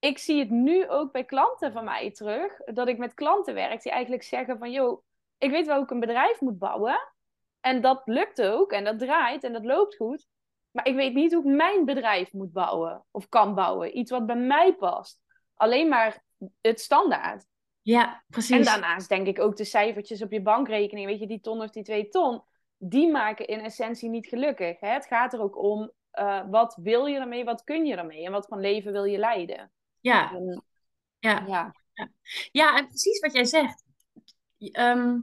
ik 0.00 0.18
zie 0.18 0.38
het 0.38 0.50
nu 0.50 0.88
ook 0.88 1.12
bij 1.12 1.24
klanten 1.24 1.72
van 1.72 1.84
mij 1.84 2.10
terug. 2.10 2.56
Dat 2.64 2.88
ik 2.88 2.98
met 2.98 3.14
klanten 3.14 3.54
werk 3.54 3.82
die 3.82 3.92
eigenlijk 3.92 4.22
zeggen 4.22 4.58
van... 4.58 4.70
joh, 4.70 5.02
ik 5.38 5.50
weet 5.50 5.66
wel 5.66 5.74
hoe 5.74 5.84
ik 5.84 5.90
een 5.90 6.00
bedrijf 6.00 6.40
moet 6.40 6.58
bouwen. 6.58 6.98
En 7.60 7.80
dat 7.80 8.02
lukt 8.04 8.42
ook. 8.42 8.72
En 8.72 8.84
dat 8.84 8.98
draait 8.98 9.44
en 9.44 9.52
dat 9.52 9.64
loopt 9.64 9.96
goed. 9.96 10.26
Maar 10.70 10.86
ik 10.86 10.94
weet 10.94 11.14
niet 11.14 11.32
hoe 11.32 11.42
ik 11.42 11.56
mijn 11.56 11.84
bedrijf 11.84 12.32
moet 12.32 12.52
bouwen. 12.52 13.04
Of 13.10 13.28
kan 13.28 13.54
bouwen. 13.54 13.98
Iets 13.98 14.10
wat 14.10 14.26
bij 14.26 14.36
mij 14.36 14.74
past. 14.74 15.20
Alleen 15.54 15.88
maar 15.88 16.22
het 16.60 16.80
standaard. 16.80 17.46
Ja, 17.82 18.24
precies. 18.28 18.56
En 18.56 18.64
daarnaast 18.64 19.08
denk 19.08 19.26
ik 19.26 19.40
ook 19.40 19.56
de 19.56 19.64
cijfertjes 19.64 20.22
op 20.22 20.32
je 20.32 20.42
bankrekening. 20.42 21.06
Weet 21.06 21.20
je, 21.20 21.26
die 21.26 21.40
ton 21.40 21.62
of 21.62 21.70
die 21.70 21.82
twee 21.82 22.08
ton. 22.08 22.42
Die 22.76 23.10
maken 23.10 23.46
in 23.46 23.60
essentie 23.60 24.08
niet 24.08 24.26
gelukkig. 24.26 24.80
Hè? 24.80 24.88
Het 24.88 25.06
gaat 25.06 25.32
er 25.32 25.40
ook 25.40 25.62
om... 25.62 25.90
Uh, 26.18 26.40
wat 26.50 26.78
wil 26.82 27.06
je 27.06 27.18
ermee? 27.18 27.44
Wat 27.44 27.64
kun 27.64 27.86
je 27.86 27.96
ermee? 27.96 28.24
En 28.24 28.32
wat 28.32 28.46
voor 28.46 28.60
leven 28.60 28.92
wil 28.92 29.04
je 29.04 29.18
leiden? 29.18 29.72
Ja. 30.00 30.32
ja. 31.18 31.44
ja. 31.46 31.74
Ja. 32.52 32.76
en 32.76 32.86
precies 32.86 33.18
wat 33.18 33.32
jij 33.32 33.44
zegt. 33.44 33.84
Ehm, 34.58 35.18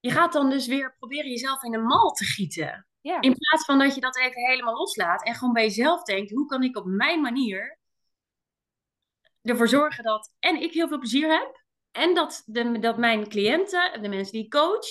je 0.00 0.10
gaat 0.10 0.32
dan 0.32 0.50
dus 0.50 0.66
weer 0.66 0.96
proberen 0.98 1.30
jezelf 1.30 1.62
in 1.62 1.74
een 1.74 1.84
mal 1.84 2.10
te 2.10 2.24
gieten. 2.24 2.86
Ja. 3.00 3.20
In 3.20 3.34
plaats 3.34 3.64
van 3.64 3.78
dat 3.78 3.94
je 3.94 4.00
dat 4.00 4.18
even 4.18 4.46
helemaal 4.46 4.74
loslaat 4.74 5.24
en 5.24 5.34
gewoon 5.34 5.52
bij 5.52 5.64
jezelf 5.64 6.02
denkt: 6.02 6.30
hoe 6.30 6.46
kan 6.46 6.62
ik 6.62 6.76
op 6.76 6.84
mijn 6.84 7.20
manier 7.20 7.78
ervoor 9.42 9.68
zorgen 9.68 10.04
dat 10.04 10.32
en 10.38 10.62
ik 10.62 10.72
heel 10.72 10.88
veel 10.88 10.98
plezier 10.98 11.28
heb 11.28 11.64
En 11.90 12.14
dat, 12.14 12.42
de, 12.46 12.78
dat 12.78 12.98
mijn 12.98 13.28
cliënten, 13.28 14.02
de 14.02 14.08
mensen 14.08 14.32
die 14.32 14.44
ik 14.44 14.50
coach, 14.50 14.86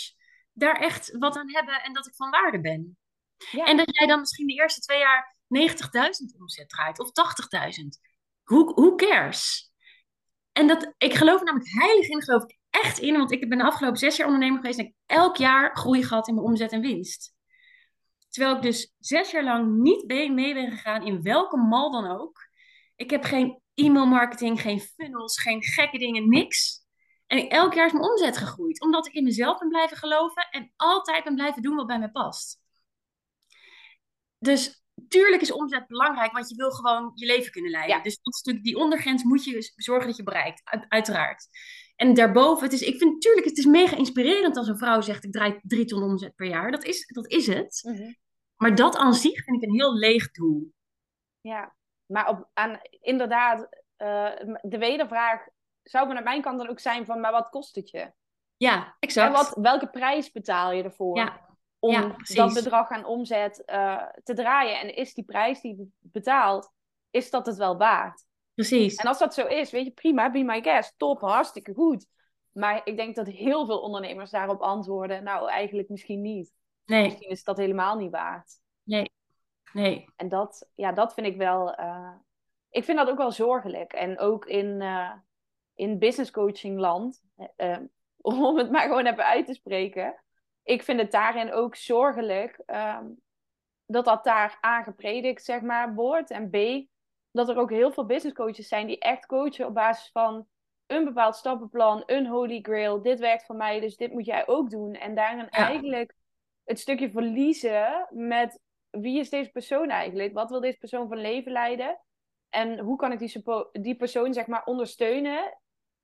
daar 0.53 0.79
echt 0.79 1.17
wat 1.17 1.35
aan 1.35 1.53
hebben 1.53 1.81
en 1.83 1.93
dat 1.93 2.07
ik 2.07 2.15
van 2.15 2.29
waarde 2.29 2.61
ben. 2.61 2.97
Ja. 3.51 3.65
En 3.65 3.77
dat 3.77 3.95
jij 3.95 4.07
dan 4.07 4.19
misschien 4.19 4.47
de 4.47 4.53
eerste 4.53 4.81
twee 4.81 4.99
jaar 4.99 5.37
90.000 5.47 6.39
omzet 6.39 6.69
draait 6.69 6.99
of 6.99 7.09
80.000. 7.09 8.08
Who, 8.49 8.73
who 8.73 8.95
cares? 8.95 9.71
En 10.51 10.67
dat, 10.67 10.93
ik 10.97 11.13
geloof 11.13 11.43
namelijk 11.43 11.71
heilig 11.71 12.07
in, 12.07 12.23
geloof 12.23 12.43
ik 12.43 12.57
echt 12.69 12.97
in, 12.97 13.17
want 13.17 13.31
ik 13.31 13.49
ben 13.49 13.57
de 13.57 13.63
afgelopen 13.63 13.99
zes 13.99 14.17
jaar 14.17 14.27
ondernemer 14.27 14.59
geweest 14.59 14.79
en 14.79 14.85
ik 14.85 14.93
elk 15.05 15.37
jaar 15.37 15.77
groei 15.77 16.03
gehad 16.03 16.27
in 16.27 16.33
mijn 16.33 16.45
omzet 16.45 16.71
en 16.71 16.81
winst. 16.81 17.33
Terwijl 18.29 18.55
ik 18.55 18.61
dus 18.61 18.93
zes 18.99 19.31
jaar 19.31 19.43
lang 19.43 19.77
niet 19.77 20.07
mee 20.07 20.53
ben 20.53 20.71
gegaan 20.71 21.05
in 21.05 21.21
welke 21.21 21.57
mal 21.57 21.91
dan 21.91 22.19
ook. 22.19 22.47
Ik 22.95 23.09
heb 23.09 23.23
geen 23.23 23.61
e-mail 23.73 24.05
marketing, 24.05 24.61
geen 24.61 24.79
funnels, 24.79 25.41
geen 25.41 25.63
gekke 25.63 25.97
dingen, 25.97 26.29
niks. 26.29 26.85
En 27.27 27.49
elk 27.49 27.73
jaar 27.73 27.85
is 27.85 27.91
mijn 27.91 28.09
omzet 28.09 28.37
gegroeid. 28.37 28.81
Omdat 28.81 29.07
ik 29.07 29.13
in 29.13 29.23
mezelf 29.23 29.59
ben 29.59 29.69
blijven 29.69 29.97
geloven 29.97 30.47
en 30.51 30.71
altijd 30.75 31.23
ben 31.23 31.35
blijven 31.35 31.61
doen 31.61 31.75
wat 31.75 31.87
bij 31.87 31.99
mij 31.99 32.09
past. 32.11 32.61
Dus 34.37 34.78
tuurlijk 35.07 35.41
is 35.41 35.51
omzet 35.51 35.87
belangrijk, 35.87 36.31
want 36.31 36.49
je 36.49 36.55
wil 36.55 36.71
gewoon 36.71 37.11
je 37.15 37.25
leven 37.25 37.51
kunnen 37.51 37.71
leiden. 37.71 38.03
Dus 38.03 38.19
dat 38.21 38.35
stuk, 38.35 38.63
die 38.63 38.77
ondergrens 38.77 39.23
moet 39.23 39.43
je 39.43 39.71
zorgen 39.75 40.07
dat 40.07 40.17
je 40.17 40.23
bereikt, 40.23 40.61
uiteraard. 40.87 41.47
En 41.95 42.13
daarboven, 42.13 42.63
het 42.63 42.73
is, 42.73 42.81
ik 42.81 42.97
vind 42.97 43.13
natuurlijk, 43.13 43.45
het 43.45 43.57
is 43.57 43.65
mega 43.65 43.97
inspirerend 43.97 44.57
als 44.57 44.67
een 44.67 44.77
vrouw 44.77 45.01
zegt, 45.01 45.23
ik 45.23 45.31
draai 45.31 45.59
drie 45.61 45.85
ton 45.85 46.03
omzet 46.03 46.35
per 46.35 46.47
jaar. 46.47 46.71
Dat 46.71 46.83
is, 46.83 47.07
dat 47.07 47.27
is 47.27 47.47
het. 47.47 47.81
Mhm. 47.83 48.13
Maar 48.55 48.75
dat 48.75 48.97
aan 48.97 49.13
zich 49.13 49.43
vind 49.43 49.63
ik 49.63 49.69
een 49.69 49.75
heel 49.75 49.95
leeg 49.95 50.31
doel. 50.31 50.73
Ja, 51.41 51.75
maar 52.05 52.27
op, 52.29 52.49
aan, 52.53 52.79
inderdaad, 52.89 53.59
uh, 53.97 54.31
de 54.61 54.77
wedervraag 54.77 55.47
zou 55.83 56.13
van 56.13 56.23
mijn 56.23 56.41
kant 56.41 56.57
dan 56.57 56.69
ook 56.69 56.79
zijn 56.79 57.05
van, 57.05 57.19
maar 57.19 57.31
wat 57.31 57.49
kost 57.49 57.75
het 57.75 57.89
je? 57.89 58.11
Ja, 58.57 58.95
exact. 58.99 59.27
En 59.27 59.33
wat, 59.33 59.55
welke 59.55 59.89
prijs 59.89 60.31
betaal 60.31 60.71
je 60.71 60.83
ervoor? 60.83 61.17
Ja. 61.17 61.48
Om 61.79 62.15
dat 62.33 62.53
bedrag 62.53 62.89
aan 62.89 63.05
omzet 63.05 63.63
uh, 63.65 64.03
te 64.23 64.33
draaien. 64.33 64.79
En 64.79 64.95
is 64.95 65.13
die 65.13 65.23
prijs 65.23 65.61
die 65.61 65.77
je 65.77 65.87
betaalt, 65.99 66.71
is 67.09 67.29
dat 67.29 67.45
het 67.45 67.57
wel 67.57 67.77
waard? 67.77 68.25
Precies. 68.53 68.95
En 68.95 69.07
als 69.07 69.19
dat 69.19 69.33
zo 69.33 69.45
is, 69.45 69.71
weet 69.71 69.85
je, 69.85 69.91
prima, 69.91 70.31
be 70.31 70.43
my 70.43 70.61
guest, 70.61 70.93
top, 70.97 71.21
hartstikke 71.21 71.73
goed. 71.73 72.07
Maar 72.51 72.81
ik 72.83 72.97
denk 72.97 73.15
dat 73.15 73.27
heel 73.27 73.65
veel 73.65 73.79
ondernemers 73.79 74.31
daarop 74.31 74.61
antwoorden, 74.61 75.23
nou 75.23 75.49
eigenlijk 75.49 75.89
misschien 75.89 76.21
niet. 76.21 76.53
Nee. 76.85 77.03
Misschien 77.03 77.29
is 77.29 77.43
dat 77.43 77.57
helemaal 77.57 77.97
niet 77.97 78.11
waard. 78.11 78.59
Nee, 78.83 79.11
nee. 79.73 80.05
En 80.15 80.29
dat, 80.29 80.69
ja, 80.75 80.91
dat 80.91 81.13
vind 81.13 81.27
ik 81.27 81.37
wel, 81.37 81.79
uh, 81.79 82.15
ik 82.69 82.83
vind 82.83 82.97
dat 82.97 83.09
ook 83.09 83.17
wel 83.17 83.31
zorgelijk. 83.31 83.93
En 83.93 84.19
ook 84.19 84.45
in, 84.45 84.81
uh, 84.81 85.13
in 85.73 85.99
business 85.99 86.31
coaching 86.31 86.79
land, 86.79 87.21
om 88.21 88.57
het 88.57 88.71
maar 88.71 88.87
gewoon 88.87 89.05
even 89.05 89.25
uit 89.25 89.45
te 89.45 89.53
spreken. 89.53 90.23
Ik 90.63 90.83
vind 90.83 90.99
het 90.99 91.11
daarin 91.11 91.51
ook 91.53 91.75
zorgelijk 91.75 92.59
um, 92.65 93.21
dat 93.85 94.05
dat 94.05 94.23
daar 94.23 94.57
aangepredikt, 94.61 95.43
zeg 95.43 95.61
maar, 95.61 95.93
wordt. 95.93 96.31
En 96.31 96.49
B, 96.49 96.87
dat 97.31 97.49
er 97.49 97.57
ook 97.57 97.69
heel 97.69 97.91
veel 97.91 98.05
business 98.05 98.35
coaches 98.35 98.67
zijn 98.67 98.87
die 98.87 98.99
echt 98.99 99.25
coachen 99.25 99.65
op 99.65 99.73
basis 99.73 100.11
van 100.11 100.47
een 100.85 101.05
bepaald 101.05 101.35
stappenplan, 101.35 102.03
een 102.05 102.27
holy 102.27 102.59
grail. 102.61 103.01
Dit 103.01 103.19
werkt 103.19 103.45
voor 103.45 103.55
mij, 103.55 103.79
dus 103.79 103.97
dit 103.97 104.11
moet 104.11 104.25
jij 104.25 104.47
ook 104.47 104.69
doen. 104.69 104.93
En 104.93 105.15
daarin 105.15 105.49
eigenlijk 105.49 106.15
het 106.63 106.79
stukje 106.79 107.11
verliezen 107.11 108.07
met 108.09 108.59
wie 108.89 109.19
is 109.19 109.29
deze 109.29 109.51
persoon 109.51 109.89
eigenlijk? 109.89 110.33
Wat 110.33 110.49
wil 110.49 110.59
deze 110.59 110.77
persoon 110.77 111.07
van 111.07 111.17
leven 111.17 111.51
leiden? 111.51 111.99
En 112.49 112.79
hoe 112.79 112.97
kan 112.97 113.11
ik 113.11 113.19
die, 113.19 113.43
die 113.71 113.95
persoon 113.95 114.33
zeg 114.33 114.47
maar 114.47 114.63
ondersteunen 114.63 115.57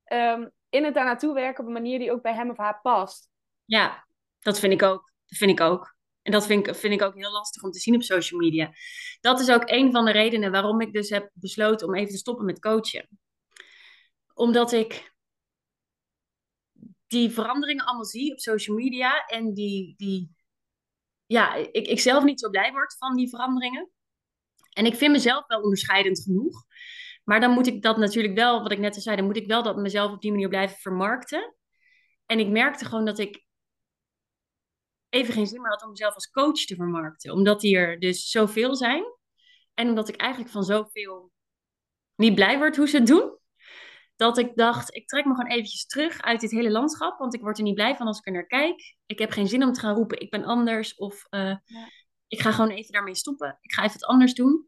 um, 0.06 0.52
in 0.70 0.84
het 0.84 0.94
daar 0.94 1.06
naartoe 1.06 1.34
werken 1.34 1.62
op 1.62 1.68
een 1.68 1.74
manier 1.74 2.00
die 2.00 2.12
ook 2.12 2.22
bij 2.22 2.34
hem 2.34 2.50
of 2.50 2.58
haar 2.58 2.80
past? 2.82 3.30
Ja, 3.66 4.05
dat 4.46 4.60
vind 4.60 4.74
ik 4.74 4.84
ook. 4.84 5.12
Dat 5.26 5.38
vind 5.38 5.52
ik 5.52 5.62
ook. 5.62 5.96
En 6.22 6.32
dat 6.32 6.46
vind 6.46 6.68
ik, 6.68 6.76
vind 6.76 6.94
ik 6.94 7.02
ook 7.02 7.16
heel 7.16 7.32
lastig 7.32 7.64
om 7.64 7.72
te 7.72 7.80
zien 7.80 7.96
op 7.96 8.04
social 8.04 8.40
media. 8.40 8.72
Dat 9.22 9.40
is 9.40 9.50
ook 9.50 9.70
een 9.70 9.92
van 9.92 10.06
de 10.06 10.12
redenen 10.12 10.52
waarom 10.52 10.82
ik 10.82 10.94
dus 10.94 11.10
heb 11.10 11.30
besloten 11.34 11.88
om 11.88 11.96
even 11.96 12.12
te 12.12 12.18
stoppen 12.18 12.46
met 12.46 12.60
coachen. 12.60 13.08
Omdat 14.34 14.72
ik 14.72 15.14
die 17.08 17.30
veranderingen 17.30 17.86
allemaal 17.86 18.06
zie 18.06 18.32
op 18.32 18.40
social 18.40 18.76
media 18.76 19.26
en 19.26 19.54
die, 19.54 19.94
die 19.98 20.36
ja, 21.26 21.54
ik, 21.56 21.88
ik 21.88 22.00
zelf 22.00 22.24
niet 22.24 22.40
zo 22.40 22.50
blij 22.50 22.72
word 22.72 22.96
van 22.98 23.16
die 23.16 23.30
veranderingen. 23.30 23.90
En 24.74 24.86
ik 24.86 24.96
vind 24.96 25.12
mezelf 25.12 25.48
wel 25.48 25.62
onderscheidend 25.62 26.22
genoeg. 26.22 26.66
Maar 27.24 27.40
dan 27.40 27.52
moet 27.52 27.68
ik 27.68 27.82
dat 27.82 27.98
natuurlijk 27.98 28.36
wel, 28.36 28.62
wat 28.62 28.72
ik 28.72 28.80
net 28.80 28.96
al 28.96 29.02
zei, 29.02 29.16
dan 29.16 29.26
moet 29.26 29.38
ik 29.38 29.48
wel 29.48 29.64
dat 29.64 29.78
mezelf 29.78 30.12
op 30.12 30.22
die 30.22 30.32
manier 30.32 30.50
blijven 30.50 30.78
vermarkten. 30.78 31.56
En 32.26 32.40
ik 32.40 32.48
merkte 32.48 32.86
gewoon 32.86 33.06
dat 33.06 33.20
ik 33.20 33.45
even 35.16 35.34
geen 35.34 35.48
zin 35.48 35.62
meer 35.62 35.70
had 35.70 35.84
om 35.84 35.90
mezelf 35.90 36.14
als 36.14 36.30
coach 36.30 36.66
te 36.66 36.76
vermarkten. 36.76 37.34
Omdat 37.34 37.62
die 37.62 37.78
er 37.78 38.00
dus 38.00 38.30
zoveel 38.30 38.76
zijn. 38.76 39.04
En 39.74 39.90
omdat 39.90 40.10
ik 40.10 40.16
eigenlijk 40.16 40.52
van 40.52 40.64
zoveel 40.64 41.32
niet 42.16 42.36
blij 42.36 42.58
word 42.58 42.76
hoe 42.76 42.88
ze 42.88 42.98
het 42.98 43.08
doen. 43.08 43.38
Dat 44.16 44.38
ik 44.38 44.56
dacht, 44.56 44.96
ik 44.96 45.08
trek 45.08 45.26
me 45.26 45.36
gewoon 45.36 45.52
eventjes 45.52 45.86
terug 45.86 46.22
uit 46.22 46.40
dit 46.40 46.52
hele 46.52 46.72
landschap. 46.72 47.20
Want 47.20 47.34
ik 47.34 47.42
word 47.42 47.58
er 47.58 47.64
niet 47.64 47.76
blij 47.76 47.96
van 47.96 48.08
als 48.08 48.18
ik 48.18 48.26
er 48.26 48.32
naar 48.32 48.48
kijk. 48.48 48.96
Ik 49.06 49.20
heb 49.20 49.32
geen 49.32 49.48
zin 49.48 49.64
om 49.64 49.72
te 49.74 49.80
gaan 49.80 49.96
roepen, 49.96 50.20
ik 50.20 50.30
ben 50.30 50.44
anders. 50.44 50.96
Of 50.96 51.26
uh, 51.30 51.42
ja. 51.42 51.90
ik 52.28 52.42
ga 52.42 52.52
gewoon 52.52 52.70
even 52.70 52.92
daarmee 52.92 53.16
stoppen. 53.16 53.58
Ik 53.62 53.74
ga 53.74 53.84
even 53.84 54.00
wat 54.00 54.10
anders 54.10 54.34
doen. 54.34 54.68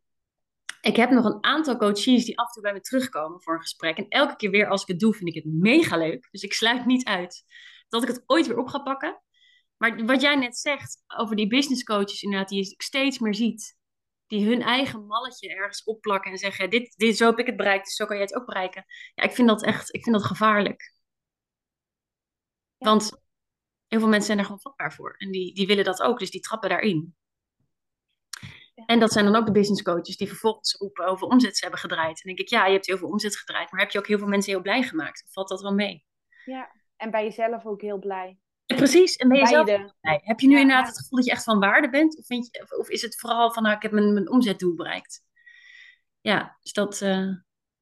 Ik 0.81 0.95
heb 0.95 1.09
nog 1.09 1.25
een 1.25 1.43
aantal 1.43 1.77
coaches 1.77 2.25
die 2.25 2.39
af 2.39 2.47
en 2.47 2.53
toe 2.53 2.61
bij 2.61 2.73
me 2.73 2.81
terugkomen 2.81 3.41
voor 3.41 3.53
een 3.53 3.61
gesprek. 3.61 3.97
En 3.97 4.07
elke 4.07 4.35
keer 4.35 4.51
weer 4.51 4.69
als 4.69 4.81
ik 4.81 4.87
het 4.87 4.99
doe, 4.99 5.13
vind 5.13 5.29
ik 5.29 5.43
het 5.43 5.53
mega 5.53 5.97
leuk. 5.97 6.27
Dus 6.31 6.41
ik 6.41 6.53
sluit 6.53 6.85
niet 6.85 7.05
uit 7.05 7.43
dat 7.89 8.01
ik 8.03 8.07
het 8.07 8.23
ooit 8.25 8.47
weer 8.47 8.57
op 8.57 8.67
ga 8.67 8.79
pakken. 8.79 9.21
Maar 9.77 10.05
wat 10.05 10.21
jij 10.21 10.35
net 10.35 10.57
zegt 10.57 11.03
over 11.17 11.35
die 11.35 11.47
business 11.47 11.83
coaches, 11.83 12.21
inderdaad, 12.21 12.49
die 12.49 12.57
je 12.57 12.73
steeds 12.77 13.19
meer 13.19 13.35
ziet. 13.35 13.75
Die 14.27 14.47
hun 14.47 14.61
eigen 14.61 15.05
malletje 15.05 15.55
ergens 15.55 15.83
opplakken 15.83 16.31
en 16.31 16.37
zeggen: 16.37 16.69
dit, 16.69 16.93
dit, 16.97 17.17
Zo 17.17 17.25
heb 17.25 17.39
ik 17.39 17.45
het 17.45 17.57
bereikt, 17.57 17.85
dus 17.85 17.95
zo 17.95 18.05
kan 18.05 18.15
jij 18.15 18.25
het 18.25 18.35
ook 18.35 18.45
bereiken. 18.45 18.85
Ja, 19.15 19.23
ik 19.23 19.31
vind 19.31 19.47
dat 19.47 19.63
echt 19.63 19.93
ik 19.93 20.03
vind 20.03 20.15
dat 20.15 20.25
gevaarlijk. 20.25 20.93
Want 22.77 23.11
heel 23.87 23.99
veel 23.99 24.07
mensen 24.07 24.25
zijn 24.25 24.37
er 24.37 24.43
gewoon 24.43 24.61
vatbaar 24.61 24.93
voor. 24.93 25.15
En 25.17 25.31
die, 25.31 25.53
die 25.53 25.67
willen 25.67 25.83
dat 25.83 26.01
ook, 26.01 26.19
dus 26.19 26.31
die 26.31 26.41
trappen 26.41 26.69
daarin. 26.69 27.15
En 28.85 28.99
dat 28.99 29.11
zijn 29.11 29.25
dan 29.25 29.35
ook 29.35 29.45
de 29.45 29.51
business 29.51 29.81
coaches 29.81 30.17
die 30.17 30.27
vervolgens 30.27 30.73
roepen 30.73 31.05
over 31.05 31.27
omzet 31.27 31.57
ze 31.57 31.61
hebben 31.61 31.79
gedraaid. 31.79 32.07
En 32.07 32.21
dan 32.23 32.35
denk 32.35 32.39
ik, 32.39 32.49
ja, 32.49 32.65
je 32.65 32.73
hebt 32.73 32.85
heel 32.85 32.97
veel 32.97 33.09
omzet 33.09 33.37
gedraaid, 33.37 33.71
maar 33.71 33.81
heb 33.81 33.91
je 33.91 33.99
ook 33.99 34.07
heel 34.07 34.17
veel 34.17 34.27
mensen 34.27 34.51
heel 34.51 34.61
blij 34.61 34.83
gemaakt? 34.83 35.27
valt 35.31 35.47
dat 35.47 35.61
wel 35.61 35.73
mee? 35.73 36.05
Ja, 36.45 36.71
en 36.95 37.11
bij 37.11 37.23
jezelf 37.23 37.65
ook 37.65 37.81
heel 37.81 37.99
blij. 37.99 38.37
Precies, 38.75 39.15
en 39.15 39.27
ben 39.27 39.37
je 39.37 39.47
zelf? 39.47 39.69
Heb 40.01 40.39
je 40.39 40.47
nu 40.47 40.59
inderdaad 40.59 40.87
het 40.87 40.97
gevoel 40.97 41.17
dat 41.17 41.27
je 41.27 41.33
echt 41.33 41.43
van 41.43 41.59
waarde 41.59 41.89
bent? 41.89 42.17
Of, 42.17 42.25
vind 42.25 42.47
je, 42.51 42.77
of 42.77 42.89
is 42.89 43.01
het 43.01 43.19
vooral 43.19 43.51
van, 43.51 43.63
nou, 43.63 43.75
ik 43.75 43.81
heb 43.81 43.91
mijn, 43.91 44.13
mijn 44.13 44.29
omzetdoel 44.29 44.75
bereikt? 44.75 45.23
Ja, 46.21 46.57
dus 46.61 46.73
dat... 46.73 47.01
Uh, 47.01 47.29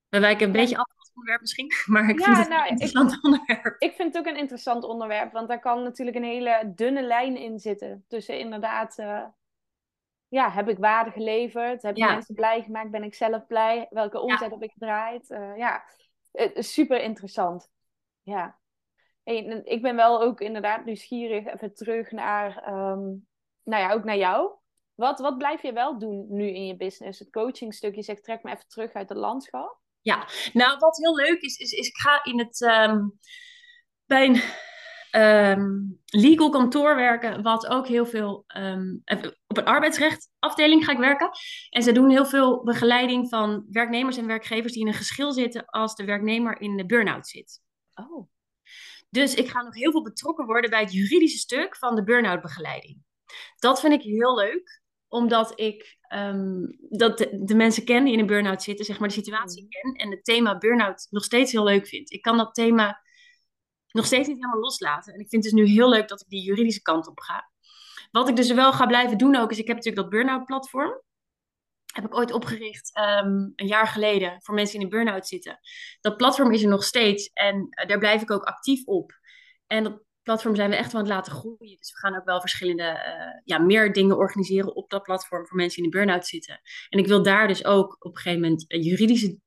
we 0.10 0.20
wijken 0.20 0.46
een 0.46 0.52
beetje 0.52 0.78
af 0.78 0.88
van 0.88 0.98
het 0.98 1.12
onderwerp 1.14 1.42
misschien, 1.42 1.72
maar 1.94 2.10
ik 2.10 2.24
vind 2.24 2.38
het 2.38 2.50
nou, 2.50 2.64
een 2.64 2.70
interessant 2.70 3.14
ik, 3.14 3.24
onderwerp. 3.24 3.76
Ik 3.78 3.94
vind 3.94 4.14
het 4.14 4.18
ook 4.18 4.34
een 4.34 4.40
interessant 4.40 4.84
onderwerp, 4.84 5.32
want 5.32 5.48
daar 5.48 5.60
kan 5.60 5.84
natuurlijk 5.84 6.18
een 6.18 6.24
hele 6.24 6.72
dunne 6.76 7.02
lijn 7.02 7.38
in 7.38 7.60
zitten. 7.60 8.06
Tussen 8.08 8.40
inderdaad, 8.40 8.98
uh, 8.98 9.26
ja, 10.28 10.52
heb 10.52 10.70
ik 10.70 10.78
waarde 10.78 11.12
geleverd? 11.12 11.82
Heb 11.82 11.96
je 11.96 12.06
mensen 12.06 12.36
blij 12.36 12.64
gemaakt? 12.64 12.92
Ben 12.92 13.04
ik 13.04 13.14
zelf 13.14 13.48
blij? 13.48 13.88
Welke 13.90 14.20
omzet 14.20 14.52
heb 14.52 14.64
ik 14.64 14.72
gedraaid? 14.72 15.30
Uh, 15.30 15.58
ja, 15.58 15.84
super 16.54 17.02
interessant. 17.02 17.70
Ja 18.24 18.60
ik 19.64 19.82
ben 19.82 19.96
wel 19.96 20.22
ook 20.22 20.42
inderdaad 20.42 20.86
nieuwsgierig 20.86 21.46
even 21.46 21.74
terug 21.74 22.12
naar, 22.12 22.74
um, 22.74 23.28
nou 23.64 23.84
ja, 23.84 23.92
ook 23.92 24.04
naar 24.04 24.18
jou. 24.18 24.52
Wat, 24.96 25.20
wat 25.20 25.38
blijf 25.38 25.62
je 25.62 25.74
wel 25.74 26.00
doen 26.00 26.26
nu 26.30 26.48
in 26.48 26.66
je 26.66 26.76
business? 26.76 27.20
Het 27.20 27.30
coachingstuk, 27.30 27.96
je 27.96 28.02
zegt 28.02 28.24
trek 28.24 28.44
me 28.44 28.52
even 28.52 28.68
terug 28.68 28.94
uit 28.94 29.10
het 29.10 29.18
landschap. 29.18 29.80
Ja, 30.02 30.28
nou 30.54 30.78
wat 30.80 30.98
heel 30.98 31.16
leuk 31.16 31.42
is, 31.42 31.58
is, 31.58 31.72
is 31.72 31.88
ik 31.88 31.98
ga 31.98 32.24
in 32.24 32.40
het, 32.40 32.62
um, 32.62 33.20
bij 34.06 34.26
een 34.26 34.42
um, 35.22 36.02
legal 36.06 36.50
kantoor 36.50 36.96
werken, 36.96 37.42
wat 37.42 37.68
ook 37.68 37.88
heel 37.88 38.06
veel, 38.06 38.46
op 39.48 39.58
een 39.58 39.66
arbeidsrechtafdeling 39.66 40.86
ga 40.86 40.92
ik 40.92 40.98
werken. 40.98 41.30
En 41.70 41.84
ze 41.84 41.92
doen 41.92 42.10
heel 42.10 42.26
veel 42.26 42.64
begeleiding 42.64 43.30
van 43.30 43.66
werknemers 43.70 44.18
en 44.18 44.28
werkgevers 44.28 44.74
die 44.74 44.82
in 44.82 44.88
een 44.88 44.94
geschil 44.94 45.32
zitten 45.32 45.66
als 45.66 45.96
de 45.96 46.06
werknemer 46.06 46.62
in 46.62 46.78
de 46.78 46.86
burn-out 46.86 47.28
zit. 47.28 47.62
Oh. 47.94 48.28
Dus 49.16 49.34
ik 49.34 49.50
ga 49.50 49.62
nog 49.62 49.76
heel 49.76 49.92
veel 49.92 50.02
betrokken 50.02 50.46
worden 50.46 50.70
bij 50.70 50.82
het 50.82 50.94
juridische 50.94 51.38
stuk 51.38 51.78
van 51.78 51.96
de 51.96 52.04
burn-out 52.04 52.42
begeleiding. 52.42 53.04
Dat 53.60 53.80
vind 53.80 53.94
ik 53.94 54.02
heel 54.02 54.36
leuk, 54.36 54.82
omdat 55.08 55.60
ik 55.60 55.98
um, 56.14 56.78
dat 56.90 57.18
de, 57.18 57.56
mensen 57.56 57.86
ken 57.86 58.04
die 58.04 58.14
in 58.14 58.20
een 58.20 58.26
burn-out 58.26 58.64
zitten, 58.64 58.86
zeg 58.86 59.00
maar 59.00 59.08
de 59.08 59.14
situatie 59.14 59.64
mm. 59.64 59.70
ken 59.70 59.94
en 59.94 60.12
het 60.12 60.24
thema 60.24 60.58
burn-out 60.58 61.08
nog 61.10 61.24
steeds 61.24 61.52
heel 61.52 61.64
leuk 61.64 61.88
vind. 61.88 62.12
Ik 62.12 62.22
kan 62.22 62.38
dat 62.38 62.54
thema 62.54 63.02
nog 63.88 64.06
steeds 64.06 64.28
niet 64.28 64.38
helemaal 64.38 64.60
loslaten. 64.60 65.14
En 65.14 65.20
ik 65.20 65.30
vind 65.30 65.44
het 65.44 65.54
dus 65.54 65.64
nu 65.64 65.70
heel 65.72 65.90
leuk 65.90 66.08
dat 66.08 66.22
ik 66.22 66.30
die 66.30 66.44
juridische 66.44 66.82
kant 66.82 67.08
op 67.08 67.20
ga. 67.20 67.52
Wat 68.12 68.30
ik 68.30 68.36
dus 68.36 68.52
wel 68.52 68.74
ga 68.74 68.86
blijven 68.86 69.18
doen 69.18 69.36
ook, 69.36 69.52
is 69.52 69.58
ik 69.58 69.68
heb 69.68 69.76
natuurlijk 69.76 70.04
dat 70.04 70.12
burn-out 70.12 70.46
platform. 70.46 71.02
Heb 71.96 72.06
ik 72.06 72.16
ooit 72.16 72.32
opgericht 72.32 72.94
ehm, 72.94 73.50
een 73.56 73.68
jaar 73.68 73.88
geleden 73.88 74.38
voor 74.42 74.56
mensen 74.56 74.80
die 74.80 74.88
in 74.88 74.94
een 74.94 75.04
burn-out 75.04 75.28
zitten. 75.28 75.60
Dat 76.02 76.18
platform 76.18 76.52
is 76.52 76.64
er 76.64 76.70
nog 76.70 76.84
steeds 76.84 77.30
en 77.34 77.68
eh, 77.70 77.88
daar 77.88 77.98
blijf 77.98 78.22
ik 78.22 78.32
ook 78.32 78.44
actief 78.44 78.86
op. 78.86 79.12
En 79.68 79.84
dat 79.84 80.04
platform 80.24 80.56
zijn 80.56 80.70
we 80.70 80.76
echt 80.76 80.94
aan 80.94 81.00
het 81.00 81.10
laten 81.10 81.32
groeien. 81.32 81.78
Dus 81.78 81.92
we 81.92 82.00
gaan 82.00 82.16
ook 82.16 82.26
wel 82.26 82.40
verschillende, 82.40 82.84
uh, 82.84 83.42
ja, 83.44 83.58
meer 83.58 83.94
dingen 83.94 84.18
organiseren 84.18 84.76
op 84.76 84.90
dat 84.90 85.04
platform 85.04 85.48
voor 85.48 85.58
mensen 85.58 85.82
die 85.82 85.92
in 85.92 85.98
een 85.98 86.06
burn-out 86.06 86.28
zitten. 86.28 86.60
En 86.90 87.00
ik 87.00 87.08
wil 87.08 87.24
daar 87.24 87.48
dus 87.48 87.66
ook 87.66 87.96
op 88.00 88.12
een 88.12 88.22
gegeven 88.22 88.42
moment 88.42 88.68
eh, 88.68 88.84
juridische 88.84 89.40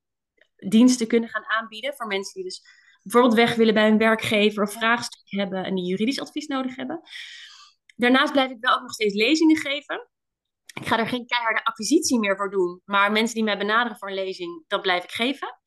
diensten 0.56 1.06
kunnen 1.06 1.28
gaan 1.28 1.44
aanbieden 1.44 1.94
voor 1.94 2.06
mensen 2.06 2.34
die 2.34 2.44
dus 2.44 2.62
bijvoorbeeld 3.02 3.34
weg 3.34 3.54
willen 3.54 3.74
bij 3.74 3.88
een 3.88 3.98
werkgever 3.98 4.62
of 4.62 4.72
vraagstukken 4.72 5.38
hebben 5.38 5.64
en 5.64 5.74
die 5.74 5.86
juridisch 5.86 6.20
advies 6.20 6.46
nodig 6.46 6.76
hebben. 6.76 7.00
Daarnaast 7.96 8.32
blijf 8.32 8.50
ik 8.50 8.56
wel 8.60 8.74
ook 8.74 8.82
nog 8.82 8.92
steeds 8.92 9.14
lezingen 9.14 9.56
geven. 9.56 10.08
Ik 10.80 10.86
ga 10.86 10.98
er 10.98 11.08
geen 11.08 11.26
keiharde 11.26 11.64
acquisitie 11.64 12.18
meer 12.18 12.36
voor 12.36 12.50
doen, 12.50 12.80
maar 12.84 13.12
mensen 13.12 13.34
die 13.34 13.44
mij 13.44 13.58
benaderen 13.58 13.98
voor 13.98 14.08
een 14.08 14.14
lezing, 14.14 14.64
dat 14.66 14.82
blijf 14.82 15.04
ik 15.04 15.10
geven. 15.10 15.58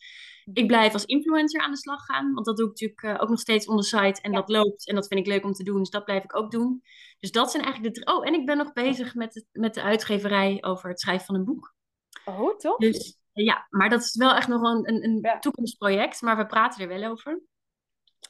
Ik 0.54 0.68
blijf 0.68 0.94
als 0.94 1.06
influencer 1.06 1.62
aan 1.62 1.72
de 1.72 1.78
slag 1.78 2.06
gaan, 2.06 2.34
want 2.34 2.46
dat 2.46 2.58
doe 2.58 2.66
ik 2.66 2.72
natuurlijk 2.72 3.04
uh, 3.04 3.24
ook 3.24 3.30
nog 3.30 3.40
steeds 3.40 3.68
on 3.68 3.78
the 3.78 3.84
site 3.84 4.22
en 4.22 4.32
dat 4.32 4.50
loopt 4.50 4.88
en 4.88 4.96
dat 4.96 5.08
vind 5.08 5.20
ik 5.20 5.26
leuk 5.26 5.44
om 5.44 5.54
te 5.54 5.64
doen, 5.64 5.78
dus 5.78 5.90
dat 5.90 6.06
blijf 6.06 6.24
ik 6.24 6.36
ook 6.36 6.52
doen. 6.52 6.82
Dus 7.20 7.32
dat 7.32 7.52
zijn 7.52 7.64
eigenlijk 7.64 7.96
de. 7.96 8.14
Oh, 8.14 8.28
en 8.28 8.34
ik 8.34 8.46
ben 8.46 8.58
nog 8.58 8.74
bezig 8.74 9.16
met, 9.16 9.34
het, 9.34 9.46
met 9.52 9.74
de 9.74 9.82
uitgeverij 9.82 10.58
over 10.62 10.90
het 10.90 11.00
schrijven 11.00 11.26
van 11.26 11.36
een 11.36 11.46
boek. 11.46 11.74
Oh, 12.26 12.58
toch? 12.58 12.78
Dus 12.78 13.20
ja, 13.34 13.68
maar 13.70 13.90
dat 13.90 14.02
is 14.02 14.16
wel 14.16 14.36
echt 14.36 14.48
nog 14.48 14.62
een, 14.62 14.90
een, 14.90 15.04
een 15.04 15.20
ja. 15.22 15.40
toekomstproject, 15.40 16.22
maar 16.22 16.38
we 16.38 16.46
praten 16.46 16.82
er 16.82 17.00
wel 17.00 17.12
over. 17.12 17.42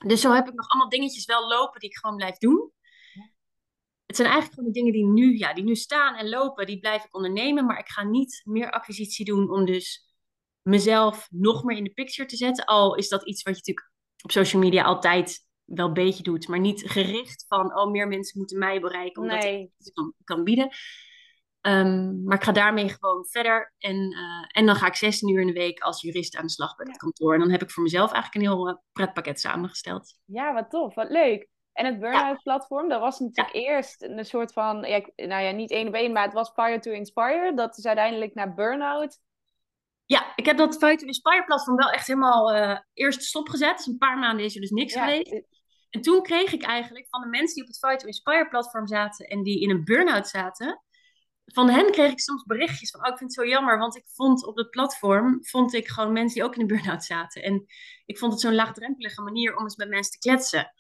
Dus 0.06 0.22
zo 0.22 0.32
heb 0.32 0.48
ik 0.48 0.54
nog 0.54 0.68
allemaal 0.68 0.90
dingetjes 0.90 1.26
wel 1.26 1.48
lopen 1.48 1.80
die 1.80 1.90
ik 1.90 1.98
gewoon 1.98 2.16
blijf 2.16 2.38
doen. 2.38 2.72
Het 4.12 4.20
zijn 4.20 4.32
eigenlijk 4.32 4.60
gewoon 4.60 4.74
de 4.74 4.80
dingen 4.80 4.94
die 4.94 5.26
nu, 5.26 5.38
ja, 5.38 5.54
die 5.54 5.64
nu 5.64 5.76
staan 5.76 6.16
en 6.16 6.30
lopen, 6.30 6.66
die 6.66 6.80
blijf 6.80 7.04
ik 7.04 7.16
ondernemen. 7.16 7.66
Maar 7.66 7.80
ik 7.80 7.90
ga 7.90 8.04
niet 8.04 8.42
meer 8.44 8.72
acquisitie 8.72 9.26
doen 9.26 9.52
om 9.52 9.66
dus 9.66 10.14
mezelf 10.62 11.28
nog 11.30 11.64
meer 11.64 11.78
in 11.78 11.84
de 11.84 11.94
picture 11.94 12.28
te 12.28 12.36
zetten. 12.36 12.66
Al 12.66 12.96
is 12.96 13.10
dat 13.10 13.28
iets 13.28 13.44
wat 13.44 13.54
je 13.54 13.60
natuurlijk 13.60 13.92
op 14.24 14.32
social 14.32 14.62
media 14.62 14.84
altijd 14.84 15.46
wel 15.66 15.88
een 15.88 15.94
beetje 15.94 16.24
doet, 16.24 16.48
maar 16.48 16.60
niet 16.60 16.84
gericht 16.86 17.46
van, 17.48 17.78
oh, 17.78 17.92
meer 17.92 18.08
mensen 18.08 18.38
moeten 18.38 18.58
mij 18.58 18.80
bereiken 18.80 19.22
omdat 19.22 19.44
nee. 19.44 19.62
ik 19.62 19.72
het 19.78 19.94
kan, 19.94 20.14
kan 20.24 20.44
bieden. 20.44 20.70
Um, 21.62 22.24
maar 22.24 22.38
ik 22.38 22.44
ga 22.44 22.52
daarmee 22.52 22.90
gewoon 22.90 23.26
verder. 23.26 23.74
En, 23.78 23.96
uh, 23.96 24.46
en 24.48 24.66
dan 24.66 24.76
ga 24.76 24.88
ik 24.88 24.96
16 24.96 25.30
uur 25.30 25.42
in 25.42 25.48
de 25.48 25.54
week 25.54 25.80
als 25.80 26.02
jurist 26.02 26.36
aan 26.36 26.46
de 26.46 26.52
slag 26.52 26.76
bij 26.76 26.86
het 26.90 26.98
kantoor. 26.98 27.34
En 27.34 27.40
dan 27.40 27.52
heb 27.52 27.62
ik 27.62 27.72
voor 27.72 27.84
mezelf 27.84 28.12
eigenlijk 28.12 28.36
een 28.46 28.52
heel 28.52 28.70
uh, 28.70 28.76
pretpakket 28.92 29.40
samengesteld. 29.40 30.18
Ja, 30.26 30.54
wat 30.54 30.70
tof. 30.70 30.96
Wat 30.96 31.10
leuk. 31.10 31.50
En 31.82 31.88
het 31.88 32.00
Burnout 32.00 32.44
platform, 32.44 32.90
dat 32.90 33.00
was 33.00 33.20
natuurlijk 33.20 33.56
eerst 33.56 34.02
een 34.02 34.26
soort 34.26 34.54
van, 34.54 34.84
ja, 34.84 35.10
nou 35.16 35.44
ja, 35.44 35.52
niet 35.52 35.72
één 35.72 35.88
op 35.88 35.94
één, 35.94 36.12
maar 36.12 36.24
het 36.24 36.34
was 36.34 36.52
Fire 36.52 36.80
to 36.80 36.92
Inspire. 36.92 37.54
Dat 37.56 37.78
is 37.78 37.86
uiteindelijk 37.86 38.34
naar 38.34 38.54
Burnout. 38.54 39.20
Ja, 40.06 40.34
ik 40.36 40.46
heb 40.46 40.58
dat 40.58 40.78
Fire 40.78 40.96
to 40.96 41.06
Inspire 41.06 41.44
platform 41.44 41.78
wel 41.78 41.90
echt 41.90 42.08
helemaal 42.08 42.56
uh, 42.56 42.80
eerst 42.94 43.24
stopgezet. 43.24 43.78
Dus 43.78 43.86
een 43.86 43.98
paar 43.98 44.18
maanden 44.18 44.46
is 44.46 44.56
er 44.56 44.62
dus 44.62 44.70
niks 44.70 44.94
ja. 44.94 45.04
geweest. 45.04 45.44
En 45.90 46.02
toen 46.02 46.22
kreeg 46.22 46.54
ik 46.54 46.64
eigenlijk 46.64 47.08
van 47.10 47.22
de 47.22 47.28
mensen 47.28 47.54
die 47.54 47.64
op 47.64 47.70
het 47.70 47.80
Fire 47.80 47.98
to 47.98 48.06
Inspire 48.06 48.48
platform 48.48 48.88
zaten 48.88 49.26
en 49.26 49.44
die 49.44 49.62
in 49.62 49.70
een 49.70 49.84
burn-out 49.84 50.28
zaten, 50.28 50.82
van 51.46 51.70
hen 51.70 51.92
kreeg 51.92 52.12
ik 52.12 52.20
soms 52.20 52.44
berichtjes 52.44 52.92
van, 52.92 53.06
oh, 53.06 53.12
ik 53.12 53.18
vind 53.18 53.36
het 53.36 53.46
zo 53.46 53.52
jammer, 53.52 53.78
want 53.78 53.96
ik 53.96 54.06
vond 54.06 54.46
op 54.46 54.58
het 54.58 54.70
platform, 54.70 55.46
vond 55.46 55.74
ik 55.74 55.88
gewoon 55.88 56.14
mensen 56.14 56.34
die 56.34 56.44
ook 56.44 56.56
in 56.56 56.62
een 56.62 56.68
burn-out 56.68 57.04
zaten. 57.04 57.44
En 57.44 57.66
ik 58.06 58.18
vond 58.18 58.32
het 58.32 58.42
zo'n 58.42 58.56
laagdrempelige 58.56 59.22
manier 59.22 59.56
om 59.56 59.64
eens 59.64 59.76
met 59.76 59.90
mensen 59.90 60.12
te 60.12 60.30
kletsen. 60.30 60.74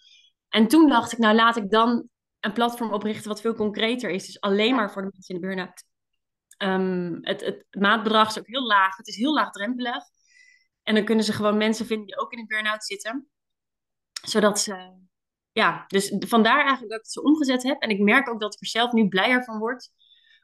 En 0.52 0.68
toen 0.68 0.90
dacht 0.90 1.12
ik, 1.12 1.18
nou 1.18 1.36
laat 1.36 1.58
ik 1.58 1.70
dan 1.70 2.10
een 2.40 2.54
platform 2.54 2.94
oprichten 2.94 3.28
wat 3.28 3.42
veel 3.42 3.54
concreter 3.54 4.10
is. 4.10 4.26
Dus 4.26 4.42
alleen 4.42 4.76
maar 4.76 4.92
voor 4.92 5.02
de 5.02 5.10
mensen 5.12 5.36
in 5.36 5.42
de 5.42 5.48
burn-out. 5.48 5.84
Um, 6.58 7.18
het, 7.22 7.42
het 7.42 7.66
maatbedrag 7.70 8.30
is 8.30 8.40
ook 8.40 8.48
heel 8.48 8.66
laag. 8.66 8.98
Het 8.98 9.08
is 9.08 9.16
heel 9.16 9.34
laagdrempelig. 9.34 10.04
En 10.84 10.96
dan 10.96 11.06
kunnen 11.06 11.26
ze 11.26 11.34
gewoon 11.34 11.58
mensen 11.58 11.86
vinden 11.86 12.06
die 12.06 12.20
ook 12.20 12.32
in 12.32 12.40
een 12.40 12.48
burn-out 12.48 12.84
zitten. 12.84 13.30
Zodat 14.24 14.60
ze... 14.60 15.00
Ja, 15.52 15.84
dus 15.88 16.16
vandaar 16.20 16.60
eigenlijk 16.60 16.90
dat 16.90 17.00
ik 17.00 17.06
het 17.06 17.12
zo 17.12 17.22
omgezet 17.22 17.64
heb. 17.64 17.82
En 17.82 17.90
ik 17.90 18.00
merk 18.00 18.30
ook 18.30 18.40
dat 18.40 18.54
ik 18.54 18.62
er 18.62 18.68
zelf 18.68 18.92
nu 18.92 19.08
blijer 19.08 19.44
van 19.44 19.60
word 19.60 19.92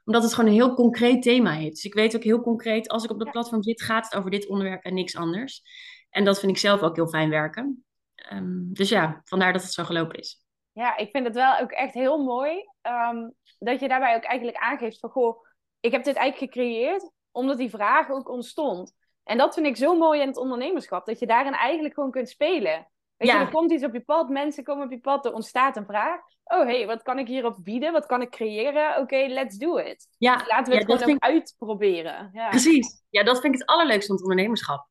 omdat 0.08 0.22
het 0.22 0.34
gewoon 0.34 0.50
een 0.50 0.56
heel 0.56 0.74
concreet 0.74 1.22
thema 1.22 1.52
heeft. 1.52 1.74
Dus 1.74 1.84
ik 1.84 1.94
weet 1.94 2.16
ook 2.16 2.22
heel 2.22 2.40
concreet, 2.40 2.88
als 2.88 3.04
ik 3.04 3.10
op 3.10 3.18
de 3.18 3.30
platform 3.30 3.62
zit, 3.62 3.82
gaat 3.82 4.04
het 4.04 4.14
over 4.14 4.30
dit 4.30 4.46
onderwerp 4.46 4.84
en 4.84 4.94
niks 4.94 5.16
anders. 5.16 5.62
En 6.10 6.24
dat 6.24 6.40
vind 6.40 6.52
ik 6.52 6.58
zelf 6.58 6.80
ook 6.80 6.96
heel 6.96 7.08
fijn 7.08 7.30
werken. 7.30 7.84
Um, 8.32 8.72
dus 8.72 8.88
ja, 8.88 9.20
vandaar 9.24 9.52
dat 9.52 9.62
het 9.62 9.72
zo 9.72 9.84
gelopen 9.84 10.18
is. 10.18 10.44
Ja, 10.72 10.96
ik 10.96 11.10
vind 11.10 11.26
het 11.26 11.34
wel 11.34 11.58
ook 11.58 11.70
echt 11.70 11.94
heel 11.94 12.24
mooi 12.24 12.64
um, 12.82 13.34
dat 13.58 13.80
je 13.80 13.88
daarbij 13.88 14.16
ook 14.16 14.24
eigenlijk 14.24 14.58
aangeeft 14.58 14.98
van, 14.98 15.10
goh, 15.10 15.46
ik 15.80 15.92
heb 15.92 16.04
dit 16.04 16.16
eigenlijk 16.16 16.52
gecreëerd 16.52 17.10
omdat 17.30 17.58
die 17.58 17.70
vraag 17.70 18.10
ook 18.10 18.28
ontstond. 18.28 18.92
En 19.24 19.38
dat 19.38 19.54
vind 19.54 19.66
ik 19.66 19.76
zo 19.76 19.96
mooi 19.96 20.20
in 20.20 20.26
het 20.26 20.36
ondernemerschap, 20.36 21.06
dat 21.06 21.18
je 21.18 21.26
daarin 21.26 21.54
eigenlijk 21.54 21.94
gewoon 21.94 22.10
kunt 22.10 22.28
spelen. 22.28 22.88
Weet 23.16 23.28
ja. 23.28 23.38
je, 23.38 23.44
er 23.44 23.52
komt 23.52 23.72
iets 23.72 23.84
op 23.84 23.92
je 23.92 24.00
pad, 24.00 24.28
mensen 24.28 24.64
komen 24.64 24.84
op 24.84 24.90
je 24.90 25.00
pad, 25.00 25.24
er 25.24 25.32
ontstaat 25.32 25.76
een 25.76 25.86
vraag. 25.86 26.20
Oh, 26.44 26.64
hey, 26.64 26.86
wat 26.86 27.02
kan 27.02 27.18
ik 27.18 27.26
hierop 27.26 27.56
bieden? 27.60 27.92
Wat 27.92 28.06
kan 28.06 28.22
ik 28.22 28.30
creëren? 28.30 28.90
Oké, 28.90 29.00
okay, 29.00 29.28
let's 29.28 29.56
do 29.56 29.76
it. 29.76 30.08
Ja. 30.18 30.36
Dus 30.36 30.46
laten 30.46 30.72
we 30.72 30.78
het 30.78 30.88
ja, 30.88 30.96
gewoon 30.96 31.14
ook 31.14 31.22
uitproberen. 31.22 32.30
Ja. 32.32 32.48
Precies. 32.48 33.02
Ja, 33.10 33.22
dat 33.22 33.40
vind 33.40 33.54
ik 33.54 33.60
het 33.60 33.68
allerleukste 33.68 34.06
van 34.06 34.16
het 34.16 34.24
ondernemerschap. 34.24 34.88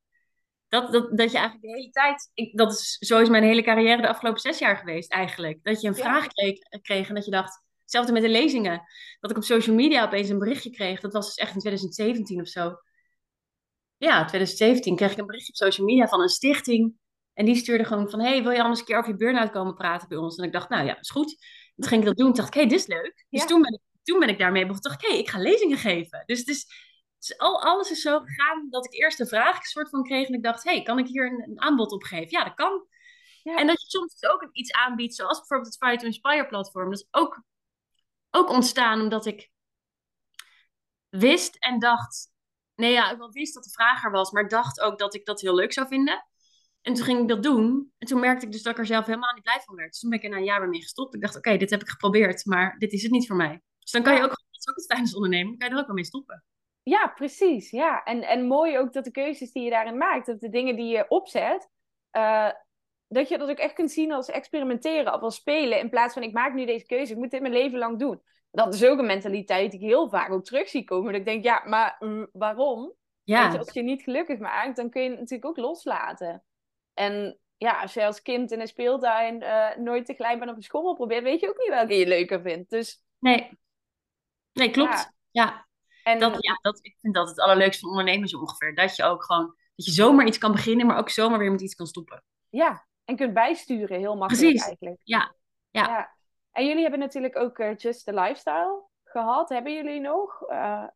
Dat, 0.67 0.91
dat, 0.91 1.17
dat 1.17 1.31
je 1.31 1.37
eigenlijk 1.37 1.61
de 1.61 1.75
hele 1.75 1.89
tijd... 1.89 2.31
Ik, 2.33 2.57
dat 2.57 2.71
is, 2.71 2.97
zo 2.99 3.19
is 3.19 3.29
mijn 3.29 3.43
hele 3.43 3.61
carrière 3.61 4.01
de 4.01 4.07
afgelopen 4.07 4.41
zes 4.41 4.59
jaar 4.59 4.77
geweest 4.77 5.11
eigenlijk. 5.11 5.59
Dat 5.63 5.81
je 5.81 5.87
een 5.87 5.95
vraag 5.95 6.27
kreeg, 6.27 6.59
kreeg 6.81 7.07
en 7.09 7.15
dat 7.15 7.25
je 7.25 7.31
dacht... 7.31 7.65
Hetzelfde 7.81 8.13
met 8.13 8.21
de 8.21 8.29
lezingen. 8.29 8.81
Dat 9.19 9.31
ik 9.31 9.37
op 9.37 9.43
social 9.43 9.75
media 9.75 10.03
opeens 10.03 10.29
een 10.29 10.39
berichtje 10.39 10.69
kreeg. 10.69 10.99
Dat 10.99 11.13
was 11.13 11.25
dus 11.25 11.35
echt 11.35 11.53
in 11.53 11.59
2017 11.59 12.41
of 12.41 12.47
zo. 12.47 12.75
Ja, 13.97 14.25
2017 14.25 14.95
kreeg 14.95 15.11
ik 15.11 15.17
een 15.17 15.25
berichtje 15.25 15.51
op 15.51 15.57
social 15.57 15.87
media 15.87 16.07
van 16.07 16.21
een 16.21 16.29
stichting 16.29 16.95
en 17.37 17.45
die 17.45 17.55
stuurde 17.55 17.83
gewoon 17.83 18.09
van, 18.09 18.19
hey, 18.19 18.43
wil 18.43 18.51
je 18.51 18.61
anders 18.61 18.79
een 18.79 18.85
keer 18.85 18.97
over 18.97 19.11
je 19.11 19.17
burn-out 19.17 19.51
komen 19.51 19.73
praten 19.73 20.07
bij 20.07 20.17
ons? 20.17 20.37
En 20.37 20.43
ik 20.43 20.51
dacht, 20.51 20.69
nou 20.69 20.85
ja, 20.85 20.99
is 20.99 21.09
goed. 21.09 21.37
Toen 21.75 21.87
ging 21.87 22.01
ik 22.01 22.07
dat 22.07 22.17
doen. 22.17 22.25
Toen 22.25 22.35
dacht 22.35 22.47
ik, 22.47 22.53
hey, 22.53 22.67
dit 22.67 22.79
is 22.79 22.87
leuk. 22.87 23.25
Dus 23.29 23.45
toen, 23.45 23.61
ben 23.61 23.73
ik, 23.73 23.79
toen 24.03 24.19
ben 24.19 24.29
ik 24.29 24.37
daarmee 24.37 24.65
begonnen. 24.65 24.91
dacht 24.91 25.03
ik, 25.03 25.09
hey, 25.09 25.19
ik 25.19 25.29
ga 25.29 25.39
lezingen 25.39 25.77
geven. 25.77 26.23
Dus 26.25 26.39
het 26.39 26.47
is, 26.47 26.65
is 27.19 27.37
al, 27.37 27.61
alles 27.61 27.91
is 27.91 28.01
zo 28.01 28.19
gegaan 28.19 28.69
dat 28.69 28.85
ik 28.85 28.93
eerst 28.93 29.19
een 29.19 29.27
vraag 29.27 29.65
soort 29.65 29.89
van 29.89 30.03
kreeg. 30.03 30.27
En 30.27 30.33
ik 30.33 30.43
dacht, 30.43 30.63
hey, 30.63 30.81
kan 30.81 30.99
ik 30.99 31.07
hier 31.07 31.31
een, 31.31 31.49
een 31.49 31.61
aanbod 31.61 31.91
op 31.91 32.03
geven? 32.03 32.29
Ja, 32.29 32.43
dat 32.43 32.53
kan. 32.53 32.87
Ja. 33.43 33.57
En 33.57 33.67
dat 33.67 33.81
je 33.81 33.87
soms 33.87 34.23
ook 34.23 34.49
iets 34.51 34.71
aanbiedt, 34.71 35.15
zoals 35.15 35.37
bijvoorbeeld 35.37 35.73
het 35.73 35.83
Fire 35.83 35.97
to 35.97 36.05
Inspire 36.05 36.47
platform. 36.47 36.89
Dat 36.89 36.99
is 36.99 37.07
ook, 37.11 37.43
ook 38.29 38.49
ontstaan 38.49 39.01
omdat 39.01 39.25
ik 39.25 39.49
wist 41.09 41.55
en 41.55 41.79
dacht... 41.79 42.35
Nee, 42.75 42.91
ja, 42.91 43.11
ik 43.11 43.17
wel 43.17 43.31
wist 43.31 43.53
dat 43.53 43.63
de 43.63 43.69
vraag 43.69 44.03
er 44.03 44.11
was, 44.11 44.31
maar 44.31 44.47
dacht 44.47 44.79
ook 44.79 44.97
dat 44.97 45.15
ik 45.15 45.25
dat 45.25 45.41
heel 45.41 45.55
leuk 45.55 45.73
zou 45.73 45.87
vinden. 45.87 46.25
En 46.81 46.93
toen 46.93 47.05
ging 47.05 47.21
ik 47.21 47.27
dat 47.27 47.43
doen. 47.43 47.91
En 47.97 48.07
toen 48.07 48.19
merkte 48.19 48.45
ik 48.45 48.51
dus 48.51 48.61
dat 48.61 48.73
ik 48.73 48.79
er 48.79 48.85
zelf 48.85 49.05
helemaal 49.05 49.33
niet 49.33 49.43
blij 49.43 49.61
van 49.65 49.75
werd. 49.75 49.89
Dus 49.89 49.99
toen 49.99 50.09
ben 50.09 50.19
ik 50.19 50.25
er 50.25 50.31
na 50.31 50.37
een 50.37 50.43
jaar 50.43 50.59
weer 50.59 50.69
mee 50.69 50.81
gestopt. 50.81 51.15
Ik 51.15 51.21
dacht, 51.21 51.35
oké, 51.35 51.57
dit 51.57 51.69
heb 51.69 51.81
ik 51.81 51.89
geprobeerd, 51.89 52.45
maar 52.45 52.77
dit 52.77 52.93
is 52.93 53.03
het 53.03 53.11
niet 53.11 53.27
voor 53.27 53.35
mij. 53.35 53.61
Dus 53.79 53.91
dan 53.91 54.03
kan 54.03 54.15
je 54.15 54.23
ook, 54.23 54.29
dat 54.29 54.39
is 54.51 54.69
ook 54.69 54.75
het 54.75 54.85
fijne 54.85 55.15
ondernemen, 55.15 55.57
kan 55.57 55.67
je 55.67 55.73
er 55.73 55.79
ook 55.79 55.87
wel 55.87 55.95
mee 55.95 56.05
stoppen. 56.05 56.43
Ja, 56.87 57.07
precies. 57.07 57.69
Ja. 57.69 58.03
En, 58.03 58.21
en 58.21 58.47
mooi 58.47 58.77
ook 58.77 58.93
dat 58.93 59.03
de 59.03 59.11
keuzes 59.11 59.51
die 59.51 59.63
je 59.63 59.69
daarin 59.69 59.97
maakt, 59.97 60.25
dat 60.25 60.39
de 60.39 60.49
dingen 60.49 60.75
die 60.75 60.87
je 60.87 61.05
opzet, 61.07 61.69
uh, 62.11 62.51
dat 63.07 63.29
je 63.29 63.37
dat 63.37 63.49
ook 63.49 63.57
echt 63.57 63.73
kunt 63.73 63.91
zien 63.91 64.11
als 64.11 64.29
experimenteren 64.29 65.13
of 65.13 65.21
als 65.21 65.35
spelen. 65.35 65.79
In 65.79 65.89
plaats 65.89 66.13
van, 66.13 66.23
ik 66.23 66.33
maak 66.33 66.53
nu 66.53 66.65
deze 66.65 66.85
keuze, 66.85 67.11
ik 67.11 67.17
moet 67.17 67.31
dit 67.31 67.41
mijn 67.41 67.53
leven 67.53 67.77
lang 67.77 67.99
doen. 67.99 68.21
Dat 68.51 68.73
is 68.73 68.85
ook 68.85 68.99
een 68.99 69.05
mentaliteit 69.05 69.71
die 69.71 69.79
ik 69.79 69.85
heel 69.85 70.09
vaak 70.09 70.31
ook 70.31 70.43
terug 70.43 70.69
zie 70.69 70.83
komen. 70.83 71.11
Dat 71.11 71.19
ik 71.19 71.25
denk, 71.25 71.43
ja, 71.43 71.63
maar 71.65 71.95
mm, 71.99 72.29
waarom? 72.31 72.93
Ja. 73.23 73.51
Je, 73.51 73.57
als 73.57 73.73
je 73.73 73.81
niet 73.81 74.03
gelukkig 74.03 74.39
maakt, 74.39 74.75
dan 74.75 74.89
kun 74.89 75.01
je 75.01 75.09
het 75.09 75.19
natuurlijk 75.19 75.49
ook 75.49 75.57
loslaten. 75.57 76.43
En 76.93 77.39
ja, 77.57 77.81
als 77.81 77.93
je 77.93 78.05
als 78.05 78.21
kind 78.21 78.51
in 78.51 78.59
een 78.59 78.67
speeltuin 78.67 79.41
uh, 79.41 79.75
nooit 79.75 80.05
te 80.05 80.13
glijden 80.13 80.49
op 80.49 80.55
een 80.55 80.61
schommel 80.61 80.93
probeert, 80.93 81.23
weet 81.23 81.39
je 81.39 81.49
ook 81.49 81.57
niet 81.57 81.69
welke 81.69 81.95
je 81.95 82.07
leuker 82.07 82.41
vindt. 82.41 82.69
Dus... 82.69 83.03
Nee. 83.19 83.59
Nee, 84.53 84.69
klopt. 84.69 85.11
Ja. 85.31 85.66
En... 86.07 86.19
Dat, 86.19 86.35
ja, 86.39 86.59
dat, 86.61 86.79
ik 86.81 86.97
vind 86.99 87.13
dat 87.13 87.27
het 87.27 87.39
allerleukste 87.39 87.79
van 87.79 87.89
ondernemen 87.89 88.27
zo 88.27 88.39
ongeveer. 88.39 88.75
Dat 88.75 88.95
je 88.95 89.03
ook 89.03 89.23
gewoon, 89.23 89.45
dat 89.75 89.85
je 89.85 89.91
zomaar 89.91 90.25
iets 90.25 90.37
kan 90.37 90.51
beginnen, 90.51 90.85
maar 90.85 90.97
ook 90.97 91.09
zomaar 91.09 91.39
weer 91.39 91.51
met 91.51 91.61
iets 91.61 91.75
kan 91.75 91.87
stoppen. 91.87 92.23
Ja, 92.49 92.87
en 93.05 93.15
kunt 93.15 93.33
bijsturen, 93.33 93.99
heel 93.99 94.15
makkelijk 94.15 94.47
Precies. 94.47 94.67
eigenlijk. 94.67 94.99
Ja. 95.03 95.35
ja. 95.69 95.87
ja. 95.87 96.15
En 96.51 96.65
jullie 96.65 96.81
hebben 96.81 96.99
natuurlijk 96.99 97.35
ook 97.35 97.59
uh, 97.59 97.75
Just 97.75 98.05
the 98.05 98.13
Lifestyle 98.13 98.83
gehad. 99.03 99.49
Hebben 99.49 99.73
jullie 99.73 99.99
nog? 99.99 100.41
Uh... 100.49 100.87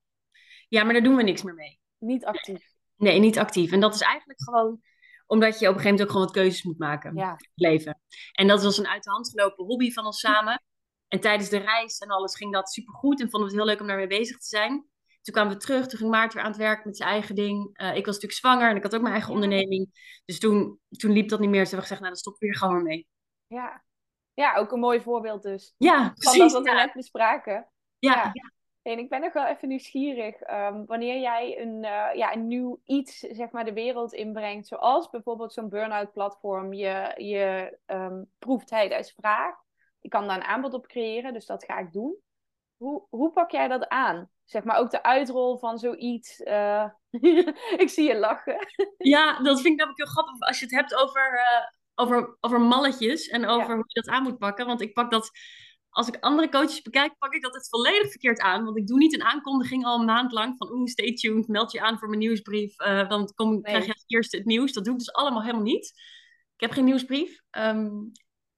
Ja, 0.67 0.83
maar 0.83 0.93
daar 0.93 1.03
doen 1.03 1.15
we 1.15 1.23
niks 1.23 1.43
meer 1.43 1.53
mee. 1.53 1.79
Niet 1.97 2.25
actief? 2.25 2.73
Nee, 2.95 3.19
niet 3.19 3.39
actief. 3.39 3.71
En 3.71 3.79
dat 3.79 3.93
is 3.93 4.01
eigenlijk 4.01 4.43
gewoon 4.43 4.81
omdat 5.27 5.59
je 5.59 5.67
op 5.67 5.75
een 5.75 5.81
gegeven 5.81 5.89
moment 5.89 6.01
ook 6.01 6.09
gewoon 6.09 6.25
wat 6.25 6.35
keuzes 6.35 6.63
moet 6.63 6.77
maken 6.77 7.15
ja. 7.15 7.29
in 7.29 7.31
het 7.31 7.49
leven. 7.53 8.01
En 8.31 8.47
dat 8.47 8.63
was 8.63 8.77
een 8.77 8.87
uit 8.87 9.03
de 9.03 9.09
hand 9.09 9.29
gelopen 9.29 9.65
hobby 9.65 9.91
van 9.91 10.05
ons 10.05 10.19
samen. 10.19 10.63
En 11.07 11.19
tijdens 11.19 11.49
de 11.49 11.57
reis 11.57 11.97
en 11.97 12.09
alles 12.09 12.35
ging 12.35 12.53
dat 12.53 12.71
supergoed. 12.71 13.21
En 13.21 13.29
vonden 13.29 13.49
we 13.49 13.55
het 13.55 13.63
heel 13.63 13.71
leuk 13.71 13.81
om 13.81 13.87
daarmee 13.87 14.19
bezig 14.19 14.37
te 14.37 14.47
zijn. 14.47 14.90
Toen 15.21 15.33
kwamen 15.33 15.53
we 15.53 15.59
terug. 15.59 15.87
Toen 15.87 15.99
ging 15.99 16.11
Maarten 16.11 16.35
weer 16.35 16.45
aan 16.45 16.51
het 16.51 16.59
werk 16.59 16.85
met 16.85 16.97
zijn 16.97 17.09
eigen 17.09 17.35
ding. 17.35 17.79
Uh, 17.81 17.95
ik 17.95 18.05
was 18.05 18.15
natuurlijk 18.15 18.33
zwanger 18.33 18.69
en 18.69 18.75
ik 18.75 18.83
had 18.83 18.95
ook 18.95 19.01
mijn 19.01 19.13
eigen 19.13 19.33
onderneming. 19.33 19.89
Dus 20.25 20.39
toen, 20.39 20.79
toen 20.89 21.11
liep 21.11 21.29
dat 21.29 21.39
niet 21.39 21.49
meer. 21.49 21.63
Toen 21.63 21.69
hebben 21.69 21.87
gezegd, 21.87 22.01
nou 22.01 22.13
dan 22.23 22.33
we 22.33 22.45
weer 22.45 22.55
gewoon 22.55 22.83
mee. 22.83 23.07
Ja. 23.47 23.83
ja, 24.33 24.55
ook 24.55 24.71
een 24.71 24.79
mooi 24.79 25.01
voorbeeld 25.01 25.41
dus. 25.41 25.73
Ja, 25.77 26.09
precies. 26.15 26.37
Van 26.37 26.39
dat 26.39 26.51
wat 26.51 26.63
we 26.63 26.71
net 26.71 26.93
bespraken. 26.93 27.67
Ja, 27.99 28.31
ja. 28.33 28.51
En 28.81 28.97
ik 28.97 29.09
ben 29.09 29.21
nog 29.21 29.33
wel 29.33 29.45
even 29.45 29.67
nieuwsgierig. 29.67 30.35
Ehm, 30.35 30.85
wanneer 30.85 31.19
jij 31.19 31.61
een, 31.61 31.75
uh, 31.83 32.09
ja, 32.13 32.33
een 32.33 32.47
nieuw 32.47 32.81
iets 32.85 33.19
zeg 33.19 33.51
maar, 33.51 33.65
de 33.65 33.73
wereld 33.73 34.13
inbrengt, 34.13 34.67
zoals 34.67 35.09
bijvoorbeeld 35.09 35.53
zo'n 35.53 35.69
burn-out 35.69 36.11
platform, 36.11 36.73
je, 36.73 37.13
je 37.15 37.77
um, 37.85 38.31
proeft 38.39 38.67
tijdens 38.67 39.11
vraag. 39.11 39.55
Ik 40.01 40.09
kan 40.09 40.27
daar 40.27 40.35
een 40.35 40.43
aanbod 40.43 40.73
op 40.73 40.87
creëren, 40.87 41.33
dus 41.33 41.45
dat 41.45 41.63
ga 41.63 41.79
ik 41.79 41.91
doen. 41.91 42.15
Hoe, 42.81 43.07
hoe 43.09 43.31
pak 43.31 43.51
jij 43.51 43.67
dat 43.67 43.87
aan? 43.87 44.29
Zeg 44.43 44.63
maar 44.63 44.77
ook 44.77 44.91
de 44.91 45.03
uitrol 45.03 45.57
van 45.57 45.77
zoiets. 45.77 46.39
Uh... 46.39 46.85
ik 47.83 47.89
zie 47.89 48.07
je 48.07 48.17
lachen. 48.17 48.67
ja, 48.97 49.39
dat 49.41 49.61
vind 49.61 49.73
ik 49.73 49.77
namelijk 49.77 50.03
heel 50.03 50.11
grappig 50.11 50.39
als 50.39 50.59
je 50.59 50.65
het 50.65 50.73
hebt 50.73 50.95
over, 50.95 51.33
uh, 51.33 51.65
over, 51.95 52.37
over 52.39 52.61
malletjes 52.61 53.27
en 53.27 53.47
over 53.47 53.75
hoe 53.75 53.83
je 53.87 54.01
dat 54.01 54.13
aan 54.13 54.23
moet 54.23 54.37
pakken. 54.37 54.65
Want 54.65 54.81
ik 54.81 54.93
pak 54.93 55.11
dat 55.11 55.31
als 55.89 56.07
ik 56.07 56.17
andere 56.19 56.49
coaches 56.49 56.81
bekijk, 56.81 57.17
pak 57.17 57.33
ik 57.33 57.41
dat 57.41 57.53
het 57.53 57.69
volledig 57.69 58.09
verkeerd 58.09 58.39
aan. 58.39 58.63
Want 58.63 58.77
ik 58.77 58.87
doe 58.87 58.97
niet 58.97 59.13
een 59.13 59.23
aankondiging 59.23 59.85
al 59.85 59.99
een 59.99 60.05
maand 60.05 60.31
lang 60.31 60.57
van 60.57 60.71
oeh, 60.71 60.87
stay 60.87 61.13
tuned, 61.13 61.47
meld 61.47 61.71
je 61.71 61.81
aan 61.81 61.99
voor 61.99 62.07
mijn 62.07 62.19
nieuwsbrief. 62.19 62.79
Uh, 62.79 63.09
dan 63.09 63.31
kom, 63.35 63.49
nee. 63.49 63.61
krijg 63.61 63.85
je 63.85 63.93
als 63.93 64.03
eerste 64.07 64.37
het 64.37 64.45
nieuws. 64.45 64.73
Dat 64.73 64.83
doe 64.83 64.93
ik 64.93 64.99
dus 64.99 65.13
allemaal 65.13 65.41
helemaal 65.41 65.63
niet. 65.63 65.85
Ik 66.55 66.61
heb 66.61 66.71
geen 66.71 66.85
nieuwsbrief. 66.85 67.41
Um, 67.51 68.11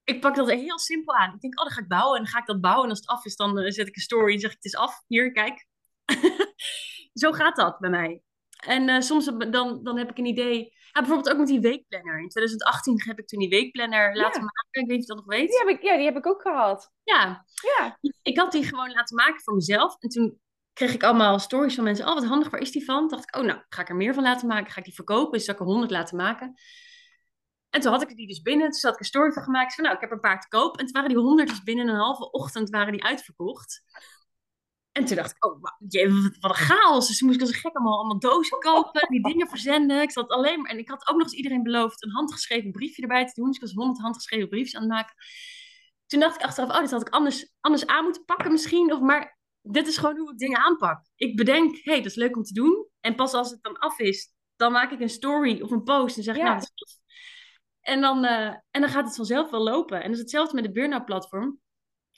ik 0.04 0.22
pak 0.22 0.36
dat 0.36 0.52
heel 0.52 0.80
simpel 0.80 1.16
aan. 1.16 1.34
Ik 1.34 1.42
denk, 1.42 1.60
oh, 1.60 1.66
dan 1.66 1.74
ga 1.74 1.82
ik 1.82 1.88
bouwen 1.88 2.18
en 2.18 2.24
dan 2.24 2.34
ga 2.34 2.40
ik 2.40 2.46
dat 2.46 2.62
bouwen. 2.62 2.84
En 2.84 2.90
als 2.90 3.00
het 3.00 3.08
af 3.08 3.26
is, 3.26 3.36
dan 3.36 3.60
uh, 3.60 3.72
zet 3.72 3.88
ik 3.88 3.96
een 3.96 4.02
story 4.02 4.34
en 4.34 4.40
zeg 4.40 4.50
ik, 4.50 4.56
het 4.56 4.66
is 4.66 4.76
af. 4.76 5.04
Hier, 5.08 5.32
kijk. 5.32 5.68
Zo 7.22 7.32
gaat 7.32 7.56
dat 7.56 7.80
bij 7.80 7.90
mij. 7.90 8.22
En 8.66 8.90
uh, 8.90 9.00
soms 9.00 9.26
dan, 9.50 9.84
dan 9.84 9.98
heb 9.98 10.10
ik 10.10 10.18
een 10.18 10.26
idee. 10.26 10.72
Ja, 10.92 11.02
bijvoorbeeld 11.02 11.30
ook 11.30 11.38
met 11.38 11.48
die 11.48 11.60
weekplanner. 11.60 12.20
In 12.20 12.30
2018 12.30 13.02
heb 13.06 13.20
ik 13.20 13.28
toen 13.28 13.40
die 13.40 13.50
weekplanner 13.50 14.16
laten 14.16 14.42
ja. 14.42 14.46
maken. 14.46 14.82
Ik 14.82 14.88
weet 14.88 14.98
niet 14.98 15.00
of 15.00 15.02
je 15.02 15.14
dat 15.14 15.26
nog 15.26 15.36
weet. 15.36 15.50
Die 15.50 15.58
heb 15.58 15.68
ik, 15.68 15.82
ja, 15.82 15.96
die 15.96 16.06
heb 16.06 16.18
ik 16.18 16.28
ook 16.28 16.42
gehad. 16.42 16.92
Ja. 17.04 17.46
ja. 17.78 18.00
Ik 18.22 18.38
had 18.38 18.52
die 18.52 18.64
gewoon 18.64 18.92
laten 18.92 19.16
maken 19.16 19.42
voor 19.42 19.54
mezelf. 19.54 19.96
En 20.00 20.10
toen 20.10 20.40
kreeg 20.74 20.94
ik 20.94 21.04
allemaal 21.04 21.40
stories 21.40 21.76
van 21.76 21.84
mensen. 21.84 22.08
Oh, 22.08 22.14
wat 22.14 22.26
handig, 22.26 22.50
waar 22.50 22.62
is 22.62 22.72
die 22.72 22.86
van? 22.86 23.08
dacht 23.08 23.24
ik, 23.24 23.36
oh, 23.36 23.44
nou, 23.44 23.60
ga 23.70 23.82
ik 23.82 23.90
er 23.90 23.96
meer 23.96 24.14
van 24.14 24.24
laten 24.24 24.48
maken. 24.48 24.72
Ga 24.72 24.80
ik 24.80 24.86
die 24.86 24.94
verkopen? 24.94 25.32
Dus 25.32 25.46
zal 25.46 25.54
ik 25.54 25.60
er 25.60 25.66
honderd 25.66 25.92
laten 25.92 26.18
maken. 26.18 26.54
En 27.74 27.82
toen 27.82 27.92
had 27.92 28.02
ik 28.02 28.16
die 28.16 28.28
dus 28.28 28.42
binnen. 28.42 28.72
Toen 28.72 28.80
had 28.82 28.94
ik 28.94 29.00
een 29.00 29.06
story 29.06 29.32
van 29.32 29.44
gemaakt. 29.44 29.76
Van, 29.76 29.84
nou, 29.84 29.96
ik 29.96 30.02
heb 30.02 30.12
een 30.12 30.20
paar 30.20 30.42
te 30.42 30.48
koop. 30.48 30.78
En 30.78 30.86
toen 30.86 30.94
waren 30.94 31.10
die 31.10 31.18
honderd 31.18 31.50
dus 31.50 31.64
binnen 31.64 31.88
een 31.88 31.96
halve 31.96 32.32
ochtend 32.32 32.70
waren 32.70 32.92
die 32.92 33.04
uitverkocht. 33.04 33.84
En 34.92 35.06
toen 35.06 35.16
dacht 35.16 35.32
ik, 35.32 35.46
oh, 35.46 35.62
wat 35.62 35.76
een 35.80 36.56
chaos. 36.56 37.08
Dus 37.08 37.18
toen 37.18 37.28
moest 37.28 37.40
ik 37.40 37.46
als 37.46 37.56
een 37.56 37.62
gek 37.62 37.76
allemaal, 37.76 37.98
allemaal 37.98 38.20
dozen 38.20 38.60
kopen, 38.60 39.08
die 39.10 39.24
dingen 39.24 39.48
verzenden. 39.48 40.02
Ik 40.02 40.12
zat 40.12 40.30
alleen 40.30 40.62
maar, 40.62 40.72
en 40.72 40.78
ik 40.78 40.90
had 40.90 41.08
ook 41.08 41.16
nog 41.16 41.24
eens 41.24 41.36
iedereen 41.36 41.64
beloofd 41.64 42.04
een 42.04 42.12
handgeschreven 42.12 42.72
briefje 42.72 43.02
erbij 43.02 43.26
te 43.26 43.34
doen. 43.34 43.46
Dus 43.46 43.56
ik 43.56 43.62
was 43.62 43.74
honderd 43.74 44.00
handgeschreven 44.00 44.50
briefjes 44.50 44.76
aan 44.76 44.82
het 44.82 44.92
maken. 44.92 45.16
Toen 46.08 46.20
dacht 46.20 46.36
ik 46.36 46.42
achteraf, 46.42 46.70
oh, 46.70 46.80
dit 46.80 46.92
had 46.92 47.08
ik 47.08 47.14
anders, 47.14 47.54
anders 47.60 47.88
aan 47.88 48.04
moeten 48.04 48.26
pakken 48.26 48.52
misschien. 48.52 48.94
Of, 48.94 49.00
maar 49.00 49.40
dit 49.62 49.88
is 49.88 49.98
gewoon 49.98 50.18
hoe 50.18 50.32
ik 50.32 50.38
dingen 50.38 50.60
aanpak. 50.60 51.06
Ik 51.16 51.36
bedenk, 51.36 51.76
hé, 51.76 51.92
hey, 51.92 51.98
dat 51.98 52.06
is 52.12 52.16
leuk 52.16 52.36
om 52.36 52.44
te 52.44 52.54
doen. 52.54 52.88
En 53.00 53.16
pas 53.16 53.34
als 53.34 53.50
het 53.50 53.64
dan 53.64 53.78
af 53.78 54.00
is, 54.00 54.34
dan 54.56 54.72
maak 54.72 54.92
ik 54.92 55.00
een 55.00 55.10
story 55.10 55.62
of 55.62 55.72
een 55.72 55.84
post 55.84 56.18
en 56.18 56.24
zeg, 56.24 56.36
ja. 56.36 56.44
nou, 56.44 56.56
dat 56.56 56.64
is 56.64 57.03
en 57.84 58.02
dan, 58.02 58.26
uh, 58.26 58.48
en 58.48 58.82
dan 58.82 58.90
gaat 58.90 59.06
het 59.06 59.16
vanzelf 59.16 59.50
wel 59.50 59.64
lopen. 59.64 59.98
En 59.98 60.04
dat 60.04 60.12
is 60.14 60.20
hetzelfde 60.20 60.56
met 60.56 60.64
de 60.64 60.72
Burnout 60.72 61.06
platform. 61.06 61.60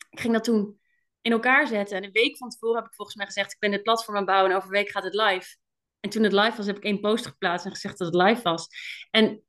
Ik 0.10 0.20
ging 0.20 0.34
dat 0.34 0.44
toen 0.44 0.80
in 1.22 1.32
elkaar 1.32 1.68
zetten. 1.68 1.98
En 1.98 2.04
een 2.04 2.12
week 2.12 2.38
van 2.38 2.50
tevoren 2.50 2.76
heb 2.76 2.86
ik 2.86 2.94
volgens 2.94 3.18
mij 3.18 3.26
gezegd: 3.26 3.54
ik 3.54 3.60
ben 3.60 3.72
dit 3.72 3.84
platform 3.84 4.18
aan 4.18 4.22
het 4.22 4.32
bouwen 4.32 4.52
en 4.52 4.58
over 4.58 4.70
een 4.70 4.76
week 4.76 4.90
gaat 4.92 5.04
het 5.04 5.14
live. 5.14 5.58
En 6.00 6.10
toen 6.10 6.24
het 6.24 6.34
live 6.34 6.58
was, 6.58 6.66
heb 6.66 6.78
ik 6.78 6.84
één 6.84 7.00
post 7.00 7.26
geplaatst 7.26 7.66
en 7.66 7.72
gezegd 7.72 7.98
dat 7.98 8.14
het 8.14 8.22
live 8.24 8.42
was. 8.42 8.68
En 9.12 9.44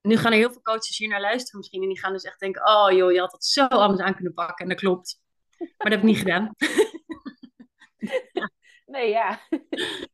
nu 0.00 0.16
gaan 0.16 0.32
er 0.32 0.38
heel 0.38 0.52
veel 0.52 0.62
coaches 0.62 0.98
hier 0.98 1.08
naar 1.08 1.20
luisteren 1.20 1.58
misschien. 1.58 1.82
En 1.82 1.88
die 1.88 2.00
gaan 2.00 2.12
dus 2.12 2.22
echt 2.22 2.40
denken: 2.40 2.66
oh 2.66 2.90
joh, 2.90 3.12
je 3.12 3.20
had 3.20 3.30
dat 3.30 3.44
zo 3.44 3.66
anders 3.66 4.00
aan 4.00 4.14
kunnen 4.14 4.34
pakken. 4.34 4.64
En 4.64 4.68
dat 4.68 4.80
klopt. 4.80 5.20
Maar 5.58 5.68
dat 5.76 5.90
heb 5.90 5.98
ik 5.98 6.04
niet 6.04 6.18
gedaan. 6.18 6.54
Nee, 8.92 9.08
ja. 9.08 9.40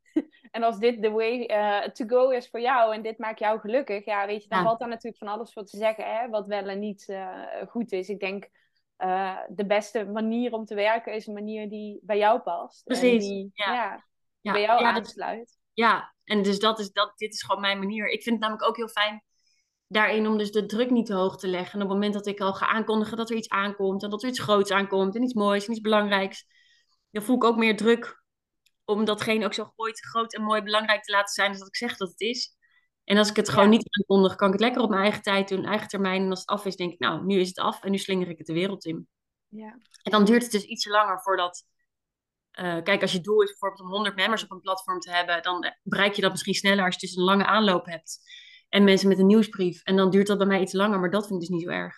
En 0.59 0.65
als 0.65 0.79
dit 0.79 1.03
de 1.03 1.11
way 1.11 1.49
uh, 1.51 1.89
to 1.89 2.07
go 2.07 2.31
is 2.31 2.49
voor 2.49 2.61
jou 2.61 2.95
en 2.95 3.03
dit 3.03 3.19
maakt 3.19 3.39
jou 3.39 3.61
gelukkig, 3.61 4.05
ja, 4.05 4.27
weet 4.27 4.43
je, 4.43 4.49
dan 4.49 4.63
valt 4.63 4.79
daar 4.79 4.89
natuurlijk 4.89 5.17
van 5.17 5.29
alles 5.29 5.53
voor 5.53 5.65
te 5.65 5.77
zeggen, 5.77 6.05
hè, 6.05 6.29
wat 6.29 6.47
wel 6.47 6.65
en 6.65 6.79
niet 6.79 7.07
uh, 7.09 7.45
goed 7.69 7.93
is. 7.93 8.09
Ik 8.09 8.21
denk, 8.21 8.49
uh, 8.99 9.39
de 9.49 9.67
beste 9.67 10.05
manier 10.05 10.53
om 10.53 10.65
te 10.65 10.75
werken 10.75 11.15
is 11.15 11.27
een 11.27 11.35
manier 11.35 11.69
die 11.69 12.01
bij 12.03 12.19
jou 12.19 12.41
past. 12.41 12.85
Precies. 12.85 13.13
En 13.13 13.19
die, 13.19 13.51
ja. 13.55 13.75
ja. 13.75 14.05
ja 14.41 14.53
bij 14.53 14.61
jou 14.61 14.85
aansluit. 14.85 15.59
Ja, 15.73 16.15
en 16.25 16.43
dus 16.43 16.59
dat 16.59 16.79
is, 16.79 16.93
dat, 16.93 17.13
dit 17.17 17.35
is 17.35 17.43
gewoon 17.43 17.61
mijn 17.61 17.79
manier. 17.79 18.09
Ik 18.09 18.23
vind 18.23 18.35
het 18.35 18.45
namelijk 18.45 18.69
ook 18.69 18.77
heel 18.77 18.89
fijn 18.89 19.23
daarin 19.87 20.27
om 20.27 20.39
dus 20.39 20.51
de 20.51 20.67
druk 20.67 20.91
niet 20.91 21.07
te 21.07 21.15
hoog 21.15 21.37
te 21.37 21.49
leggen. 21.49 21.73
En 21.73 21.85
op 21.85 21.91
het 21.91 21.99
moment 21.99 22.15
dat 22.15 22.27
ik 22.27 22.41
al 22.41 22.55
ga 22.55 22.67
aankondigen 22.67 23.17
dat 23.17 23.31
er 23.31 23.37
iets 23.37 23.49
aankomt 23.49 24.03
en 24.03 24.11
dat 24.11 24.23
er 24.23 24.29
iets 24.29 24.41
groots 24.41 24.71
aankomt 24.71 25.15
en 25.15 25.23
iets 25.23 25.35
moois 25.35 25.67
en 25.67 25.73
iets 25.73 25.81
belangrijks, 25.81 26.47
dan 27.11 27.23
voel 27.23 27.37
ik 27.37 27.45
ook 27.45 27.57
meer 27.57 27.77
druk 27.77 28.23
om 28.89 29.05
datgene 29.05 29.45
ook 29.45 29.55
zo 29.55 29.65
groot, 29.77 30.01
groot 30.01 30.35
en 30.35 30.43
mooi 30.43 30.63
belangrijk 30.63 31.03
te 31.03 31.13
laten 31.13 31.35
zijn 31.35 31.49
als 31.49 31.59
dat 31.59 31.69
ik 31.69 31.77
zeg 31.77 31.97
dat 31.97 32.09
het 32.09 32.21
is. 32.21 32.57
En 33.05 33.17
als 33.17 33.31
ik 33.31 33.37
het 33.37 33.49
gewoon 33.49 33.69
niet 33.69 33.89
aankondig, 33.99 34.35
kan 34.35 34.47
ik 34.47 34.53
het 34.53 34.63
lekker 34.63 34.83
op 34.83 34.89
mijn 34.89 35.03
eigen 35.03 35.23
tijd 35.23 35.49
doen, 35.49 35.65
eigen 35.65 35.89
termijn. 35.89 36.23
En 36.23 36.31
als 36.31 36.39
het 36.39 36.49
af 36.49 36.65
is, 36.65 36.77
denk 36.77 36.93
ik, 36.93 36.99
nou, 36.99 37.25
nu 37.25 37.41
is 37.41 37.49
het 37.49 37.59
af 37.59 37.83
en 37.83 37.91
nu 37.91 37.99
slinger 37.99 38.29
ik 38.29 38.39
het 38.39 38.47
de 38.47 38.53
wereld 38.53 38.85
in. 38.85 39.09
Ja. 39.49 39.79
En 40.03 40.11
dan 40.11 40.25
duurt 40.25 40.43
het 40.43 40.53
dus 40.53 40.65
iets 40.65 40.87
langer 40.87 41.21
voordat... 41.21 41.67
Uh, 42.61 42.83
kijk, 42.83 43.03
als 43.03 43.13
je 43.13 43.21
doel 43.21 43.43
is 43.43 43.49
bijvoorbeeld 43.49 43.81
om 43.81 43.89
100 43.89 44.17
members 44.17 44.43
op 44.43 44.51
een 44.51 44.61
platform 44.61 45.01
te 45.01 45.11
hebben, 45.11 45.43
dan 45.43 45.75
bereik 45.83 46.15
je 46.15 46.23
dat 46.23 46.31
misschien 46.31 46.55
sneller 46.55 46.85
als 46.85 46.95
je 46.95 47.07
dus 47.07 47.17
een 47.17 47.23
lange 47.23 47.47
aanloop 47.47 47.87
hebt. 47.87 48.21
En 48.69 48.85
mensen 48.85 49.09
met 49.09 49.19
een 49.19 49.27
nieuwsbrief. 49.27 49.83
En 49.83 49.97
dan 49.97 50.11
duurt 50.11 50.27
dat 50.27 50.39
bij 50.39 50.47
mij 50.47 50.61
iets 50.61 50.73
langer, 50.73 51.01
maar 51.01 51.11
dat 51.11 51.27
vind 51.27 51.43
ik 51.43 51.49
dus 51.49 51.57
niet 51.57 51.67
zo 51.67 51.71
erg. 51.71 51.97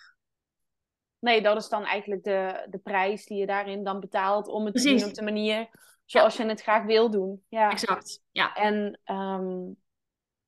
Nee, 1.19 1.41
dat 1.41 1.57
is 1.57 1.69
dan 1.69 1.85
eigenlijk 1.85 2.23
de, 2.23 2.67
de 2.69 2.79
prijs 2.79 3.25
die 3.25 3.37
je 3.37 3.45
daarin 3.45 3.83
dan 3.83 3.99
betaalt 3.99 4.47
om 4.47 4.63
het 4.63 4.73
Precies. 4.73 4.91
te 4.91 4.99
doen 4.99 5.09
op 5.09 5.15
de 5.15 5.23
manier 5.23 5.69
zoals 6.11 6.37
ja. 6.37 6.43
je 6.43 6.49
het 6.49 6.61
graag 6.61 6.83
wil 6.83 7.09
doen. 7.09 7.43
Ja. 7.49 7.69
Exact, 7.69 8.23
ja. 8.31 8.53
En 8.53 8.99
um, 9.05 9.77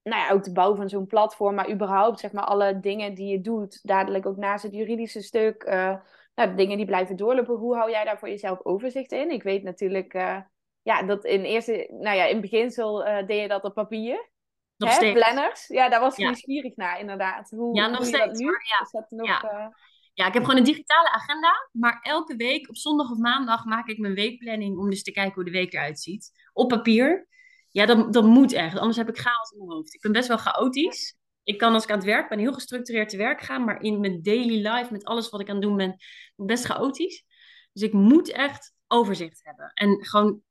nou 0.04 0.22
ja, 0.22 0.32
ook 0.32 0.44
de 0.44 0.52
bouw 0.52 0.76
van 0.76 0.90
zo'n 0.90 1.08
platform, 1.08 1.56
maar 1.56 1.72
überhaupt 1.72 2.20
zeg 2.20 2.32
maar 2.32 2.44
alle 2.44 2.80
dingen 2.80 3.14
die 3.14 3.28
je 3.28 3.42
doet, 3.42 3.80
dadelijk 3.84 4.26
ook 4.26 4.38
naast 4.38 4.64
het 4.64 4.74
juridische 4.74 5.22
stuk, 5.22 5.64
uh, 5.64 5.96
nou, 6.36 6.50
de 6.50 6.56
dingen 6.56 6.78
die 6.78 6.86
blijven 6.86 7.16
doorlopen. 7.16 7.56
Hoe 7.56 7.76
hou 7.76 7.90
jij 7.90 8.04
daar 8.04 8.20
voor 8.20 8.30
jezelf 8.30 8.60
overzicht 8.64 9.12
in? 9.12 9.32
Ik 9.32 9.44
weet 9.44 9.64
natuurlijk, 9.64 10.14
uh, 10.14 10.40
ja, 10.82 11.04
dat 11.04 11.26
in 11.26 11.44
eerste, 11.44 11.88
nou 11.92 12.18
ja, 12.18 12.26
in 12.26 12.42
beginsel 12.42 13.08
uh, 13.08 13.26
deed 13.26 13.42
je 13.42 13.48
dat 13.48 13.64
op 13.64 13.74
papier. 13.74 14.32
Nog 14.78 15.00
Hè? 15.00 15.14
Planners, 15.14 15.68
ja, 15.68 15.90
daar 15.90 16.00
was 16.00 16.14
ik 16.14 16.20
ja. 16.20 16.26
nieuwsgierig 16.26 16.76
naar, 16.76 17.00
inderdaad. 17.00 17.50
Hoe, 17.50 17.76
ja, 17.76 17.88
nog 17.88 17.98
hoe 17.98 18.06
steeds. 18.06 18.26
dat 18.26 18.38
nu? 18.38 18.46
Ja. 18.46 18.82
Is 18.82 18.92
dat 18.92 19.06
nog, 19.10 19.28
ja. 19.28 19.74
Ja, 20.14 20.28
ik 20.28 20.34
heb 20.34 20.44
gewoon 20.44 20.58
een 20.58 20.66
digitale 20.66 21.10
agenda. 21.10 21.70
Maar 21.72 22.00
elke 22.02 22.36
week 22.36 22.70
op 22.70 22.78
zondag 22.78 23.12
of 23.12 23.18
maandag 23.18 23.66
maak 23.66 23.88
ik 23.88 23.98
mijn 23.98 24.14
weekplanning 24.14 24.78
om 24.78 24.90
dus 24.90 25.04
te 25.04 25.12
kijken 25.12 25.34
hoe 25.34 25.44
de 25.44 25.52
week 25.52 25.74
eruit 25.74 26.00
ziet. 26.00 26.32
Op 26.54 26.70
papier. 26.70 27.28
Ja, 27.70 27.86
dat, 27.86 28.14
dat 28.14 28.24
moet 28.24 28.52
echt. 28.52 28.78
Anders 28.78 28.98
heb 28.98 29.10
ik 29.10 29.18
chaos 29.18 29.52
in 29.52 29.58
mijn 29.58 29.70
hoofd. 29.70 29.94
Ik 29.94 30.02
ben 30.02 30.12
best 30.12 30.28
wel 30.28 30.38
chaotisch. 30.38 31.18
Ik 31.44 31.58
kan 31.58 31.74
als 31.74 31.84
ik 31.84 31.90
aan 31.90 31.98
het 31.98 32.06
werk 32.06 32.30
ben 32.30 32.40
heel 32.40 32.54
gestructureerd 32.54 33.10
te 33.10 33.18
werk 33.18 33.42
gaan. 33.42 33.64
Maar 33.64 33.82
in 33.82 34.00
mijn 34.00 34.22
daily 34.22 34.68
life, 34.68 34.92
met 34.92 35.04
alles 35.04 35.30
wat 35.30 35.42
ik 35.42 35.50
aan 35.50 35.56
het 35.56 35.64
doen 35.64 35.78
ben, 35.78 35.96
best 36.36 36.66
chaotisch. 36.66 37.26
Dus 37.72 37.84
ik 37.84 37.94
moet 37.94 38.32
echt 38.32 38.74
overzicht 38.88 39.44
hebben. 39.44 39.72
En 39.74 40.06
gewoon 40.06 40.42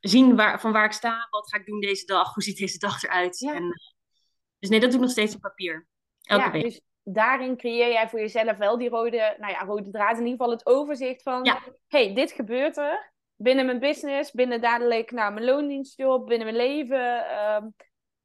zien 0.00 0.36
waar, 0.36 0.60
van 0.60 0.72
waar 0.72 0.84
ik 0.84 0.92
sta. 0.92 1.26
Wat 1.30 1.48
ga 1.48 1.58
ik 1.58 1.66
doen 1.66 1.80
deze 1.80 2.04
dag? 2.04 2.34
Hoe 2.34 2.42
ziet 2.42 2.56
deze 2.56 2.78
dag 2.78 3.02
eruit? 3.02 3.38
Ja. 3.38 3.54
En, 3.54 3.68
dus 4.58 4.70
nee, 4.70 4.80
dat 4.80 4.88
doe 4.90 4.98
ik 4.98 5.04
nog 5.04 5.14
steeds 5.14 5.34
op 5.34 5.40
papier. 5.40 5.88
Elke 6.22 6.44
ja, 6.44 6.50
week. 6.50 6.62
Dus 6.62 6.80
daarin 7.04 7.56
creëer 7.56 7.92
jij 7.92 8.08
voor 8.08 8.18
jezelf 8.20 8.56
wel 8.56 8.78
die 8.78 8.88
rode, 8.88 9.34
nou 9.38 9.52
ja, 9.52 9.60
rode 9.64 9.90
draad. 9.90 10.18
In 10.18 10.24
ieder 10.26 10.30
geval 10.38 10.50
het 10.50 10.66
overzicht 10.66 11.22
van, 11.22 11.44
Ja. 11.44 11.58
hey, 11.88 12.14
dit 12.14 12.32
gebeurt 12.32 12.76
er. 12.76 13.10
Binnen 13.36 13.66
mijn 13.66 13.78
business, 13.78 14.30
binnen 14.32 14.60
dadelijk 14.60 15.10
nou, 15.10 15.32
mijn 15.32 15.44
loondienstjob, 15.46 16.26
binnen 16.26 16.46
mijn 16.54 16.66
leven. 16.68 17.28
ehm, 17.28 17.66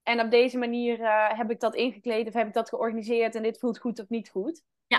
en 0.04 0.20
op 0.22 0.32
deze 0.32 0.58
manier 0.58 1.02
eh, 1.02 1.38
heb 1.38 1.52
ik 1.52 1.60
dat 1.60 1.76
ingekleed 1.76 2.28
of 2.28 2.34
heb 2.34 2.48
ik 2.48 2.54
dat 2.54 2.70
georganiseerd 2.70 3.36
en 3.36 3.44
dit 3.44 3.60
voelt 3.60 3.80
goed 3.80 4.00
of 4.00 4.10
niet 4.10 4.30
goed. 4.30 4.62
Ja, 4.88 4.98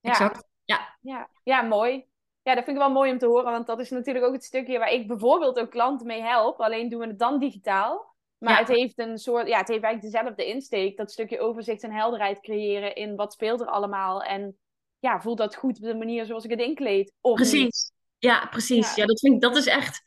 Ja. 0.00 0.10
exact. 0.10 0.48
Ja, 0.64 0.96
Ja, 1.00 1.28
ja 1.42 1.62
mooi. 1.62 2.08
Ja, 2.42 2.54
dat 2.54 2.64
vind 2.64 2.76
ik 2.76 2.82
wel 2.82 2.92
mooi 2.92 3.10
om 3.12 3.18
te 3.18 3.26
horen, 3.26 3.52
want 3.52 3.66
dat 3.66 3.80
is 3.80 3.90
natuurlijk 3.90 4.24
ook 4.24 4.32
het 4.32 4.44
stukje 4.44 4.78
waar 4.78 4.92
ik 4.92 5.06
bijvoorbeeld 5.06 5.58
ook 5.58 5.70
klanten 5.70 6.06
mee 6.06 6.22
help. 6.22 6.60
Alleen 6.60 6.88
doen 6.88 7.00
we 7.00 7.06
het 7.06 7.18
dan 7.18 7.38
digitaal. 7.38 8.09
Maar 8.40 8.52
Ja. 8.52 8.58
het 8.58 8.68
heeft 8.68 8.98
een 8.98 9.18
soort, 9.18 9.48
ja, 9.48 9.58
het 9.58 9.68
heeft 9.68 9.82
eigenlijk 9.82 10.14
dezelfde 10.14 10.46
insteek. 10.46 10.96
Dat 10.96 11.10
stukje 11.10 11.40
overzicht 11.40 11.82
en 11.82 11.92
helderheid 11.92 12.40
creëren 12.40 12.94
in 12.94 13.16
wat 13.16 13.32
speelt 13.32 13.60
er 13.60 13.66
allemaal. 13.66 14.22
En 14.22 14.58
ja, 14.98 15.20
voelt 15.20 15.38
dat 15.38 15.56
goed 15.56 15.76
op 15.76 15.82
de 15.82 15.94
manier 15.94 16.24
zoals 16.24 16.44
ik 16.44 16.50
het 16.50 16.60
inkleed? 16.60 17.12
Of 17.20 17.38
niet? 17.38 17.50
precies. 17.50 17.92
Ja, 18.18 18.46
precies. 18.46 18.88
Ja. 18.88 19.02
Ja, 19.02 19.06
dat 19.06 19.20
vind 19.20 19.34
ik, 19.34 19.40
dat 19.40 19.56
is 19.56 19.66
echt 19.66 20.02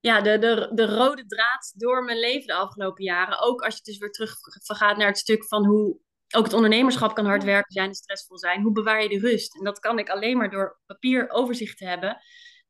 ja, 0.00 0.20
de, 0.20 0.38
de, 0.38 0.70
de 0.74 0.86
rode 0.96 1.26
draad 1.26 1.72
door 1.76 2.04
mijn 2.04 2.18
leven 2.18 2.46
de 2.46 2.54
afgelopen 2.54 3.04
jaren. 3.04 3.40
Ook 3.40 3.62
als 3.62 3.76
je 3.76 3.82
dus 3.82 3.98
weer 3.98 4.10
terug 4.10 4.36
gaat 4.64 4.96
naar 4.96 5.06
het 5.06 5.18
stuk 5.18 5.44
van 5.46 5.66
hoe 5.66 5.98
ook 6.36 6.44
het 6.44 6.52
ondernemerschap 6.52 7.14
kan 7.14 7.26
hard 7.26 7.44
werken 7.44 7.72
zijn 7.72 7.88
en 7.88 7.94
stressvol 7.94 8.38
zijn. 8.38 8.62
Hoe 8.62 8.72
bewaar 8.72 9.02
je 9.02 9.08
de 9.08 9.18
rust? 9.18 9.56
En 9.58 9.64
dat 9.64 9.78
kan 9.78 9.98
ik 9.98 10.08
alleen 10.08 10.36
maar 10.36 10.50
door 10.50 10.80
papier 10.86 11.30
overzicht 11.30 11.78
te 11.78 11.86
hebben. 11.86 12.20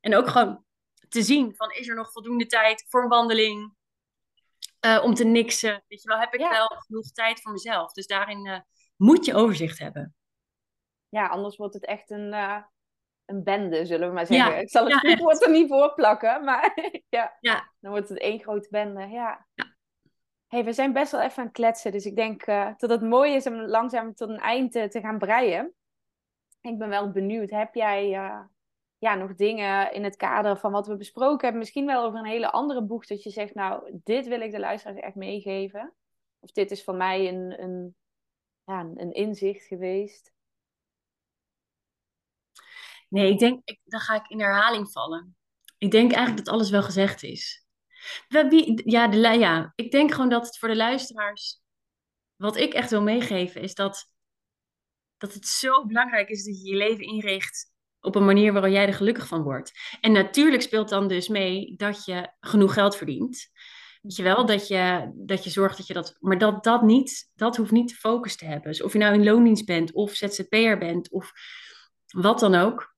En 0.00 0.16
ook 0.16 0.28
gewoon 0.28 0.64
te 1.08 1.22
zien 1.22 1.56
van 1.56 1.70
is 1.70 1.88
er 1.88 1.94
nog 1.94 2.12
voldoende 2.12 2.46
tijd 2.46 2.84
voor 2.88 3.02
een 3.02 3.08
wandeling? 3.08 3.74
Eh, 4.84 5.04
om 5.04 5.14
te 5.14 5.24
niksen. 5.24 5.84
Weet 5.88 6.02
je 6.02 6.08
wel, 6.08 6.18
heb 6.18 6.34
ik 6.34 6.40
Ja. 6.40 6.50
wel 6.50 6.66
genoeg 6.66 7.10
tijd 7.12 7.40
voor 7.40 7.52
mezelf. 7.52 7.92
Dus 7.92 8.06
daarin 8.06 8.46
eh, 8.46 8.60
moet 8.96 9.24
je 9.24 9.34
overzicht 9.34 9.78
hebben. 9.78 10.14
Ja, 11.08 11.26
anders 11.26 11.56
wordt 11.56 11.74
het 11.74 11.84
echt 11.84 12.10
een, 12.10 12.32
eh, 12.32 12.62
een 13.24 13.42
bende, 13.42 13.86
zullen 13.86 14.08
we 14.08 14.14
maar 14.14 14.26
zeggen. 14.26 14.60
Ik 14.60 14.70
zal 14.70 14.84
het 14.88 15.00
ja, 15.02 15.16
woord 15.24 15.42
er 15.42 15.50
niet 15.50 15.68
voor 15.68 15.94
plakken, 15.94 16.44
maar 16.44 16.74
ja. 17.08 17.36
ja, 17.40 17.72
dan 17.80 17.90
wordt 17.90 18.08
het 18.08 18.18
één 18.18 18.40
grote 18.40 18.68
bende. 18.70 19.06
Ja. 19.06 19.46
Hey, 20.46 20.64
we 20.64 20.72
zijn 20.72 20.92
best 20.92 21.12
wel 21.12 21.20
even 21.20 21.38
aan 21.38 21.44
het 21.44 21.54
kletsen, 21.54 21.92
dus 21.92 22.06
ik 22.06 22.16
denk 22.16 22.44
dat 22.78 22.90
het 22.90 23.02
mooi 23.02 23.34
is 23.34 23.46
om 23.46 23.54
langzaam 23.54 24.14
tot 24.14 24.28
een 24.28 24.40
eind 24.40 24.72
te, 24.72 24.88
te 24.88 25.00
gaan 25.00 25.18
breien. 25.18 25.74
Ik 26.60 26.78
ben 26.78 26.88
wel 26.88 27.10
benieuwd, 27.10 27.50
heb 27.50 27.74
jij 27.74 28.10
ja, 29.04 29.14
nog 29.14 29.34
dingen 29.34 29.92
in 29.92 30.04
het 30.04 30.16
kader 30.16 30.58
van 30.58 30.72
wat 30.72 30.86
we 30.86 30.96
besproken 30.96 31.40
hebben, 31.40 31.58
misschien 31.58 31.86
wel 31.86 32.04
over 32.04 32.18
een 32.18 32.26
hele 32.26 32.50
andere 32.50 32.82
boek, 32.82 33.06
dat 33.06 33.22
je 33.22 33.30
zegt, 33.30 33.54
nou, 33.54 34.00
dit 34.04 34.26
wil 34.26 34.40
ik 34.40 34.50
de 34.50 34.58
luisteraars 34.58 35.00
echt 35.00 35.14
meegeven? 35.14 35.94
Of 36.38 36.50
dit 36.50 36.70
is 36.70 36.84
voor 36.84 36.94
mij 36.94 37.28
een, 37.28 37.62
een, 37.62 37.96
ja, 38.64 38.80
een 38.80 39.12
inzicht 39.12 39.66
geweest? 39.66 40.32
Nee, 43.08 43.32
ik 43.32 43.38
denk, 43.38 43.60
ik, 43.64 43.80
dan 43.84 44.00
ga 44.00 44.14
ik 44.14 44.28
in 44.28 44.40
herhaling 44.40 44.90
vallen. 44.90 45.36
Ik 45.78 45.90
denk 45.90 46.12
eigenlijk 46.12 46.44
dat 46.44 46.54
alles 46.54 46.70
wel 46.70 46.82
gezegd 46.82 47.22
is. 47.22 47.66
Ja, 48.28 48.42
de, 48.42 49.38
ja, 49.38 49.72
ik 49.74 49.90
denk 49.90 50.12
gewoon 50.12 50.28
dat 50.28 50.46
het 50.46 50.58
voor 50.58 50.68
de 50.68 50.76
luisteraars, 50.76 51.60
wat 52.36 52.56
ik 52.56 52.72
echt 52.72 52.90
wil 52.90 53.02
meegeven, 53.02 53.60
is 53.60 53.74
dat, 53.74 54.10
dat 55.16 55.34
het 55.34 55.46
zo 55.46 55.86
belangrijk 55.86 56.28
is 56.28 56.44
dat 56.44 56.62
je 56.62 56.68
je 56.68 56.76
leven 56.76 57.04
inricht 57.04 57.72
op 58.04 58.14
een 58.14 58.24
manier 58.24 58.52
waarop 58.52 58.72
jij 58.72 58.86
er 58.86 58.94
gelukkig 58.94 59.26
van 59.26 59.42
wordt. 59.42 59.72
En 60.00 60.12
natuurlijk 60.12 60.62
speelt 60.62 60.88
dan 60.88 61.08
dus 61.08 61.28
mee 61.28 61.74
dat 61.76 62.04
je 62.04 62.32
genoeg 62.40 62.72
geld 62.74 62.96
verdient. 62.96 63.50
Weet 64.02 64.16
je 64.16 64.22
wel, 64.22 64.46
dat 64.46 64.68
je, 64.68 65.12
dat 65.14 65.44
je 65.44 65.50
zorgt 65.50 65.76
dat 65.76 65.86
je 65.86 65.94
dat. 65.94 66.16
Maar 66.20 66.38
dat 66.38 66.64
dat 66.64 66.82
niet, 66.82 67.30
dat 67.34 67.56
hoeft 67.56 67.70
niet 67.70 67.88
de 67.88 67.94
focus 67.94 68.36
te 68.36 68.44
hebben. 68.44 68.70
Dus 68.70 68.82
of 68.82 68.92
je 68.92 68.98
nou 68.98 69.14
in 69.14 69.24
loondienst 69.24 69.66
bent, 69.66 69.92
of 69.92 70.12
ZZP'er 70.14 70.78
bent, 70.78 71.10
of 71.10 71.32
wat 72.06 72.40
dan 72.40 72.54
ook 72.54 72.94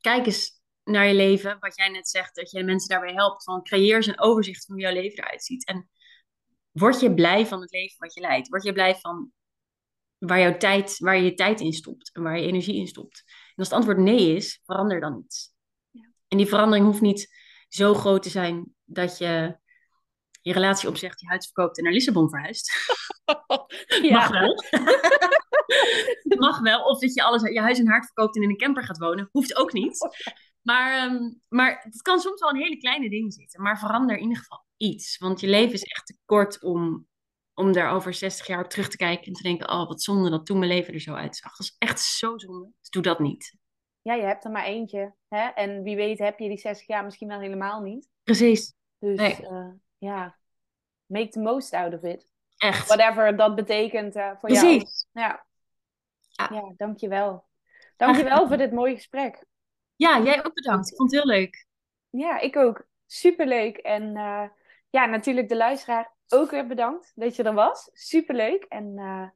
kijk 0.00 0.26
eens 0.26 0.60
naar 0.84 1.06
je 1.06 1.14
leven, 1.14 1.56
wat 1.60 1.76
jij 1.76 1.88
net 1.88 2.08
zegt, 2.08 2.34
dat 2.34 2.50
je 2.50 2.64
mensen 2.64 2.88
daarbij 2.88 3.14
helpt. 3.14 3.44
Van 3.44 3.62
creëer 3.62 3.96
eens 3.96 4.06
een 4.06 4.20
overzicht 4.20 4.64
van 4.64 4.74
hoe 4.74 4.84
jouw 4.84 4.92
leven 4.92 5.18
eruit 5.18 5.44
ziet. 5.44 5.66
En 5.66 5.90
word 6.70 7.00
je 7.00 7.14
blij 7.14 7.46
van 7.46 7.60
het 7.60 7.70
leven 7.70 7.96
wat 7.98 8.14
je 8.14 8.20
leidt? 8.20 8.48
Word 8.48 8.62
je 8.62 8.72
blij 8.72 8.94
van 8.94 9.32
waar, 10.18 10.40
jouw 10.40 10.56
tijd, 10.56 10.98
waar 10.98 11.16
je 11.16 11.24
je 11.24 11.34
tijd 11.34 11.60
in 11.60 11.72
stopt 11.72 12.10
en 12.12 12.22
waar 12.22 12.38
je 12.38 12.46
energie 12.46 12.76
in 12.76 12.86
stopt? 12.86 13.24
En 13.54 13.58
als 13.58 13.68
het 13.68 13.76
antwoord 13.76 13.98
nee 13.98 14.36
is, 14.36 14.60
verander 14.64 15.00
dan 15.00 15.22
iets. 15.24 15.52
Ja. 15.90 16.08
En 16.28 16.36
die 16.36 16.46
verandering 16.46 16.86
hoeft 16.86 17.00
niet 17.00 17.28
zo 17.68 17.94
groot 17.94 18.22
te 18.22 18.30
zijn 18.30 18.74
dat 18.84 19.18
je 19.18 19.60
je 20.42 20.52
relatie 20.52 20.88
opzegt, 20.88 21.20
je 21.20 21.26
huis 21.26 21.44
verkoopt 21.44 21.78
en 21.78 21.84
naar 21.84 21.92
Lissabon 21.92 22.28
verhuist. 22.28 22.70
Ja. 24.02 24.10
Mag 24.10 24.28
wel. 24.28 24.64
Mag 26.46 26.60
wel. 26.60 26.84
Of 26.84 26.98
dat 26.98 27.14
je 27.14 27.22
alles, 27.22 27.42
je 27.42 27.60
huis 27.60 27.78
en 27.78 27.88
haard 27.88 28.04
verkoopt 28.04 28.36
en 28.36 28.42
in 28.42 28.48
een 28.48 28.56
camper 28.56 28.84
gaat 28.84 28.98
wonen. 28.98 29.28
Hoeft 29.32 29.56
ook 29.56 29.72
niet. 29.72 30.08
Maar, 30.62 31.10
um, 31.10 31.40
maar 31.48 31.80
het 31.82 32.02
kan 32.02 32.20
soms 32.20 32.40
wel 32.40 32.50
een 32.50 32.62
hele 32.62 32.76
kleine 32.76 33.10
ding 33.10 33.32
zitten. 33.32 33.62
Maar 33.62 33.78
verander 33.78 34.16
in 34.16 34.22
ieder 34.22 34.38
geval 34.38 34.64
iets. 34.76 35.18
Want 35.18 35.40
je 35.40 35.46
leven 35.46 35.72
is 35.72 35.82
echt 35.82 36.06
te 36.06 36.16
kort 36.24 36.62
om, 36.62 37.06
om 37.54 37.72
daar 37.72 37.90
over 37.90 38.14
60 38.14 38.46
jaar 38.46 38.64
op 38.64 38.70
terug 38.70 38.88
te 38.88 38.96
kijken. 38.96 39.26
En 39.26 39.32
te 39.32 39.42
denken, 39.42 39.70
oh 39.70 39.88
wat 39.88 40.02
zonde 40.02 40.30
dat 40.30 40.46
toen 40.46 40.58
mijn 40.58 40.70
leven 40.70 40.94
er 40.94 41.00
zo 41.00 41.14
uitzag. 41.14 41.56
Dat 41.56 41.66
is 41.66 41.76
echt 41.78 42.00
zo 42.00 42.38
zonde. 42.38 42.70
Dus 42.80 42.90
doe 42.90 43.02
dat 43.02 43.18
niet. 43.18 43.56
Ja, 44.02 44.14
je 44.14 44.22
hebt 44.22 44.44
er 44.44 44.50
maar 44.50 44.64
eentje. 44.64 45.14
Hè? 45.28 45.46
En 45.48 45.82
wie 45.82 45.96
weet 45.96 46.18
heb 46.18 46.38
je 46.38 46.48
die 46.48 46.58
60 46.58 46.86
jaar 46.86 47.04
misschien 47.04 47.28
wel 47.28 47.40
helemaal 47.40 47.80
niet. 47.80 48.08
Precies. 48.22 48.74
Dus 48.98 49.18
nee. 49.18 49.40
uh, 49.40 49.70
ja, 49.98 50.38
make 51.06 51.28
the 51.28 51.40
most 51.40 51.72
out 51.72 51.94
of 51.94 52.02
it. 52.02 52.28
Echt. 52.56 52.86
Whatever 52.88 53.36
dat 53.36 53.54
betekent 53.54 54.16
uh, 54.16 54.28
voor 54.28 54.48
Precies. 54.48 55.06
jou. 55.12 55.26
Ja. 55.26 55.46
ja. 56.30 56.48
Ja, 56.50 56.72
dankjewel. 56.76 57.44
Dankjewel 57.96 58.48
voor 58.48 58.56
dit 58.56 58.72
mooie 58.72 58.94
gesprek. 58.94 59.44
Ja, 59.96 60.22
jij 60.22 60.44
ook 60.44 60.54
bedankt. 60.54 60.90
Ik 60.90 60.96
vond 60.96 61.12
het 61.12 61.22
heel 61.22 61.32
leuk. 61.32 61.66
Ja, 62.10 62.40
ik 62.40 62.56
ook. 62.56 62.86
Superleuk. 63.06 63.76
En 63.76 64.02
uh, 64.02 64.48
ja, 64.90 65.06
natuurlijk 65.06 65.48
de 65.48 65.56
luisteraar 65.56 66.14
ook 66.32 66.50
weer 66.50 66.66
bedankt 66.66 67.12
dat 67.14 67.36
je 67.36 67.42
er 67.42 67.54
was. 67.54 67.90
Superleuk. 67.92 68.64
En 68.64 68.92
uh, 68.96 69.28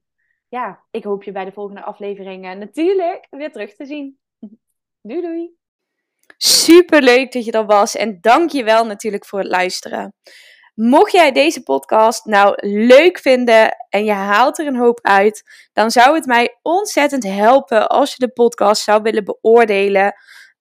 ja, 0.48 0.84
ik 0.90 1.04
hoop 1.04 1.22
je 1.22 1.32
bij 1.32 1.44
de 1.44 1.52
volgende 1.52 1.82
aflevering 1.82 2.54
natuurlijk 2.58 3.26
weer 3.30 3.52
terug 3.52 3.74
te 3.74 3.86
zien. 3.86 4.18
Doei 5.02 5.20
doei. 5.20 5.54
Superleuk 6.36 7.32
dat 7.32 7.44
je 7.44 7.52
er 7.52 7.66
was 7.66 7.96
en 7.96 8.18
dank 8.20 8.50
je 8.50 8.64
wel 8.64 8.86
natuurlijk 8.86 9.26
voor 9.26 9.38
het 9.38 9.48
luisteren. 9.48 10.14
Mocht 10.74 11.12
jij 11.12 11.32
deze 11.32 11.62
podcast 11.62 12.24
nou 12.24 12.54
leuk 12.68 13.18
vinden 13.18 13.76
en 13.88 14.04
je 14.04 14.12
haalt 14.12 14.58
er 14.58 14.66
een 14.66 14.76
hoop 14.76 14.98
uit, 15.02 15.42
dan 15.72 15.90
zou 15.90 16.14
het 16.14 16.26
mij 16.26 16.58
ontzettend 16.62 17.24
helpen 17.24 17.88
als 17.88 18.10
je 18.10 18.26
de 18.26 18.32
podcast 18.32 18.82
zou 18.82 19.02
willen 19.02 19.24
beoordelen 19.24 20.14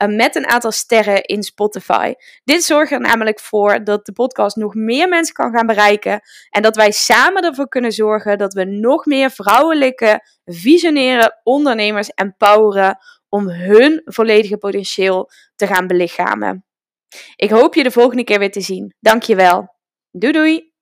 uh, 0.03 0.15
met 0.15 0.35
een 0.35 0.47
aantal 0.47 0.71
sterren 0.71 1.23
in 1.23 1.43
Spotify. 1.43 2.13
Dit 2.43 2.63
zorgt 2.63 2.91
er 2.91 2.99
namelijk 2.99 3.39
voor 3.39 3.83
dat 3.83 4.05
de 4.05 4.11
podcast 4.11 4.55
nog 4.55 4.73
meer 4.73 5.09
mensen 5.09 5.33
kan 5.33 5.51
gaan 5.51 5.65
bereiken 5.65 6.21
en 6.49 6.61
dat 6.61 6.75
wij 6.75 6.91
samen 6.91 7.43
ervoor 7.43 7.67
kunnen 7.67 7.91
zorgen 7.91 8.37
dat 8.37 8.53
we 8.53 8.63
nog 8.63 9.05
meer 9.05 9.31
vrouwelijke, 9.31 10.27
visionaire 10.45 11.39
ondernemers 11.43 12.09
empoweren 12.09 12.97
om 13.29 13.49
hun 13.49 14.01
volledige 14.05 14.57
potentieel 14.57 15.29
te 15.55 15.67
gaan 15.67 15.87
belichamen. 15.87 16.65
Ik 17.35 17.49
hoop 17.49 17.73
je 17.73 17.83
de 17.83 17.91
volgende 17.91 18.23
keer 18.23 18.39
weer 18.39 18.51
te 18.51 18.61
zien. 18.61 18.95
Dankjewel. 18.99 19.75
Doei 20.11 20.33
doei! 20.33 20.74